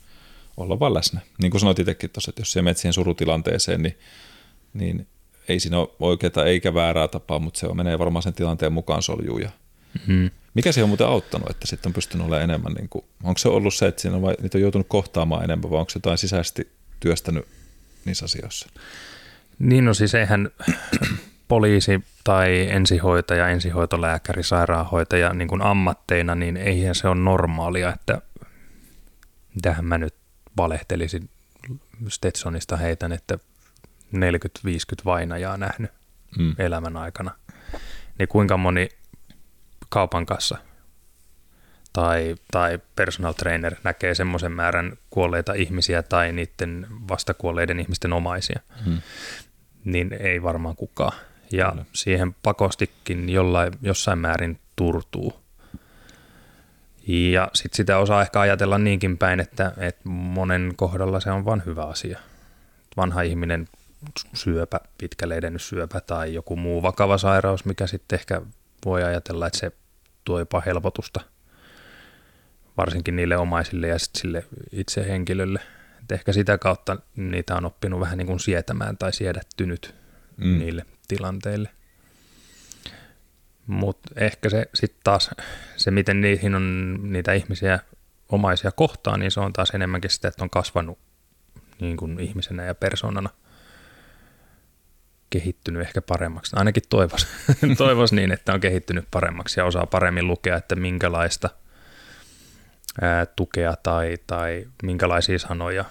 Olla 0.57 0.79
vaan 0.79 0.93
läsnä. 0.93 1.21
Niin 1.41 1.51
kuin 1.51 1.62
sanoit 1.62 1.79
itsekin 1.79 2.10
tuossa, 2.10 2.29
että 2.31 2.41
jos 2.41 2.51
se 2.51 2.62
menet 2.62 2.77
siihen 2.77 2.93
surutilanteeseen, 2.93 3.84
niin, 3.84 3.97
niin 4.73 5.07
ei 5.47 5.60
siinä 5.60 5.79
ole 5.79 5.89
oikeaa 5.99 6.45
eikä 6.45 6.73
väärää 6.73 7.07
tapaa, 7.07 7.39
mutta 7.39 7.60
se 7.60 7.67
on, 7.67 7.77
menee 7.77 7.99
varmaan 7.99 8.23
sen 8.23 8.34
tilanteen 8.34 8.73
mukaan 8.73 9.01
soljuun. 9.01 9.41
Ja 9.41 9.49
mm. 10.07 10.29
Mikä 10.53 10.71
se 10.71 10.84
on 10.84 10.89
muuten 10.89 11.07
auttanut, 11.07 11.49
että 11.49 11.67
sitten 11.67 11.89
on 11.89 11.93
pystynyt 11.93 12.27
olemaan 12.27 12.43
enemmän, 12.43 12.73
niin 12.73 12.89
kuin, 12.89 13.05
onko 13.23 13.38
se 13.38 13.49
ollut 13.49 13.73
se, 13.73 13.88
että 13.88 14.01
siinä 14.01 14.15
on 14.15 14.21
vai, 14.21 14.36
niitä 14.41 14.57
on 14.57 14.62
joutunut 14.62 14.88
kohtaamaan 14.88 15.43
enemmän 15.43 15.71
vai 15.71 15.79
onko 15.79 15.89
se 15.89 15.97
jotain 15.97 16.17
sisäisesti 16.17 16.71
työstänyt 16.99 17.45
niissä 18.05 18.25
asioissa? 18.25 18.69
Niin 19.59 19.85
no 19.85 19.93
siis 19.93 20.15
eihän 20.15 20.49
poliisi 21.47 22.03
tai 22.23 22.67
ensihoitaja, 22.69 23.47
ensihoitolääkäri, 23.47 24.43
sairaanhoitaja 24.43 25.33
niin 25.33 25.47
kuin 25.47 25.61
ammatteina, 25.61 26.35
niin 26.35 26.57
eihän 26.57 26.95
se 26.95 27.07
ole 27.07 27.15
normaalia, 27.15 27.93
että 27.93 28.21
mitähän 29.55 29.85
mä 29.85 29.97
nyt 29.97 30.15
valehtelisin 30.57 31.29
Stetsonista 32.07 32.77
heitän, 32.77 33.11
että 33.11 33.39
40-50 34.15 34.19
vainajaa 35.05 35.57
nähnyt 35.57 35.91
mm. 36.37 36.55
elämän 36.57 36.97
aikana. 36.97 37.31
Niin 38.19 38.27
kuinka 38.27 38.57
moni 38.57 38.89
kaupan 39.89 40.25
kassa 40.25 40.57
tai, 41.93 42.36
tai 42.51 42.80
personal 42.95 43.34
trainer 43.34 43.75
näkee 43.84 44.15
semmoisen 44.15 44.51
määrän 44.51 44.97
kuolleita 45.10 45.54
ihmisiä 45.54 46.04
tai 46.04 46.32
niiden 46.32 46.88
vastakuolleiden 47.10 47.80
ihmisten 47.80 48.13
omaisia, 48.13 48.60
hmm. 48.86 49.01
niin 49.86 50.13
ei 50.13 50.43
varmaan 50.43 50.75
kukaan. 50.75 51.17
Ja 51.51 51.69
Kyllä. 51.71 51.86
siihen 51.93 52.36
pakostikin 52.43 53.30
jollain, 53.30 53.73
jossain 53.82 54.19
määrin 54.19 54.60
turtuu. 54.75 55.41
Ja 57.08 57.49
sitten 57.54 57.77
sitä 57.77 57.97
osaa 57.97 58.21
ehkä 58.21 58.39
ajatella 58.39 58.77
niinkin 58.77 59.17
päin, 59.17 59.39
että, 59.39 59.73
että 59.77 60.10
monen 60.10 60.73
kohdalla 60.75 61.19
se 61.19 61.32
on 61.32 61.45
vain 61.45 61.63
hyvä 61.65 61.84
asia. 61.84 62.19
Vanha 62.97 63.21
ihminen 63.21 63.67
syöpä, 64.34 64.80
pitkälle 64.97 65.36
edennyt 65.36 65.62
syöpä 65.62 66.01
tai 66.01 66.34
joku 66.34 66.56
muu 66.56 66.82
vakava 66.82 67.17
sairaus, 67.17 67.65
mikä 67.65 67.88
sitten 67.88 68.19
ehkä 68.19 68.41
voi 68.86 69.04
ajatella, 69.04 69.47
että 69.47 69.60
se 69.60 69.71
tuo 70.23 70.39
jopa 70.39 70.62
helpotusta 70.65 71.21
varsinkin 72.77 73.15
niille 73.15 73.38
omaisille 73.38 73.88
ja 73.88 73.99
sitten 73.99 74.21
sille 74.21 74.45
itse 74.71 75.07
henkilölle. 75.07 75.60
Et 76.01 76.12
ehkä 76.12 76.34
sitä 76.34 76.57
kautta 76.57 76.97
niitä 77.15 77.55
on 77.55 77.65
oppinut 77.65 77.99
vähän 77.99 78.17
niin 78.17 78.27
kuin 78.27 78.39
sietämään 78.39 78.97
tai 78.97 79.13
siedättynyt 79.13 79.95
mm. 80.38 80.60
niille 80.60 80.86
tilanteille. 81.07 81.69
Mutta 83.67 84.10
ehkä 84.15 84.49
se 84.49 84.65
sitten 84.75 84.99
taas, 85.03 85.29
se 85.77 85.91
miten 85.91 86.21
niihin 86.21 86.55
on 86.55 86.97
niitä 87.03 87.34
ihmisiä 87.34 87.79
omaisia 88.29 88.71
kohtaan, 88.71 89.19
niin 89.19 89.31
se 89.31 89.39
on 89.39 89.53
taas 89.53 89.69
enemmänkin 89.69 90.12
sitä, 90.12 90.27
että 90.27 90.43
on 90.43 90.49
kasvanut 90.49 90.99
niin 91.79 91.97
kuin 91.97 92.19
ihmisenä 92.19 92.65
ja 92.65 92.75
persoonana 92.75 93.29
kehittynyt 95.29 95.81
ehkä 95.81 96.01
paremmaksi. 96.01 96.55
Ainakin 96.55 96.84
toivos, 96.89 97.27
toivos 97.77 98.13
niin, 98.13 98.31
että 98.31 98.53
on 98.53 98.60
kehittynyt 98.60 99.05
paremmaksi 99.12 99.60
ja 99.60 99.65
osaa 99.65 99.86
paremmin 99.86 100.27
lukea, 100.27 100.57
että 100.57 100.75
minkälaista 100.75 101.49
ää, 103.01 103.25
tukea 103.25 103.75
tai, 103.84 104.17
tai 104.27 104.67
minkälaisia 104.84 105.39
sanoja 105.39 105.86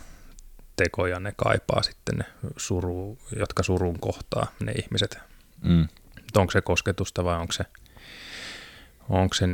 tekoja 0.76 1.20
ne 1.20 1.32
kaipaa 1.36 1.82
sitten 1.82 2.18
ne 2.18 2.24
suru, 2.56 3.18
jotka 3.36 3.62
surun 3.62 4.00
kohtaa 4.00 4.46
ne 4.60 4.72
ihmiset. 4.72 5.18
Mm. 5.62 5.88
Onko 6.36 6.50
se 6.50 6.60
kosketusta 6.60 7.24
vai 7.24 7.36
onko 7.36 7.52
se, 7.52 7.64
onko 9.08 9.34
se 9.34 9.46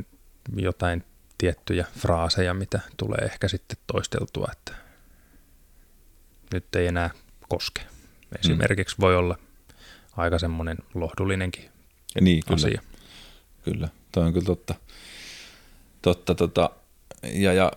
jotain 0.57 1.05
tiettyjä 1.39 1.87
fraaseja, 1.99 2.55
mitä 2.55 2.81
tulee 2.97 3.19
ehkä 3.19 3.49
sitten 3.49 3.79
toisteltua, 3.87 4.49
että 4.53 4.73
nyt 6.53 6.75
ei 6.75 6.87
enää 6.87 7.11
koske. 7.49 7.83
Esimerkiksi 8.41 8.97
mm. 8.99 9.03
voi 9.03 9.17
olla 9.17 9.39
aika 10.17 10.39
semmoinen 10.39 10.77
lohdullinenkin 10.95 11.71
ja 12.15 12.21
niin, 12.21 12.43
kyllä. 12.45 12.55
asia. 12.55 12.83
Kyllä, 13.65 13.89
toi 14.13 14.25
on 14.25 14.33
kyllä 14.33 14.47
totta. 14.47 14.75
totta 16.03 16.35
tota, 16.35 16.71
ja, 17.23 17.53
ja 17.53 17.73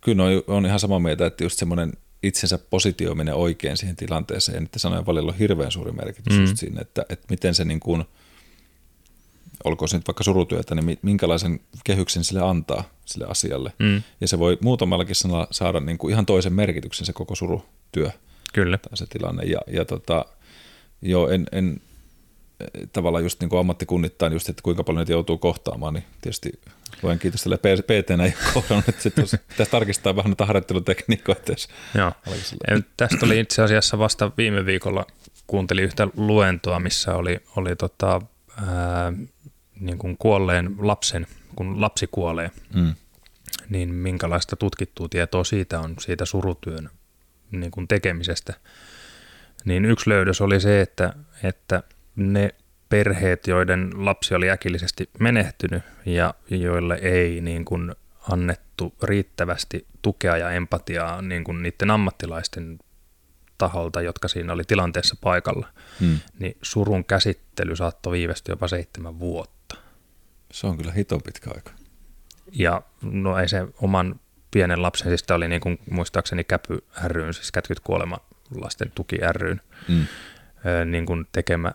kyllä 0.00 0.24
on, 0.24 0.42
on 0.46 0.66
ihan 0.66 0.80
samaa 0.80 1.00
mieltä, 1.00 1.26
että 1.26 1.44
just 1.44 1.58
semmoinen 1.58 1.92
itsensä 2.22 2.58
positioiminen 2.58 3.34
oikein 3.34 3.76
siihen 3.76 3.96
tilanteeseen, 3.96 4.64
että 4.64 4.78
sanojen 4.78 5.06
valilla 5.06 5.32
on 5.32 5.38
hirveän 5.38 5.72
suuri 5.72 5.92
merkitys 5.92 6.36
mm. 6.36 6.40
just 6.40 6.56
siinä, 6.56 6.80
että, 6.80 7.06
että 7.08 7.26
miten 7.30 7.54
se 7.54 7.64
niin 7.64 7.80
kuin, 7.80 8.04
olkoon 9.64 9.88
se 9.88 9.96
nyt 9.96 10.06
vaikka 10.06 10.24
surutyötä, 10.24 10.74
niin 10.74 10.98
minkälaisen 11.02 11.60
kehyksen 11.84 12.24
sille 12.24 12.42
antaa 12.42 12.84
sille 13.04 13.26
asialle. 13.28 13.72
Mm. 13.78 14.02
Ja 14.20 14.28
se 14.28 14.38
voi 14.38 14.58
muutamallakin 14.60 15.14
sanalla 15.14 15.46
saada 15.50 15.80
niin 15.80 15.98
kuin 15.98 16.12
ihan 16.12 16.26
toisen 16.26 16.52
merkityksen 16.52 17.06
se 17.06 17.12
koko 17.12 17.34
surutyö. 17.34 18.10
Kyllä. 18.52 18.78
Tai 18.78 18.96
se 18.96 19.06
tilanne. 19.06 19.44
Ja, 19.44 19.58
ja 19.66 19.84
tota, 19.84 20.24
joo, 21.02 21.28
en, 21.28 21.46
en 21.52 21.80
tavallaan 22.92 23.24
just 23.24 23.40
niin 23.40 23.48
kuin 23.48 23.60
ammattikunnittain 23.60 24.32
just, 24.32 24.48
että 24.48 24.62
kuinka 24.62 24.84
paljon 24.84 25.00
niitä 25.00 25.12
joutuu 25.12 25.38
kohtaamaan, 25.38 25.94
niin 25.94 26.04
tietysti 26.20 26.52
luen 27.02 27.18
kiitos 27.18 27.42
tälle 27.42 27.56
PT 27.56 28.10
ei 28.24 28.34
kohdannut, 28.54 28.88
että 28.88 29.02
sitten 29.02 29.24
pitäisi 29.48 29.70
tarkistaa 29.70 30.16
vähän 30.16 30.30
näitä 30.30 30.46
harjoittelutekniikoita. 30.46 31.52
Joo. 31.94 32.12
Tästä 32.96 33.26
oli 33.26 33.40
itse 33.40 33.62
asiassa 33.62 33.98
vasta 33.98 34.30
viime 34.36 34.66
viikolla 34.66 35.06
kuuntelin 35.46 35.84
yhtä 35.84 36.08
luentoa, 36.16 36.80
missä 36.80 37.14
oli, 37.14 37.40
oli 37.56 37.76
tota, 37.76 38.20
ää, 38.66 39.12
niin 39.80 39.98
kuin 39.98 40.16
kuolleen 40.18 40.74
lapsen, 40.78 41.26
kun 41.56 41.80
lapsi 41.80 42.08
kuolee, 42.10 42.50
mm. 42.74 42.94
niin 43.68 43.94
minkälaista 43.94 44.56
tutkittua 44.56 45.08
tietoa 45.08 45.44
siitä 45.44 45.80
on, 45.80 45.94
siitä 46.00 46.24
surutyön 46.24 46.90
niin 47.50 47.70
kuin 47.70 47.88
tekemisestä. 47.88 48.54
Niin 49.64 49.84
yksi 49.84 50.10
löydös 50.10 50.40
oli 50.40 50.60
se, 50.60 50.80
että, 50.80 51.14
että 51.42 51.82
ne 52.16 52.54
perheet, 52.88 53.46
joiden 53.46 53.90
lapsi 53.94 54.34
oli 54.34 54.50
äkillisesti 54.50 55.10
menehtynyt 55.20 55.82
ja 56.06 56.34
joille 56.50 56.98
ei 57.02 57.40
niin 57.40 57.64
kuin 57.64 57.94
annettu 58.30 58.94
riittävästi 59.02 59.86
tukea 60.02 60.36
ja 60.36 60.50
empatiaa 60.50 61.22
niin 61.22 61.44
kuin 61.44 61.62
niiden 61.62 61.90
ammattilaisten 61.90 62.78
taholta, 63.58 64.02
jotka 64.02 64.28
siinä 64.28 64.52
oli 64.52 64.62
tilanteessa 64.64 65.16
paikalla, 65.20 65.68
hmm. 66.00 66.18
niin 66.38 66.56
surun 66.62 67.04
käsittely 67.04 67.76
saattoi 67.76 68.12
viivästyä 68.12 68.52
jopa 68.52 68.68
seitsemän 68.68 69.18
vuotta. 69.18 69.76
Se 70.52 70.66
on 70.66 70.76
kyllä 70.76 70.92
hiton 70.92 71.22
pitkä 71.22 71.50
aika. 71.54 71.70
Ja 72.52 72.82
no 73.02 73.38
ei 73.38 73.48
se 73.48 73.66
oman 73.82 74.20
pienen 74.50 74.82
lapsen, 74.82 75.08
siis 75.08 75.30
oli 75.30 75.48
niin 75.48 75.60
kuin 75.60 75.78
muistaakseni 75.90 76.44
Käpy 76.44 76.84
ryn, 77.04 77.34
siis 77.34 77.52
Kätkyt 77.52 77.80
kuolema 77.80 78.18
lasten 78.54 78.92
tuki 78.94 79.16
ryn, 79.32 79.60
hmm. 79.88 80.06
niin 80.90 81.06
kuin 81.06 81.26
tekemä 81.32 81.72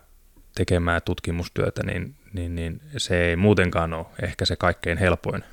tekemään 0.54 1.02
tutkimustyötä, 1.04 1.82
niin, 1.82 2.14
niin, 2.32 2.54
niin 2.54 2.80
se 2.96 3.24
ei 3.24 3.36
muutenkaan 3.36 3.92
ole 3.92 4.06
ehkä 4.22 4.44
se 4.44 4.56
kaikkein 4.56 4.98
helpoin 4.98 5.44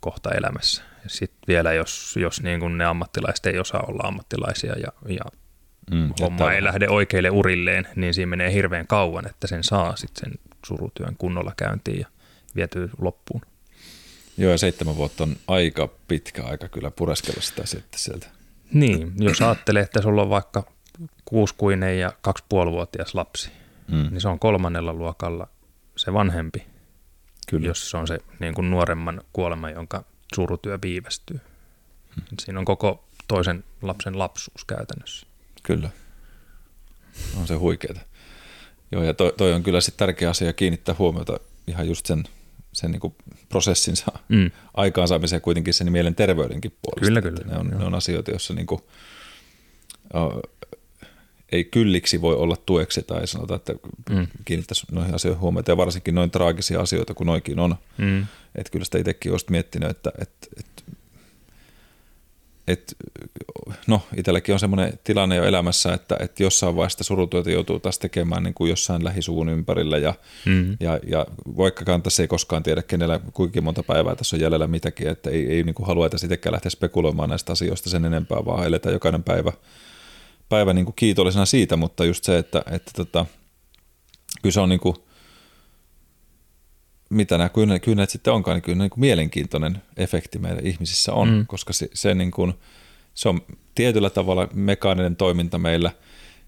kohta 0.00 0.30
elämässä. 0.30 0.82
Sitten 1.06 1.38
vielä, 1.48 1.72
jos, 1.72 2.16
jos 2.20 2.42
niin 2.42 2.60
kuin 2.60 2.78
ne 2.78 2.84
ammattilaiset 2.84 3.46
ei 3.46 3.58
osaa 3.58 3.84
olla 3.88 4.08
ammattilaisia 4.08 4.78
ja, 4.78 4.92
ja 5.08 5.24
mm, 5.90 6.12
homma 6.20 6.52
ei 6.52 6.64
lähde 6.64 6.88
oikeille 6.88 7.30
urilleen, 7.30 7.88
niin 7.96 8.14
siinä 8.14 8.30
menee 8.30 8.52
hirveän 8.52 8.86
kauan, 8.86 9.26
että 9.26 9.46
sen 9.46 9.64
saa 9.64 9.96
sitten 9.96 10.30
sen 10.30 10.38
surutyön 10.66 11.16
kunnolla 11.18 11.52
käyntiin 11.56 12.00
ja 12.00 12.06
vietyy 12.56 12.90
loppuun. 13.00 13.42
Joo, 14.36 14.50
ja 14.50 14.58
seitsemän 14.58 14.96
vuotta 14.96 15.24
on 15.24 15.36
aika 15.46 15.88
pitkä 16.08 16.44
aika 16.44 16.68
kyllä 16.68 16.90
pureskella 16.90 17.40
sitä 17.40 17.66
sitten 17.66 18.00
sieltä. 18.00 18.26
Niin, 18.72 19.12
jos 19.18 19.42
ajattelee, 19.42 19.82
että 19.82 20.02
sulla 20.02 20.22
on 20.22 20.30
vaikka 20.30 20.72
kuuskuinen 21.24 22.00
ja 22.00 22.12
kaksi 22.20 22.44
puolivuotias 22.48 23.14
lapsi, 23.14 23.50
mm. 23.88 24.08
niin 24.10 24.20
se 24.20 24.28
on 24.28 24.38
kolmannella 24.38 24.92
luokalla 24.92 25.48
se 25.96 26.12
vanhempi, 26.12 26.66
Kyllä. 27.48 27.66
jos 27.66 27.90
se 27.90 27.96
on 27.96 28.06
se 28.06 28.18
niin 28.40 28.54
kuin 28.54 28.70
nuoremman 28.70 29.20
kuolema, 29.32 29.70
jonka 29.70 30.04
surutyö 30.34 30.78
viivästyy. 30.82 31.40
Mm. 32.16 32.22
Siinä 32.40 32.58
on 32.58 32.64
koko 32.64 33.04
toisen 33.28 33.64
lapsen 33.82 34.18
lapsuus 34.18 34.64
käytännössä. 34.64 35.26
Kyllä. 35.62 35.90
On 37.40 37.46
se 37.46 37.54
huikeeta. 37.54 38.00
Joo, 38.92 39.02
ja 39.02 39.14
toi, 39.14 39.32
toi 39.36 39.52
on 39.52 39.62
kyllä 39.62 39.80
sitten 39.80 39.98
tärkeä 39.98 40.30
asia 40.30 40.52
kiinnittää 40.52 40.94
huomiota 40.98 41.40
ihan 41.66 41.88
just 41.88 42.06
sen, 42.06 42.24
sen 42.72 42.90
niin 42.90 43.14
prosessinsa 43.48 44.12
mm. 44.28 44.50
aikaansaamiseen 44.74 45.42
kuitenkin 45.42 45.74
sen 45.74 45.92
mielen 45.92 46.14
terveydenkin 46.14 46.76
puolesta. 46.82 47.06
Kyllä, 47.06 47.22
kyllä. 47.22 47.52
Ne 47.52 47.58
on, 47.58 47.66
ne 47.66 47.84
on 47.84 47.94
asioita, 47.94 48.30
joissa 48.30 48.54
niin 48.54 48.66
kuin, 48.66 48.80
ei 51.52 51.64
kylliksi 51.64 52.20
voi 52.20 52.36
olla 52.36 52.56
tueksi 52.66 53.02
tai 53.02 53.26
sanotaan, 53.26 53.56
että 53.56 53.74
mm. 54.10 54.26
kiinnittäisi 54.44 54.86
noihin 54.92 55.14
asioihin 55.14 55.40
huomiota 55.40 55.70
ja 55.70 55.76
varsinkin 55.76 56.14
noin 56.14 56.30
traagisia 56.30 56.80
asioita 56.80 57.14
kuin 57.14 57.26
noikin 57.26 57.58
on. 57.58 57.76
Mm. 57.98 58.26
Että 58.54 58.70
kyllä 58.70 58.84
sitä 58.84 58.98
itsekin 58.98 59.32
olisit 59.32 59.50
miettinyt, 59.50 59.90
että, 59.90 60.12
että, 60.18 60.46
että, 60.58 60.82
että 62.66 62.92
no 63.86 64.02
itselläkin 64.16 64.52
on 64.52 64.60
semmoinen 64.60 64.98
tilanne 65.04 65.36
jo 65.36 65.44
elämässä, 65.44 65.94
että, 65.94 66.16
että 66.20 66.42
jossain 66.42 66.76
vaiheessa 66.76 67.04
surutyötä 67.04 67.50
joutuu 67.50 67.80
taas 67.80 67.98
tekemään 67.98 68.42
niin 68.42 68.54
kuin 68.54 68.70
jossain 68.70 69.04
lähisuvun 69.04 69.48
ympärillä 69.48 69.98
ja, 69.98 70.14
mm. 70.46 70.76
ja, 70.80 71.00
ja 71.06 71.26
vaikkakaan 71.56 72.02
tässä 72.02 72.22
ei 72.22 72.28
koskaan 72.28 72.62
tiedä, 72.62 72.82
kenellä 72.82 73.20
kuinka 73.32 73.60
monta 73.60 73.82
päivää 73.82 74.16
tässä 74.16 74.36
on 74.36 74.40
jäljellä 74.40 74.66
mitäkin, 74.66 75.08
että 75.08 75.30
ei, 75.30 75.46
ei 75.46 75.62
niin 75.62 75.74
kuin 75.74 75.86
halua 75.86 76.06
edes 76.06 76.24
itsekään 76.24 76.52
lähteä 76.52 76.70
spekuloimaan 76.70 77.28
näistä 77.28 77.52
asioista 77.52 77.90
sen 77.90 78.04
enempää, 78.04 78.44
vaan 78.44 78.66
eletään 78.66 78.92
jokainen 78.92 79.22
päivä– 79.22 79.52
päivä 80.48 80.72
niin 80.72 80.84
kuin 80.84 80.96
kiitollisena 80.96 81.46
siitä, 81.46 81.76
mutta 81.76 82.04
just 82.04 82.24
se, 82.24 82.38
että, 82.38 82.62
että 82.70 82.90
tota, 82.96 83.26
kyllä 84.42 84.52
se 84.52 84.60
on 84.60 84.68
niin 84.68 84.80
kuin, 84.80 84.96
mitä 87.10 87.38
nämä 87.38 87.48
kyyneet, 87.48 87.82
kyyneet 87.82 88.10
sitten 88.10 88.32
onkaan, 88.32 88.54
niin 88.54 88.62
kyllä 88.62 88.78
niin 88.78 88.90
kuin 88.90 89.00
mielenkiintoinen 89.00 89.82
efekti 89.96 90.38
meidän 90.38 90.66
ihmisissä 90.66 91.12
on, 91.12 91.30
mm. 91.30 91.46
koska 91.46 91.72
se, 91.72 91.88
se, 91.94 92.14
niin 92.14 92.30
kuin, 92.30 92.54
se 93.14 93.28
on 93.28 93.40
tietyllä 93.74 94.10
tavalla 94.10 94.48
mekaaninen 94.54 95.16
toiminta 95.16 95.58
meillä. 95.58 95.90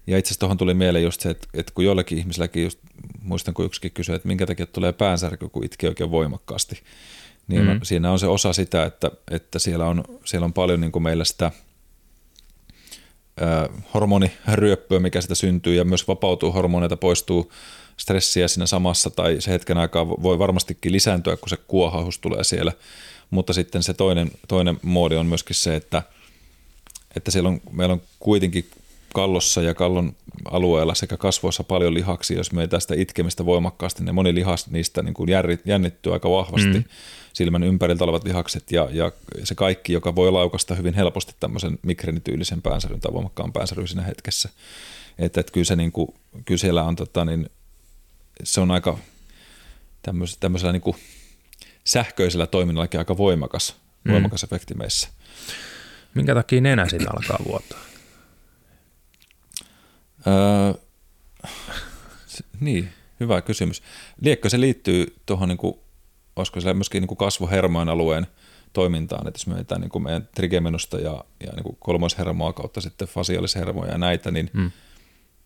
Ja 0.07 0.17
itse 0.17 0.27
asiassa 0.27 0.39
tuohon 0.39 0.57
tuli 0.57 0.73
mieleen 0.73 1.03
just 1.03 1.21
se, 1.21 1.29
että, 1.29 1.47
että 1.53 1.71
kun 1.75 1.85
joillekin 1.85 2.17
ihmisilläkin, 2.17 2.63
just, 2.63 2.79
muistan 3.21 3.53
kun 3.53 3.65
yksikin 3.65 3.91
kysyi, 3.91 4.15
että 4.15 4.27
minkä 4.27 4.45
takia 4.45 4.65
tulee 4.65 4.91
päänsärky, 4.93 5.49
kun 5.49 5.65
itkee 5.65 5.89
oikein 5.89 6.11
voimakkaasti, 6.11 6.81
niin 7.47 7.65
mm. 7.65 7.79
siinä 7.83 8.11
on 8.11 8.19
se 8.19 8.27
osa 8.27 8.53
sitä, 8.53 8.85
että, 8.85 9.11
että 9.31 9.59
siellä, 9.59 9.85
on, 9.85 10.03
siellä 10.25 10.45
on 10.45 10.53
paljon 10.53 10.81
niin 10.81 10.91
kuin 10.91 11.03
meillä 11.03 11.25
sitä– 11.25 11.51
hormoniryöppöä, 13.93 14.99
mikä 14.99 15.21
sitä 15.21 15.35
syntyy 15.35 15.75
ja 15.75 15.85
myös 15.85 16.07
vapautuu 16.07 16.51
hormoneita, 16.51 16.97
poistuu 16.97 17.51
stressiä 17.97 18.47
siinä 18.47 18.65
samassa 18.65 19.09
tai 19.09 19.37
se 19.39 19.51
hetken 19.51 19.77
aikaa 19.77 20.09
voi 20.09 20.39
varmastikin 20.39 20.91
lisääntyä, 20.91 21.37
kun 21.37 21.49
se 21.49 21.57
kuohahus 21.57 22.19
tulee 22.19 22.43
siellä. 22.43 22.71
Mutta 23.29 23.53
sitten 23.53 23.83
se 23.83 23.93
toinen, 23.93 24.31
toinen 24.47 24.79
moodi 24.81 25.15
on 25.15 25.25
myöskin 25.25 25.55
se, 25.55 25.75
että, 25.75 26.03
että 27.15 27.31
siellä 27.31 27.49
on, 27.49 27.61
meillä 27.71 27.93
on 27.93 28.01
kuitenkin 28.19 28.69
kallossa 29.13 29.61
ja 29.61 29.73
kallon 29.73 30.15
alueella 30.45 30.95
sekä 30.95 31.17
kasvoissa 31.17 31.63
paljon 31.63 31.93
lihaksia, 31.93 32.37
jos 32.37 32.51
me 32.51 32.61
ei 32.61 32.67
tästä 32.67 32.95
itkemistä 32.97 33.45
voimakkaasti, 33.45 34.03
niin 34.03 34.15
moni 34.15 34.35
lihas 34.35 34.69
niistä 34.69 35.03
niin 35.03 35.13
kuin 35.13 35.29
jännittyy 35.65 36.13
aika 36.13 36.29
vahvasti. 36.29 36.73
Mm 36.73 36.83
silmän 37.33 37.63
ympäriltä 37.63 38.03
olevat 38.03 38.23
lihakset 38.23 38.71
ja, 38.71 38.87
ja 38.91 39.11
se 39.43 39.55
kaikki, 39.55 39.93
joka 39.93 40.15
voi 40.15 40.31
laukasta 40.31 40.75
hyvin 40.75 40.93
helposti 40.93 41.35
tämmöisen 41.39 41.79
migrenityylisen 41.81 42.61
päänsäryn 42.61 42.99
tai 42.99 43.13
voimakkaan 43.13 43.53
päänsäryn 43.53 43.87
siinä 43.87 44.03
hetkessä. 44.03 44.49
Että, 45.19 45.39
että 45.39 45.51
kyllä, 45.51 45.65
se 45.65 45.75
niin 45.75 45.91
kuin, 45.91 46.07
kyllä 46.45 46.59
siellä 46.59 46.83
on, 46.83 46.95
tota, 46.95 47.25
niin, 47.25 47.49
se 48.43 48.61
on 48.61 48.71
aika 48.71 48.97
tämmöisellä, 50.01 50.39
tämmöisellä 50.39 50.71
niin 50.71 50.81
kuin 50.81 50.95
sähköisellä 51.83 52.47
toiminnallakin 52.47 52.99
aika 52.99 53.17
voimakas, 53.17 53.75
mm. 54.03 54.11
voimakas 54.11 54.43
efekti 54.43 54.73
meissä. 54.73 55.09
Minkä 56.13 56.35
takia 56.35 56.61
nenä 56.61 56.89
siitä 56.89 57.09
alkaa 57.15 57.39
vuotaa? 57.45 57.79
Öö, 60.27 60.81
niin, 62.59 62.89
hyvä 63.19 63.41
kysymys. 63.41 63.81
Liekkö 64.21 64.49
se 64.49 64.59
liittyy 64.59 65.15
tuohon 65.25 65.49
niin 65.49 65.80
olisiko 66.35 66.61
siellä 66.61 66.73
myöskin 66.73 67.01
niin 67.01 67.07
kuin 67.07 67.17
kasvohermojen 67.17 67.89
alueen 67.89 68.27
toimintaan, 68.73 69.27
että 69.27 69.37
jos 69.37 69.47
me 69.47 69.53
mietitään 69.53 69.81
niin 69.81 69.91
kuin 69.91 70.03
meidän 70.03 70.29
trigemenusta 70.35 70.99
ja, 70.99 71.23
ja 71.45 71.51
niin 71.55 71.63
kuin 71.63 71.77
kolmoishermoa 71.79 72.53
kautta 72.53 72.81
sitten 72.81 73.07
fasiaalishermoja 73.07 73.91
ja 73.91 73.97
näitä, 73.97 74.31
niin 74.31 74.49
mm. 74.53 74.71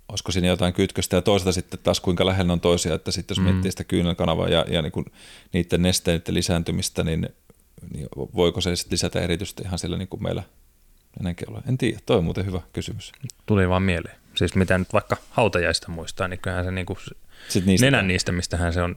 olisiko 0.09 0.31
siinä 0.31 0.47
jotain 0.47 0.73
kytköstä 0.73 1.15
ja 1.15 1.21
toisaalta 1.21 1.51
sitten 1.51 1.79
taas 1.83 1.99
kuinka 1.99 2.25
lähellä 2.25 2.53
on 2.53 2.59
toisia, 2.59 2.93
että 2.95 3.11
sitten 3.11 3.36
jos 3.36 3.39
mm. 3.39 3.43
miettii 3.43 3.71
sitä 3.71 3.83
kyynelkanavaa 3.83 4.49
ja, 4.49 4.65
ja 4.69 4.81
niin 4.81 4.91
kuin 4.91 5.05
niiden 5.53 5.81
nesteiden 5.81 6.33
lisääntymistä, 6.33 7.03
niin, 7.03 7.29
niin 7.93 8.07
voiko 8.15 8.61
se 8.61 8.75
sitten 8.75 8.91
lisätä 8.91 9.21
erityisesti 9.21 9.63
ihan 9.63 9.79
sillä 9.79 9.97
niin 9.97 10.07
kuin 10.07 10.23
meillä 10.23 10.43
ennenkin? 11.19 11.47
En 11.69 11.77
tiedä, 11.77 11.99
toi 12.05 12.17
on 12.17 12.23
muuten 12.23 12.45
hyvä 12.45 12.61
kysymys. 12.73 13.11
Tuli 13.45 13.69
vaan 13.69 13.83
mieleen. 13.83 14.17
Siis 14.36 14.55
mitä 14.55 14.77
nyt 14.77 14.93
vaikka 14.93 15.17
hautajaista 15.29 15.91
muistaa, 15.91 16.27
niin 16.27 16.39
kyllähän 16.39 16.65
se 16.65 16.71
niin 16.71 16.86
kuin 16.86 16.97
niistä 17.65 17.86
nenän 17.86 18.07
niistä, 18.07 18.31
mistä 18.31 18.71
se 18.71 18.81
on 18.81 18.95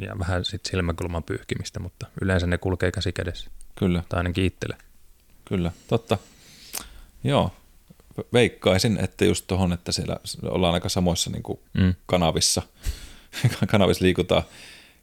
ja 0.00 0.18
vähän 0.18 0.44
sitten 0.44 0.70
silmäkulman 0.70 1.22
pyyhkimistä, 1.22 1.80
mutta 1.80 2.06
yleensä 2.20 2.46
ne 2.46 2.58
kulkee 2.58 2.92
käsi 2.92 3.12
kädessä. 3.12 3.50
Kyllä. 3.78 4.02
Tai 4.08 4.18
ainakin 4.18 4.44
itselle. 4.44 4.76
Kyllä, 5.44 5.72
totta. 5.88 6.18
Joo, 7.24 7.50
veikkaisin, 8.32 8.98
että 9.04 9.24
just 9.24 9.44
tuohon, 9.46 9.72
että 9.72 9.92
siellä 9.92 10.16
ollaan 10.42 10.74
aika 10.74 10.88
samoissa 10.88 11.30
niin 11.30 11.42
kuin 11.42 11.58
mm. 11.78 11.94
kanavissa, 12.06 12.62
kanavissa 13.70 14.04
liikutaan. 14.04 14.42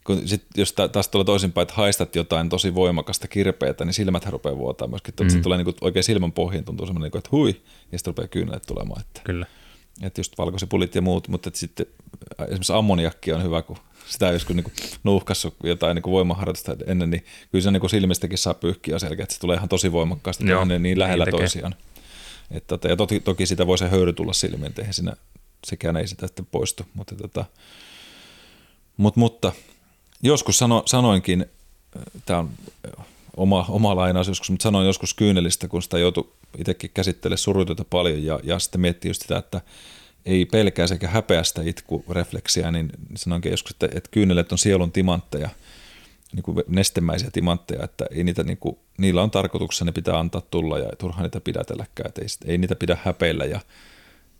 Kun 0.04 0.28
sit, 0.28 0.44
jos 0.56 0.74
taas 0.92 1.08
tulee 1.08 1.26
toisinpäin, 1.26 1.64
että 1.64 1.74
haistat 1.74 2.16
jotain 2.16 2.50
tosi 2.50 2.76
voimakasta 2.76 3.28
kirpeätä, 3.28 3.86
niin 3.86 3.94
silmät 3.94 4.26
rupeaa 4.26 4.58
vuotaa 4.58 4.88
myöskin. 4.88 5.14
Mm. 5.20 5.30
Sitten 5.30 5.44
tulee 5.44 5.58
niin 5.58 5.66
kuin 5.66 5.76
oikein 5.82 6.04
silmän 6.04 6.32
pohjiin, 6.32 6.66
tuntuu 6.66 6.86
semmoinen, 6.86 7.12
niin 7.12 7.18
että 7.18 7.30
hui, 7.32 7.62
ja 7.92 7.98
sitten 7.98 8.12
rupeaa 8.12 8.28
kyynelet 8.28 8.64
tulemaan. 8.68 9.02
Että, 9.02 9.22
Kyllä. 9.24 9.46
Että 10.02 10.20
just 10.20 10.38
valkosipulit 10.38 10.96
ja 10.96 11.02
muut, 11.02 11.28
mutta 11.28 11.50
sitten 11.54 11.86
esimerkiksi 12.40 12.74
ammoniakki 12.74 13.34
on 13.34 13.44
hyvä, 13.44 13.62
kun 13.62 13.78
sitä 14.08 14.32
joskus 14.32 14.56
niin 14.56 14.74
nuuhkassut 15.04 15.56
jotain 15.64 15.96
niin 15.96 16.12
voimaharjoitusta 16.12 16.76
ennen, 16.88 17.10
niin 17.10 17.26
kyllä 17.52 17.64
se 17.64 17.72
niin 17.72 17.90
silmistäkin 17.90 18.38
saa 18.38 18.54
pyyhkiä 18.54 19.00
selkeä, 19.00 19.24
että 19.24 19.36
se 19.36 19.42
tulee 19.42 19.58
ihan 19.58 19.70
tosi 19.70 19.92
voimakkaasti, 19.92 20.50
Joo, 20.50 20.66
ne 20.66 20.80
niin 20.80 21.00
lähellä 21.00 21.26
niin 21.26 21.38
toisiaan. 21.38 21.76
Että, 22.52 22.68
tota, 22.68 22.88
ja 22.88 22.96
toki, 22.96 23.20
toki 23.20 23.46
sitä 23.46 23.68
voi 23.68 23.78
se 23.78 23.88
höyry 23.88 24.14
tulla 24.14 24.34
silmiin, 24.34 24.66
että 24.66 24.86
siinä, 24.92 25.14
sekään 25.68 25.98
ei 25.98 26.08
sitä 26.08 26.28
sitten 26.28 26.46
poistu. 26.46 26.86
Mutta, 26.94 27.16
tota, 27.16 27.46
mut, 28.98 29.16
mutta 29.16 29.52
joskus 30.24 30.58
sano, 30.58 30.84
sanoinkin, 30.86 31.46
tämä 32.26 32.40
on 32.40 32.50
oma, 33.38 33.66
oma 33.70 33.96
lainaus 33.96 34.28
joskus, 34.28 34.50
mutta 34.50 34.64
sanoin 34.64 34.88
joskus 34.88 35.14
kyynelistä, 35.14 35.68
kun 35.68 35.84
sitä 35.84 36.00
joutui 36.00 36.34
itsekin 36.58 36.92
käsittelemään 36.94 37.38
surutyötä 37.38 37.84
paljon 37.84 38.24
ja, 38.24 38.40
ja 38.44 38.60
sitten 38.60 38.82
miettii 38.82 39.10
just 39.10 39.22
sitä, 39.22 39.38
että 39.38 39.62
ei 40.26 40.46
pelkää 40.46 40.88
sekä 40.88 41.08
häpeästä 41.08 41.62
itkurefleksiä, 41.62 42.72
niin 42.72 42.90
sanoinkin 43.16 43.52
joskus, 43.52 43.72
että, 43.72 43.86
että 43.86 44.10
kyynelet 44.12 44.52
on 44.52 44.58
sielun 44.58 44.92
timantteja, 44.92 45.50
niin 46.34 46.44
kuin 46.44 46.58
nestemäisiä 46.68 47.30
timantteja, 47.32 47.84
että 47.84 48.06
ei 48.12 48.24
niitä, 48.24 48.44
niin 48.44 48.58
kuin, 48.58 48.78
niillä 48.98 49.24
on 49.24 49.32
tarkoituksena, 49.32 49.90
ne 49.90 49.92
pitää 49.92 50.20
antaa 50.20 50.42
tulla 50.42 50.80
ja 50.80 50.90
turhaan 50.98 51.24
niitä 51.24 51.42
pidätelläkään, 51.42 52.08
että 52.08 52.22
ei, 52.22 52.52
ei 52.52 52.58
niitä 52.58 52.76
pidä 52.76 52.98
häpeillä. 53.04 53.46
Ja, 53.46 53.60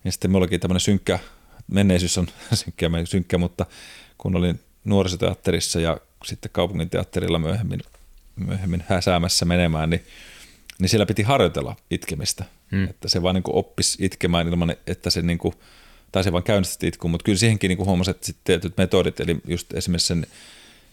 ja 0.04 0.12
sitten 0.12 0.32
minullakin 0.32 0.60
tämmöinen 0.60 0.80
synkkä, 0.80 1.20
menneisyys 1.68 2.18
on 2.18 2.28
synkkä, 2.54 2.90
synkkä, 3.06 3.38
mutta 3.38 3.66
kun 4.18 4.36
olin 4.36 4.60
nuorisoteatterissa 4.84 5.80
ja 5.80 5.98
sitten 6.26 6.52
kaupunginteatterilla 6.52 7.40
myöhemmin, 7.40 7.80
myöhemmin 8.36 8.84
häsäämässä 8.88 9.46
menemään, 9.46 9.90
niin, 9.90 10.04
niin 10.84 10.90
siellä 10.90 11.06
piti 11.06 11.24
harjoitella 11.24 11.76
itkemistä. 11.92 12.46
Hmm. 12.72 12.84
Että 12.84 13.10
se 13.10 13.22
vaan 13.22 13.36
niin 13.36 13.44
oppisi 13.48 14.06
itkemään 14.06 14.48
ilman, 14.48 14.76
että 14.88 15.10
se 15.10 15.22
niin 15.22 15.38
kuin, 15.38 15.54
tai 16.12 16.24
se 16.24 16.32
vaan 16.32 16.44
käynnisti 16.44 16.88
itkuun, 16.88 17.12
mutta 17.12 17.24
kyllä 17.24 17.38
siihenkin 17.38 17.70
niin 17.70 17.86
huomasi, 17.86 18.12
että 18.12 18.26
sitten 18.26 18.44
tietyt 18.44 18.78
metodit, 18.78 19.20
eli 19.20 19.38
just 19.48 19.74
esimerkiksi 19.74 20.08
sen 20.08 20.28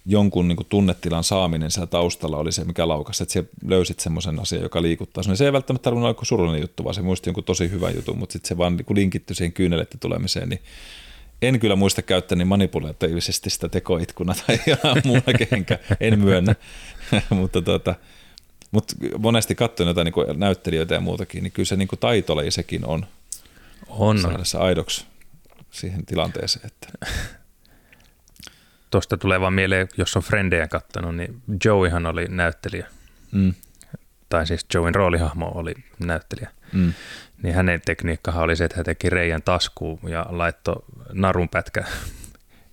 jonkun 0.06 0.48
niin 0.48 0.56
kuin 0.56 0.66
tunnetilan 0.66 1.24
saaminen 1.24 1.70
siellä 1.70 1.86
taustalla 1.86 2.36
oli 2.36 2.52
se, 2.52 2.64
mikä 2.64 2.88
laukasi, 2.88 3.22
että 3.22 3.42
löysit 3.66 4.00
semmoisen 4.00 4.40
asian, 4.40 4.62
joka 4.62 4.82
liikuttaa. 4.82 5.22
Se 5.34 5.44
ei 5.44 5.52
välttämättä 5.52 5.84
tarvinnut 5.84 6.10
olla 6.10 6.24
surullinen 6.24 6.60
juttu, 6.60 6.84
vaan 6.84 6.94
se 6.94 7.02
muisti 7.02 7.28
jonkun 7.28 7.44
tosi 7.44 7.70
hyvän 7.70 7.94
jutun, 7.94 8.18
mutta 8.18 8.32
sitten 8.32 8.48
se 8.48 8.58
vaan 8.58 8.76
niin 8.76 8.96
linkittyi 8.96 9.36
siihen 9.36 9.52
kyynelette 9.52 9.98
tulemiseen, 9.98 10.48
niin 10.48 10.60
en 11.42 11.60
kyllä 11.60 11.76
muista 11.76 12.02
käyttäni 12.02 12.44
manipulatiivisesti 12.44 13.50
sitä 13.50 13.68
tekoitkuna 13.68 14.34
tai 14.46 14.60
jotain 14.66 15.02
muuta 15.04 15.32
kehenkään, 15.32 15.80
en 16.00 16.18
myönnä, 16.18 16.54
mutta 17.30 17.62
tota, 17.62 17.94
mutta 18.70 18.94
monesti 19.18 19.54
katsoin 19.54 19.88
jotain 19.88 20.04
niin 20.04 20.40
näyttelijöitä 20.40 20.94
ja 20.94 21.00
muutakin, 21.00 21.42
niin 21.42 21.52
kyllä 21.52 21.66
se 21.66 21.76
niin 21.76 21.88
taitolaji 22.00 22.50
sekin 22.50 22.86
on. 22.86 23.06
On. 23.88 24.18
Saada 24.18 24.44
se 24.44 24.58
aidoksi 24.58 25.06
siihen 25.70 26.06
tilanteeseen. 26.06 26.66
Että. 26.66 27.06
Tuosta 28.90 29.16
tulee 29.16 29.40
vaan 29.40 29.52
mieleen, 29.52 29.88
jos 29.96 30.16
on 30.16 30.22
Frendejä 30.22 30.68
katsonut, 30.68 31.16
niin 31.16 31.42
Joeyhan 31.64 32.06
oli 32.06 32.26
näyttelijä. 32.28 32.86
Mm. 33.32 33.54
Tai 34.28 34.46
siis 34.46 34.66
Joeyn 34.74 34.94
roolihahmo 34.94 35.52
oli 35.54 35.74
näyttelijä. 35.98 36.50
Mm. 36.72 36.92
Niin 37.42 37.54
hänen 37.54 37.80
tekniikkahan 37.80 38.42
oli 38.42 38.56
se, 38.56 38.64
että 38.64 38.76
hän 38.76 38.84
teki 38.84 39.10
reijän 39.10 39.42
taskuun 39.42 39.98
ja 40.08 40.26
laittoi 40.28 40.84
narunpätkä 41.12 41.84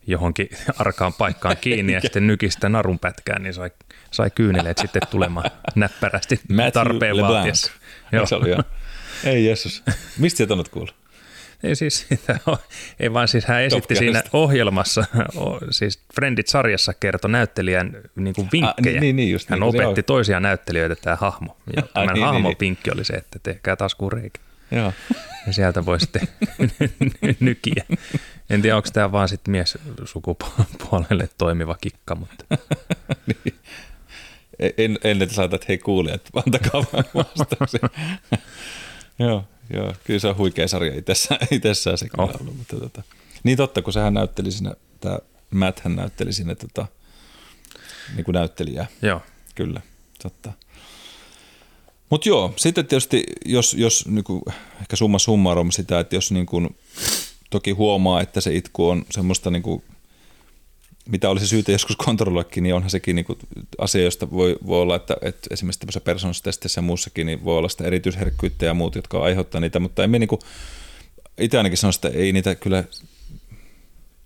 johonkin 0.07 0.49
arkaan 0.79 1.13
paikkaan 1.13 1.57
kiinni 1.61 1.93
ja 1.93 2.01
sitten 2.01 2.27
nykistä 2.27 2.69
narunpätkään, 2.69 3.43
niin 3.43 3.53
sai 3.53 3.71
sai 4.11 4.29
kyyneleet 4.35 4.77
sitten 4.77 5.01
tulemaan 5.11 5.51
näppärästi 5.75 6.39
Matthew 6.49 6.71
tarpeen 6.71 7.17
vaatiessa. 7.17 7.71
Joo. 8.11 8.25
Se 8.25 8.35
oli, 8.35 8.49
jo. 8.49 8.57
Ei 9.23 9.45
Jeesus. 9.45 9.83
Mistä 10.17 10.37
sieltä 10.37 10.53
on 10.53 10.63
kuullut? 10.71 10.95
Ei 11.63 11.75
siis 11.75 12.05
sitä 12.09 12.39
ole. 12.45 12.57
Ei 12.99 13.13
vaan 13.13 13.27
siis 13.27 13.45
hän 13.45 13.63
esitti 13.63 13.93
Top 13.93 13.99
siinä 13.99 14.23
ohjelmassa, 14.33 15.05
siis 15.71 15.99
Friendit-sarjassa 16.15 16.93
kertoi 16.93 17.31
näyttelijän 17.31 17.97
niin 18.15 18.35
kuin 18.35 18.49
vinkkejä. 18.51 18.91
niin, 18.91 19.01
niin, 19.01 19.15
niin, 19.15 19.31
just 19.31 19.49
hän 19.49 19.59
niin 19.59 19.83
opetti 19.83 20.03
toisia 20.03 20.39
näyttelijöitä 20.39 20.95
tämä 20.95 21.15
hahmo. 21.15 21.57
Ja 21.75 21.81
Ai, 21.81 21.89
tämän 21.93 22.13
niin, 22.13 22.25
hahmon 22.25 22.41
niin, 22.41 22.49
niin. 22.49 22.59
vinkki 22.59 22.91
oli 22.91 23.05
se, 23.05 23.13
että 23.13 23.39
tehkää 23.43 23.75
taskuun 23.75 24.11
reikä. 24.11 24.39
Joo. 24.71 24.93
Ja 25.47 25.53
sieltä 25.53 25.85
voi 25.85 25.99
sitten 25.99 26.27
nykiä. 27.39 27.83
En 28.49 28.61
tiedä, 28.61 28.75
onko 28.75 28.89
tämä 28.93 29.11
vaan 29.11 29.29
sitten 29.29 29.51
mies 29.51 29.77
sukupuolelle 30.05 31.29
toimiva 31.37 31.75
kikka, 31.81 32.15
mutta 32.15 32.45
En, 34.77 34.99
en 35.03 35.21
että 35.21 35.43
että 35.43 35.65
hei 35.69 35.77
kuulijat, 35.77 36.21
antakaa 36.45 36.85
vaan 36.93 37.03
vastauksia. 37.15 37.89
joo, 39.19 39.43
joo, 39.73 39.93
kyllä 40.03 40.19
se 40.19 40.27
on 40.27 40.37
huikea 40.37 40.67
sarja 40.67 40.97
itsessään, 40.97 41.47
itsessään 41.51 41.97
se 41.97 42.09
kyllä 42.09 42.23
Oh. 42.23 42.41
ollut, 42.41 42.57
mutta 42.57 42.79
tota. 42.79 43.03
Niin 43.43 43.57
totta, 43.57 43.81
kun 43.81 43.93
sehän 43.93 44.13
näytteli 44.13 44.51
siinä, 44.51 44.73
tämä 44.99 45.19
Matt 45.51 45.79
hän 45.79 45.95
näytteli 45.95 46.33
siinä 46.33 46.55
tota, 46.55 46.85
niin 48.15 48.25
kuin 48.25 48.33
näyttelijää, 48.33 48.87
joo. 49.01 49.21
kyllä, 49.55 49.81
totta. 50.23 50.53
Mutta 52.09 52.29
joo, 52.29 52.53
sitten 52.55 52.87
tietysti, 52.87 53.23
jos, 53.45 53.73
jos 53.73 54.07
niin 54.07 54.23
kuin, 54.23 54.41
ehkä 54.81 54.95
summa 54.95 55.19
summarum 55.19 55.71
sitä, 55.71 55.99
että 55.99 56.15
jos 56.15 56.31
niin 56.31 56.45
kuin, 56.45 56.75
toki 57.49 57.71
huomaa, 57.71 58.21
että 58.21 58.41
se 58.41 58.55
itku 58.55 58.89
on 58.89 59.05
semmoista, 59.09 59.51
niin 59.51 59.63
kuin, 59.63 59.83
mitä 61.09 61.29
olisi 61.29 61.47
syytä 61.47 61.71
joskus 61.71 61.95
kontrolloikin, 61.95 62.63
niin 62.63 62.75
onhan 62.75 62.89
sekin 62.89 63.15
niin 63.15 63.25
kuin, 63.25 63.39
asia, 63.77 64.03
josta 64.03 64.31
voi, 64.31 64.57
voi 64.67 64.81
olla, 64.81 64.95
että, 64.95 65.17
että 65.21 65.47
esimerkiksi 65.51 65.79
tämmöisessä 65.79 66.01
persoonallistesteissä 66.01 66.79
ja 66.79 66.83
muussakin, 66.83 67.27
niin 67.27 67.45
voi 67.45 67.57
olla 67.57 67.69
sitä 67.69 67.83
erityisherkkyyttä 67.83 68.65
ja 68.65 68.73
muut, 68.73 68.95
jotka 68.95 69.23
aiheuttaa 69.23 69.61
niitä, 69.61 69.79
mutta 69.79 70.03
emme 70.03 70.19
niin 70.19 70.27
kuin, 70.27 70.41
itse 71.39 71.57
ainakin 71.57 71.77
sanon, 71.77 71.93
että 71.95 72.09
ei 72.09 72.31
niitä 72.31 72.55
kyllä 72.55 72.83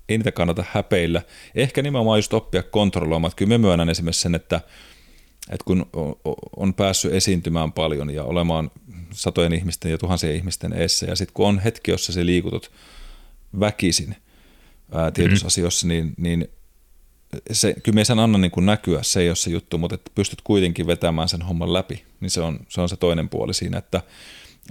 ei 0.10 0.18
niitä 0.18 0.32
kannata 0.32 0.64
häpeillä. 0.72 1.22
Ehkä 1.56 1.82
nimenomaan 1.82 2.18
just 2.18 2.34
oppia 2.34 2.64
kontrolloimaan. 2.64 3.34
Kyllä 3.36 3.50
me 3.50 3.58
myönnän 3.58 3.90
esimerkiksi 3.90 4.22
sen, 4.22 4.36
että, 4.36 4.62
että 5.50 5.66
kun 5.66 5.86
on 6.56 6.74
päässyt 6.74 7.14
esiintymään 7.14 7.72
paljon 7.72 8.10
ja 8.10 8.24
olemaan 8.24 8.72
satojen 9.12 9.54
ihmisten 9.54 9.92
ja 9.92 9.98
tuhansien 9.98 10.36
ihmisten 10.36 10.74
eessä, 10.74 11.06
ja 11.06 11.16
sitten 11.16 11.34
kun 11.34 11.48
on 11.48 11.60
hetki, 11.60 11.92
jossa 11.92 12.14
se 12.14 12.26
liikutut 12.26 12.72
väkisin 13.60 14.16
ää, 14.92 15.12
tietyissä 15.12 15.44
mm-hmm. 15.44 15.48
asioissa, 15.48 15.88
niin, 15.88 16.14
niin 16.18 16.48
se, 17.52 17.76
kyllä 17.84 17.96
me 17.96 18.06
sen 18.06 18.20
anna 18.20 18.38
niin 18.38 18.52
kuin 18.52 18.66
näkyä, 18.66 19.04
se 19.04 19.20
ei 19.20 19.30
ole 19.30 19.36
se 19.36 19.50
juttu, 19.50 19.78
mutta 19.78 19.96
että 19.96 20.12
pystyt 20.16 20.42
kuitenkin 20.44 20.88
vetämään 20.88 21.30
sen 21.30 21.42
homman 21.42 21.74
läpi, 21.74 22.04
niin 22.20 22.30
se 22.30 22.42
on 22.42 22.60
se, 22.70 22.82
on 22.82 22.90
se 22.90 22.98
toinen 22.98 23.30
puoli 23.30 23.54
siinä, 23.54 23.78
että, 23.78 24.02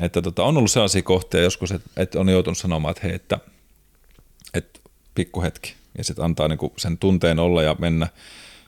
että 0.01 0.23
tota, 0.23 0.45
on 0.45 0.57
ollut 0.57 0.71
sellaisia 0.71 1.03
kohtia 1.03 1.41
joskus, 1.41 1.73
että, 1.73 1.91
että 1.97 2.21
on 2.21 2.29
joutunut 2.29 2.59
sanomaan, 2.59 2.91
että 2.91 3.07
hei, 3.07 3.15
että, 3.15 3.39
että 4.55 4.81
pikku 5.15 5.43
hetki, 5.43 5.75
ja 5.99 6.05
sitten 6.05 6.25
antaa 6.25 6.49
niin 6.49 6.59
kuin 6.59 6.73
sen 6.77 6.99
tunteen 6.99 7.39
olla 7.39 7.63
ja 7.63 7.77
mennä 7.79 8.09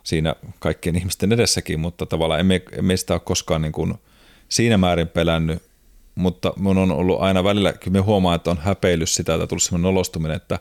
siinä 0.02 0.34
kaikkien 0.58 0.96
ihmisten 0.96 1.32
edessäkin, 1.32 1.80
mutta 1.80 2.06
tavallaan 2.06 2.40
emme, 2.40 2.62
emme 2.72 2.96
sitä 2.96 3.14
ole 3.14 3.20
koskaan 3.24 3.62
niin 3.62 3.72
kuin 3.72 3.94
siinä 4.48 4.78
määrin 4.78 5.08
pelännyt, 5.08 5.62
mutta 6.14 6.52
mun 6.56 6.78
on 6.78 6.90
ollut 6.90 7.20
aina 7.20 7.44
välillä, 7.44 7.72
kyllä 7.72 7.92
me 7.92 8.00
huomaa, 8.00 8.34
että 8.34 8.50
on 8.50 8.58
häpeillyt 8.58 9.10
sitä, 9.10 9.34
että 9.34 9.42
on 9.42 9.48
tullut 9.48 9.62
semmoinen 9.62 9.82
nolostuminen, 9.82 10.36
että 10.36 10.58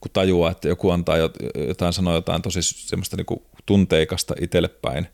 kun 0.00 0.10
tajuaa, 0.12 0.50
että 0.50 0.68
joku 0.68 0.90
antaa 0.90 1.16
jot- 1.16 1.66
jotain, 1.68 1.92
sanoo 1.92 2.14
jotain 2.14 2.42
tosi 2.42 2.62
semmoista 2.62 3.16
niin 3.16 3.26
kuin 3.26 3.42
tunteikasta 3.66 4.34
itselle 4.40 4.68
päin 4.68 5.08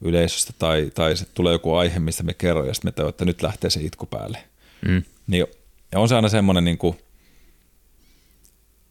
yleisöstä, 0.00 0.52
tai, 0.58 0.90
tai 0.94 1.16
sitten 1.16 1.34
tulee 1.34 1.52
joku 1.52 1.74
aihe, 1.74 1.98
mistä 1.98 2.22
me 2.22 2.34
kerroin, 2.34 2.68
ja 2.68 2.74
sitten 2.74 2.88
me 2.88 2.92
tajuaa, 2.92 3.10
että 3.10 3.24
nyt 3.24 3.42
lähtee 3.42 3.70
se 3.70 3.80
itku 3.80 4.06
päälle. 4.06 4.38
Mm. 4.88 5.02
Niin, 5.26 5.46
ja 5.92 6.00
on 6.00 6.08
se 6.08 6.16
aina 6.16 6.28
semmoinen 6.28 6.64
niin 6.64 6.78
kuin, 6.78 6.98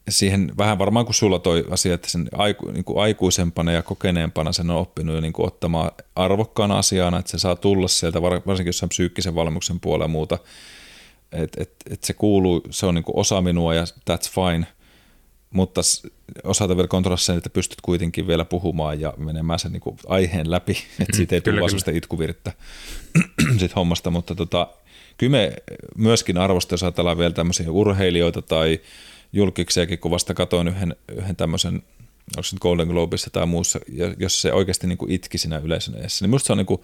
siihen 0.08 0.52
vähän 0.58 0.78
varmaan 0.78 1.06
kuin 1.06 1.14
sulla 1.14 1.38
toi 1.38 1.64
asia, 1.70 1.94
että 1.94 2.10
sen 2.10 2.28
aiku, 2.32 2.70
niin 2.70 2.84
kuin 2.84 3.02
aikuisempana 3.02 3.72
ja 3.72 3.82
kokeneempana 3.82 4.52
sen 4.52 4.70
on 4.70 4.76
oppinut 4.76 5.14
jo 5.14 5.20
niin 5.20 5.32
kuin 5.32 5.46
ottamaan 5.46 5.90
arvokkaana 6.16 6.78
asiana, 6.78 7.18
että 7.18 7.30
se 7.30 7.38
saa 7.38 7.56
tulla 7.56 7.88
sieltä, 7.88 8.22
var- 8.22 8.42
varsinkin 8.46 8.68
jossain 8.68 8.88
psyykkisen 8.88 9.34
valmuksen 9.34 9.80
puolella 9.80 10.04
ja 10.04 10.08
muuta, 10.08 10.38
että 11.32 11.62
et, 11.62 11.72
et 11.90 12.04
se 12.04 12.12
kuuluu, 12.12 12.62
se 12.70 12.86
on 12.86 12.94
niin 12.94 13.04
kuin 13.04 13.16
osa 13.16 13.42
minua 13.42 13.74
ja 13.74 13.84
that's 13.84 14.30
fine, 14.30 14.66
mutta 15.50 15.80
osata 16.44 16.76
vielä 16.76 16.88
kontrolloida 16.88 17.20
sen, 17.20 17.36
että 17.36 17.50
pystyt 17.50 17.80
kuitenkin 17.80 18.26
vielä 18.26 18.44
puhumaan 18.44 19.00
ja 19.00 19.14
menemään 19.16 19.58
sen 19.58 19.72
niin 19.72 19.80
kuin 19.80 19.96
aiheen 20.06 20.50
läpi, 20.50 20.78
että 21.00 21.16
siitä 21.16 21.34
ei 21.34 21.40
tule 21.40 21.60
vaan 21.60 21.70
sellaista 21.70 21.90
itkuvirttä 21.90 22.52
sit 23.60 23.76
hommasta, 23.76 24.10
mutta 24.10 24.34
tota, 24.34 24.68
kyllä 25.16 25.30
me 25.30 25.52
myöskin 25.96 26.38
arvosta, 26.38 26.74
jos 26.74 26.82
ajatellaan 26.82 27.18
vielä 27.18 27.32
tämmöisiä 27.32 27.70
urheilijoita 27.70 28.42
tai 28.42 28.80
julkiksiakin, 29.32 29.98
kun 29.98 30.10
vasta 30.10 30.34
katoin 30.34 30.68
yhden, 30.68 30.96
yhden 31.16 31.36
tämmöisen, 31.36 31.74
onko 31.74 32.42
se 32.42 32.54
nyt 32.54 32.62
Golden 32.62 32.88
Globissa 32.88 33.30
tai 33.30 33.46
muussa, 33.46 33.80
jos 34.18 34.42
se 34.42 34.52
oikeasti 34.52 34.86
niin 34.86 34.98
kuin 34.98 35.12
itki 35.12 35.38
siinä 35.38 35.58
yleisön 35.58 35.94
edessä, 35.94 36.24
niin 36.24 36.30
musta 36.30 36.46
se 36.46 36.52
on 36.52 36.58
niin 36.58 36.66
kuin, 36.66 36.80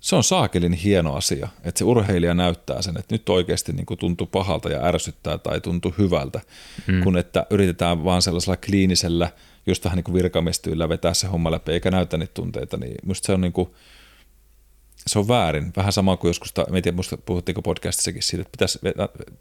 se 0.00 0.16
on 0.16 0.24
saakelin 0.24 0.72
hieno 0.72 1.14
asia, 1.14 1.48
että 1.64 1.78
se 1.78 1.84
urheilija 1.84 2.34
näyttää 2.34 2.82
sen, 2.82 2.96
että 2.98 3.14
nyt 3.14 3.28
oikeasti 3.28 3.72
niin 3.72 3.86
kuin 3.86 3.98
tuntuu 3.98 4.26
pahalta 4.26 4.68
ja 4.68 4.84
ärsyttää 4.84 5.38
tai 5.38 5.60
tuntuu 5.60 5.94
hyvältä, 5.98 6.40
mm. 6.86 7.02
kun 7.02 7.18
että 7.18 7.46
yritetään 7.50 8.04
vaan 8.04 8.22
sellaisella 8.22 8.56
kliinisellä, 8.56 9.32
just 9.66 9.84
vähän 9.84 9.96
niin 9.96 10.04
kuin 10.04 10.14
virkamiestyillä 10.14 10.88
vetää 10.88 11.14
se 11.14 11.26
homma 11.26 11.50
läpi 11.50 11.72
eikä 11.72 11.90
näytä 11.90 12.16
niitä 12.16 12.34
tunteita, 12.34 12.76
niin 12.76 12.94
musta 13.04 13.26
se 13.26 13.32
on 13.32 13.40
niin 13.40 13.52
kuin, 13.52 13.70
se 15.06 15.18
on 15.18 15.28
väärin. 15.28 15.72
Vähän 15.76 15.92
sama 15.92 16.16
kuin 16.16 16.28
joskus, 16.28 16.52
ta- 16.52 16.66
en 16.74 16.82
tiedä, 16.82 16.96
musta 16.96 17.16
puhuttiinko 17.16 17.62
podcastissakin 17.62 18.22
siitä, 18.22 18.42
että 18.42 18.52
pitäisi 18.52 18.78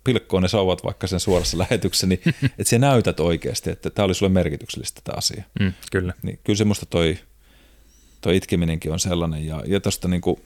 pilkkoa 0.04 0.42
ne 0.42 0.48
sauvat 0.48 0.84
vaikka 0.84 1.08
sen 1.08 1.20
suorassa 1.20 1.58
lähetyksessä, 1.70 2.08
niin 2.08 2.22
että 2.60 2.70
sä 2.70 2.80
näytät 2.80 3.20
oikeasti, 3.20 3.70
että 3.70 3.90
tämä 3.90 4.06
oli 4.06 4.16
sulle 4.16 4.32
merkityksellistä 4.32 5.02
tämä 5.04 5.18
asia. 5.18 5.44
Mm, 5.60 5.74
kyllä. 5.92 6.14
Niin 6.24 6.40
kyllä 6.44 6.58
se 6.58 6.66
musta 6.66 6.86
toi, 6.86 7.18
toi 8.22 8.36
itkeminenkin 8.38 8.92
on 8.92 9.00
sellainen. 9.00 9.46
Ja, 9.46 9.64
ja 9.68 9.80
tuosta 9.80 10.08
niinku, 10.08 10.40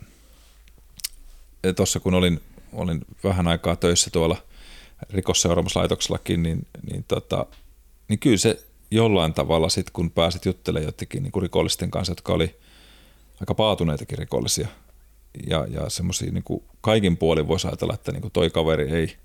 tuossa 1.75 1.99
kun 1.99 2.13
olin, 2.13 2.41
olin 2.73 3.01
vähän 3.23 3.47
aikaa 3.47 3.75
töissä 3.75 4.09
tuolla 4.09 4.37
rikosseuraamuslaitoksellakin, 5.09 6.43
niin, 6.43 6.67
niin, 6.91 7.05
tota, 7.07 7.45
niin 8.07 8.19
kyllä 8.19 8.37
se 8.37 8.63
jollain 8.91 9.33
tavalla 9.33 9.69
sit 9.69 9.89
kun 9.89 10.11
pääsit 10.11 10.45
juttelemaan 10.45 10.85
jotenkin 10.85 11.23
niinku 11.23 11.39
rikollisten 11.39 11.91
kanssa, 11.91 12.11
jotka 12.11 12.33
oli 12.33 12.59
aika 13.41 13.55
paatuneitakin 13.55 14.17
rikollisia, 14.17 14.67
ja, 15.47 15.67
ja 15.69 15.89
semmoisia 15.89 16.31
niin 16.31 16.43
kaikin 16.81 17.17
puolin 17.17 17.47
voisi 17.47 17.67
ajatella, 17.67 17.93
että 17.93 18.11
niin 18.11 18.31
toi 18.33 18.49
kaveri 18.49 18.91
ei, 18.91 19.15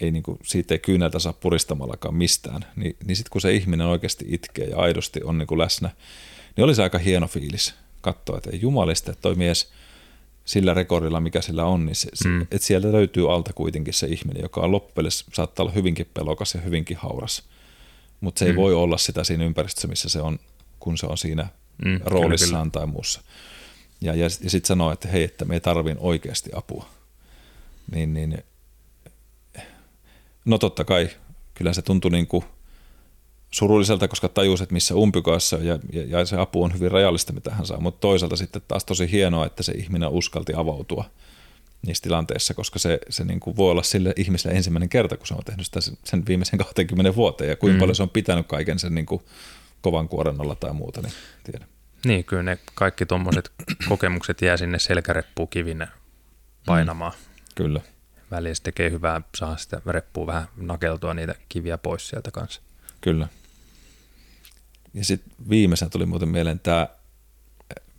ei 0.00 0.10
niin 0.10 0.22
kuin, 0.22 0.38
siitä 0.44 0.74
ei 0.74 0.78
kyyneltä 0.78 1.18
saa 1.18 1.32
puristamallakaan 1.32 2.14
mistään, 2.14 2.64
niin, 2.76 2.96
niin 3.06 3.16
sitten 3.16 3.30
kun 3.30 3.40
se 3.40 3.52
ihminen 3.54 3.86
oikeasti 3.86 4.24
itkee 4.28 4.64
ja 4.64 4.76
aidosti 4.76 5.20
on 5.24 5.38
niin 5.38 5.46
kuin 5.46 5.58
läsnä, 5.58 5.90
niin 6.56 6.64
oli 6.64 6.74
se 6.74 6.82
aika 6.82 6.98
hieno 6.98 7.26
fiilis 7.28 7.74
katsoa, 8.00 8.38
että 8.38 8.50
ei 8.50 8.60
jumalista, 8.60 9.10
että 9.10 9.22
toi 9.22 9.34
mies 9.34 9.72
sillä 10.44 10.74
rekordilla, 10.74 11.20
mikä 11.20 11.40
sillä 11.40 11.64
on, 11.64 11.86
niin 11.86 11.96
se, 11.96 12.08
mm. 12.24 12.42
että 12.42 12.58
sieltä 12.58 12.92
löytyy 12.92 13.32
alta 13.34 13.52
kuitenkin 13.52 13.94
se 13.94 14.06
ihminen, 14.06 14.42
joka 14.42 14.60
on 14.60 14.72
loppujen 14.72 15.10
saattaa 15.10 15.64
olla 15.64 15.72
hyvinkin 15.72 16.10
pelokas 16.14 16.54
ja 16.54 16.60
hyvinkin 16.60 16.96
hauras, 16.96 17.42
mutta 18.20 18.38
se 18.38 18.44
ei 18.44 18.52
Mm. 18.52 18.56
voi 18.56 18.74
olla 18.74 18.98
sitä 18.98 19.24
siinä 19.24 19.44
ympäristössä, 19.44 19.88
missä 19.88 20.08
se 20.08 20.20
on, 20.20 20.38
kun 20.80 20.98
se 20.98 21.06
on 21.06 21.18
siinä 21.18 21.48
Mm, 21.84 21.84
kyllä, 21.84 22.04
roolissaan 22.04 22.70
tai 22.70 22.86
muussa. 22.86 23.20
Ja, 24.00 24.14
ja, 24.14 24.24
ja 24.24 24.50
sitten 24.50 24.68
sanoo, 24.68 24.92
että 24.92 25.08
hei, 25.08 25.24
että 25.24 25.44
me 25.44 25.60
tarvin 25.60 25.96
oikeasti 26.00 26.50
apua. 26.54 26.88
Niin, 27.94 28.14
niin, 28.14 28.38
no 30.44 30.58
totta 30.58 30.84
kai, 30.84 31.08
kyllä 31.54 31.72
se 31.72 31.82
tuntui 31.82 32.10
niin 32.10 32.26
kuin 32.26 32.44
surulliselta, 33.50 34.08
koska 34.08 34.28
tajus, 34.28 34.60
että 34.60 34.72
missä 34.72 34.94
umpikassa 34.94 35.56
ja, 35.56 35.78
ja, 35.92 36.04
ja 36.18 36.26
se 36.26 36.36
apu 36.36 36.62
on 36.62 36.74
hyvin 36.74 36.90
rajallista, 36.90 37.32
mitä 37.32 37.50
hän 37.50 37.66
saa. 37.66 37.80
Mutta 37.80 38.00
toisaalta 38.00 38.36
sitten 38.36 38.62
taas 38.68 38.84
tosi 38.84 39.10
hienoa, 39.12 39.46
että 39.46 39.62
se 39.62 39.72
ihminen 39.72 40.08
uskalti 40.08 40.54
avautua 40.56 41.04
niissä 41.86 42.02
tilanteissa, 42.02 42.54
koska 42.54 42.78
se, 42.78 42.98
se 43.08 43.24
niin 43.24 43.40
kuin 43.40 43.56
voi 43.56 43.70
olla 43.70 43.82
sille 43.82 44.12
ihmiselle 44.16 44.56
ensimmäinen 44.56 44.88
kerta, 44.88 45.16
kun 45.16 45.26
se 45.26 45.34
on 45.34 45.44
tehnyt 45.44 45.66
sitä 45.66 45.80
sen- 45.80 45.98
sen 46.04 46.26
viimeisen 46.26 46.58
20 46.58 47.14
vuoteen 47.14 47.50
ja 47.50 47.56
kuinka 47.56 47.74
mm. 47.74 47.80
paljon 47.80 47.96
se 47.96 48.02
on 48.02 48.10
pitänyt 48.10 48.46
kaiken 48.46 48.78
sen 48.78 48.94
niin 48.94 49.06
kuin 49.06 49.22
kovan 49.80 50.08
kuoren 50.08 50.40
alla 50.40 50.54
tai 50.54 50.72
muuta, 50.72 51.02
niin 51.02 51.12
tiedä. 51.44 51.66
Niin, 52.04 52.24
kyllä 52.24 52.42
ne 52.42 52.58
kaikki 52.74 53.06
tuommoiset 53.06 53.52
kokemukset 53.88 54.42
jää 54.42 54.56
sinne 54.56 54.78
selkäreppuun 54.78 55.48
kivinä 55.48 55.88
painamaan. 56.66 57.12
Mm. 57.12 57.34
Kyllä. 57.54 57.80
Väliin 58.30 58.56
se 58.56 58.62
tekee 58.62 58.90
hyvää, 58.90 59.20
saa 59.36 59.56
sitä 59.56 59.80
reppua 59.86 60.26
vähän 60.26 60.48
nakeltua 60.56 61.14
niitä 61.14 61.34
kiviä 61.48 61.78
pois 61.78 62.08
sieltä 62.08 62.30
kanssa. 62.30 62.60
Kyllä. 63.00 63.28
Ja 64.94 65.04
sitten 65.04 65.32
viimeisenä 65.48 65.88
tuli 65.88 66.06
muuten 66.06 66.28
mieleen 66.28 66.58
tämä, 66.60 66.88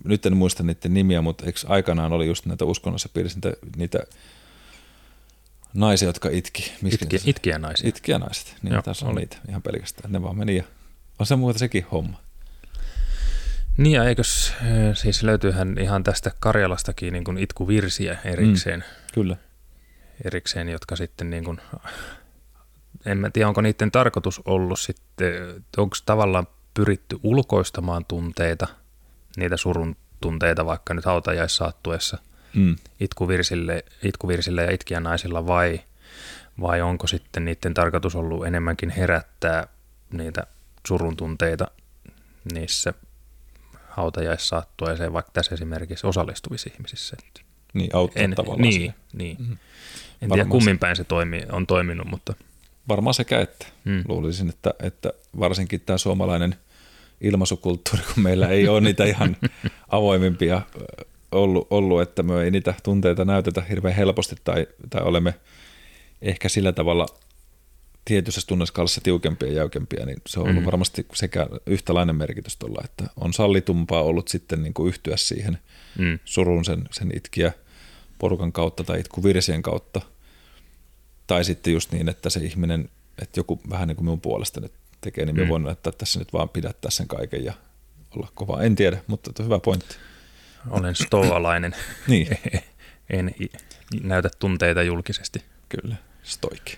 nyt 0.04 0.26
en 0.26 0.38
muista 0.38 0.64
niiden 0.64 0.94
nimiä, 0.94 1.22
mutta 1.22 1.46
eikö 1.46 1.60
aikanaan 1.68 2.14
oli 2.14 2.28
just 2.28 2.46
näitä 2.46 2.66
uskonnossa 2.66 3.10
piirissä 3.14 3.40
niitä, 3.44 3.58
niitä 3.78 4.00
naisia, 5.74 6.10
jotka 6.10 6.30
itki. 6.30 6.72
Itki, 6.86 7.20
itkiä 7.26 7.60
naisia. 7.60 7.90
Itkiä 7.90 8.20
naiset. 8.20 8.56
Niin 8.62 8.74
Joo, 8.74 8.82
tässä 8.82 9.06
on 9.06 9.12
oli. 9.12 9.20
niitä 9.20 9.38
ihan 9.50 9.62
pelkästään. 9.62 10.12
Ne 10.12 10.22
vaan 10.22 10.38
meni 10.38 10.56
ja 10.56 10.64
on 11.20 11.26
se 11.26 11.36
muuta 11.36 11.60
sekin 11.60 11.86
homma. 11.92 12.22
Niin 13.78 13.94
ja 13.96 14.04
eikös, 14.04 14.54
eh, 14.62 14.98
siis 14.98 15.24
löytyyhän 15.24 15.78
ihan 15.78 16.04
tästä 16.04 16.32
Karjalastakin 16.40 17.14
niin 17.14 17.24
kuin 17.24 17.38
itkuvirsiä 17.38 18.18
erikseen, 18.26 18.80
mm. 18.80 19.14
Kyllä. 19.14 19.38
erikseen, 20.26 20.70
jotka 20.70 20.96
sitten 20.96 21.30
niin 21.30 21.44
kuin 21.44 21.62
en 23.06 23.18
mä 23.18 23.30
tiedä, 23.30 23.48
onko 23.48 23.62
niiden 23.62 23.92
tarkoitus 23.92 24.42
ollut 24.46 24.80
sitten, 24.80 25.34
onko 25.78 25.96
tavallaan 26.06 26.48
pyritty 26.74 27.20
ulkoistamaan 27.24 28.06
tunteita, 28.06 28.68
niitä 29.38 29.58
surun 29.58 29.96
tunteita 30.22 30.66
vaikka 30.66 30.94
nyt 30.94 31.06
hautajaissaattuessa 31.06 32.18
mm. 32.54 32.76
itkuvirsille, 33.00 33.86
itkuvirsille 34.04 34.64
ja 34.64 34.72
itkiä 34.72 35.00
naisilla 35.00 35.48
vai, 35.48 35.82
vai 36.62 36.82
onko 36.82 37.08
sitten 37.08 37.46
niiden 37.46 37.74
tarkoitus 37.74 38.16
ollut 38.16 38.46
enemmänkin 38.46 38.90
herättää 38.90 39.68
niitä 40.14 40.48
surun 40.88 41.18
tunteita 41.18 41.68
niissä 42.54 42.94
hautajaissaattueeseen, 44.00 45.14
vaikka 45.14 45.32
tässä 45.32 45.56
esimerkiksi 45.56 46.08
osallistuvissa 46.08 46.70
ihmisissä. 46.74 47.18
Niin, 47.74 47.96
auttaa 47.96 48.24
en, 48.24 48.32
tavallaan 48.36 48.62
Niin, 48.62 48.94
niin. 49.14 49.38
Mm-hmm. 49.40 49.58
En 50.22 50.30
tiedä 50.30 50.46
kummin 50.46 50.80
päin 50.80 50.96
se 50.96 51.04
toimi, 51.04 51.44
on 51.52 51.68
toiminut, 51.68 52.08
mutta... 52.08 52.34
Varmaan 52.88 53.14
sekä 53.14 53.42
että. 53.42 53.66
Mm. 53.86 54.04
Luulisin, 54.08 54.50
että, 54.50 54.74
että 54.84 55.14
varsinkin 55.40 55.82
tämä 55.82 55.98
suomalainen 55.98 56.56
ilmaisukulttuuri, 57.22 58.04
kun 58.14 58.24
meillä 58.24 58.48
ei 58.48 58.68
ole 58.68 58.82
niitä 58.82 59.06
ihan 59.06 59.38
avoimimpia 59.90 60.62
ollut, 61.32 61.68
ollut, 61.70 62.02
että 62.02 62.24
me 62.24 62.44
ei 62.44 62.52
niitä 62.52 62.74
tunteita 62.84 63.26
näytetä 63.26 63.62
hirveän 63.62 63.96
helposti 63.96 64.36
tai, 64.44 64.68
tai 64.90 65.02
olemme 65.02 65.34
ehkä 66.22 66.50
sillä 66.50 66.72
tavalla 66.72 67.06
tietyssä 68.10 68.42
tunneskaalassa 68.48 69.02
tiukempia 69.02 69.48
ja 69.48 69.54
jäykempiä, 69.54 70.06
niin 70.06 70.22
se 70.28 70.40
on 70.40 70.48
ollut 70.48 70.62
mm. 70.62 70.66
varmasti 70.66 71.06
sekä 71.14 71.48
yhtälainen 71.66 72.16
merkitys 72.16 72.58
tuolla, 72.58 72.82
että 72.86 73.04
on 73.16 73.34
sallitumpaa 73.34 74.04
ollut 74.04 74.28
sitten 74.28 74.64
niin 74.64 74.74
kuin 74.74 74.88
yhtyä 74.88 75.18
siihen 75.18 75.58
mm. 75.98 76.20
surun 76.26 76.66
sen, 76.66 76.84
sen 76.92 77.12
itkiä 77.16 77.52
porukan 78.20 78.52
kautta 78.52 78.84
tai 78.84 79.00
itkuvirsien 79.00 79.62
kautta. 79.62 80.02
Tai 81.28 81.44
sitten 81.44 81.74
just 81.74 81.92
niin, 81.92 82.10
että 82.10 82.30
se 82.30 82.40
ihminen, 82.40 82.90
että 83.22 83.40
joku 83.40 83.62
vähän 83.70 83.88
niin 83.88 83.96
kuin 83.96 84.06
minun 84.06 84.22
puolesta 84.22 84.62
nyt 84.62 84.72
tekee, 85.02 85.26
niin 85.26 85.36
me 85.36 85.44
mm. 85.44 85.50
voin 85.50 85.70
että 85.70 85.92
tässä 85.92 86.20
nyt 86.20 86.34
vaan 86.34 86.50
pidättää 86.50 86.92
sen 86.92 87.08
kaiken 87.08 87.46
ja 87.46 87.54
olla 88.16 88.28
kova. 88.36 88.62
En 88.62 88.76
tiedä, 88.76 89.02
mutta 89.08 89.44
hyvä 89.44 89.60
pointti. 89.60 89.96
Olen 90.70 90.96
stoalainen. 90.96 91.76
niin. 92.08 92.28
en 93.10 93.36
näytä 94.04 94.30
tunteita 94.40 94.84
julkisesti. 94.84 95.44
Kyllä, 95.70 95.96
stoikki. 96.24 96.78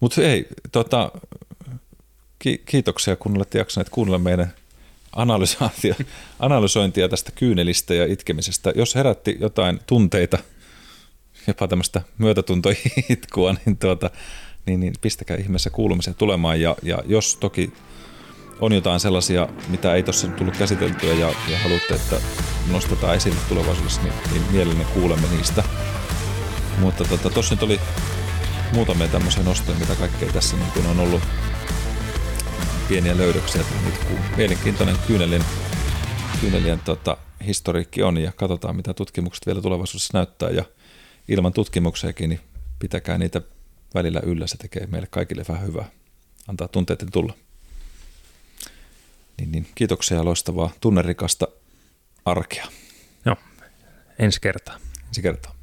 Mutta 0.00 0.20
hei, 0.20 0.46
tota, 0.72 1.10
ki- 2.38 2.62
kiitoksia 2.66 3.16
kun 3.16 3.36
olette 3.36 3.58
jaksaneet 3.58 3.90
kuunnella 3.90 4.18
meidän 4.18 4.52
analysointia 6.38 7.08
tästä 7.08 7.32
kyynelistä 7.32 7.94
ja 7.94 8.12
itkemisestä. 8.12 8.72
Jos 8.76 8.94
herätti 8.94 9.36
jotain 9.40 9.80
tunteita, 9.86 10.38
jopa 11.46 11.68
tämmöistä 11.68 12.02
myötätuntoitkua, 12.18 13.52
niin, 13.66 13.76
tuota, 13.76 14.10
niin, 14.66 14.80
niin 14.80 14.94
pistäkää 15.00 15.36
ihmeessä 15.36 15.70
kuulumisia 15.70 16.14
tulemaan. 16.14 16.60
Ja, 16.60 16.76
ja 16.82 16.98
jos 17.06 17.36
toki 17.36 17.72
on 18.60 18.72
jotain 18.72 19.00
sellaisia, 19.00 19.48
mitä 19.68 19.94
ei 19.94 20.02
tuossa 20.02 20.28
tullut 20.28 20.56
käsiteltyä 20.56 21.14
ja, 21.14 21.32
ja 21.48 21.58
haluatte, 21.58 21.94
että 21.94 22.20
nostetaan 22.70 23.16
esille 23.16 23.38
tulevaisuudessa, 23.48 24.02
niin, 24.02 24.14
niin 24.32 24.42
mielelläni 24.50 24.84
kuulemme 24.84 25.26
niistä. 25.28 25.64
Mutta 26.78 27.04
tuossa 27.04 27.28
tota, 27.28 27.40
nyt 27.50 27.62
oli 27.62 27.80
muutamia 28.72 29.08
tämmöisiä 29.08 29.42
nostoja, 29.42 29.78
mitä 29.78 29.94
kaikkea 29.94 30.32
tässä 30.32 30.56
niin 30.56 30.70
kuin 30.70 30.86
on 30.86 31.00
ollut 31.00 31.22
pieniä 32.88 33.16
löydöksiä. 33.16 33.62
Kun 34.08 34.18
mielenkiintoinen 34.36 34.96
kyynelin, 35.06 35.44
kyynelien 36.40 36.80
tota, 36.80 37.16
historiikki 37.46 38.02
on 38.02 38.18
ja 38.18 38.32
katsotaan 38.32 38.76
mitä 38.76 38.94
tutkimukset 38.94 39.46
vielä 39.46 39.62
tulevaisuudessa 39.62 40.18
näyttää 40.18 40.50
ja 40.50 40.64
ilman 41.28 41.52
tutkimuksiakin, 41.52 42.30
niin 42.30 42.40
pitäkää 42.78 43.18
niitä 43.18 43.42
välillä 43.94 44.20
yllä, 44.20 44.46
se 44.46 44.56
tekee 44.56 44.86
meille 44.86 45.08
kaikille 45.10 45.44
vähän 45.48 45.66
hyvää. 45.66 45.90
Antaa 46.48 46.68
tunteiden 46.68 47.12
tulla. 47.12 47.34
Niin, 49.38 49.52
niin, 49.52 49.66
kiitoksia 49.74 50.16
ja 50.16 50.24
loistavaa 50.24 50.70
tunnerikasta 50.80 51.48
arkea. 52.24 52.66
Joo, 53.24 53.36
ensi 54.18 54.40
kertaa. 54.40 54.78
Ensi 55.08 55.22
kertaa. 55.22 55.55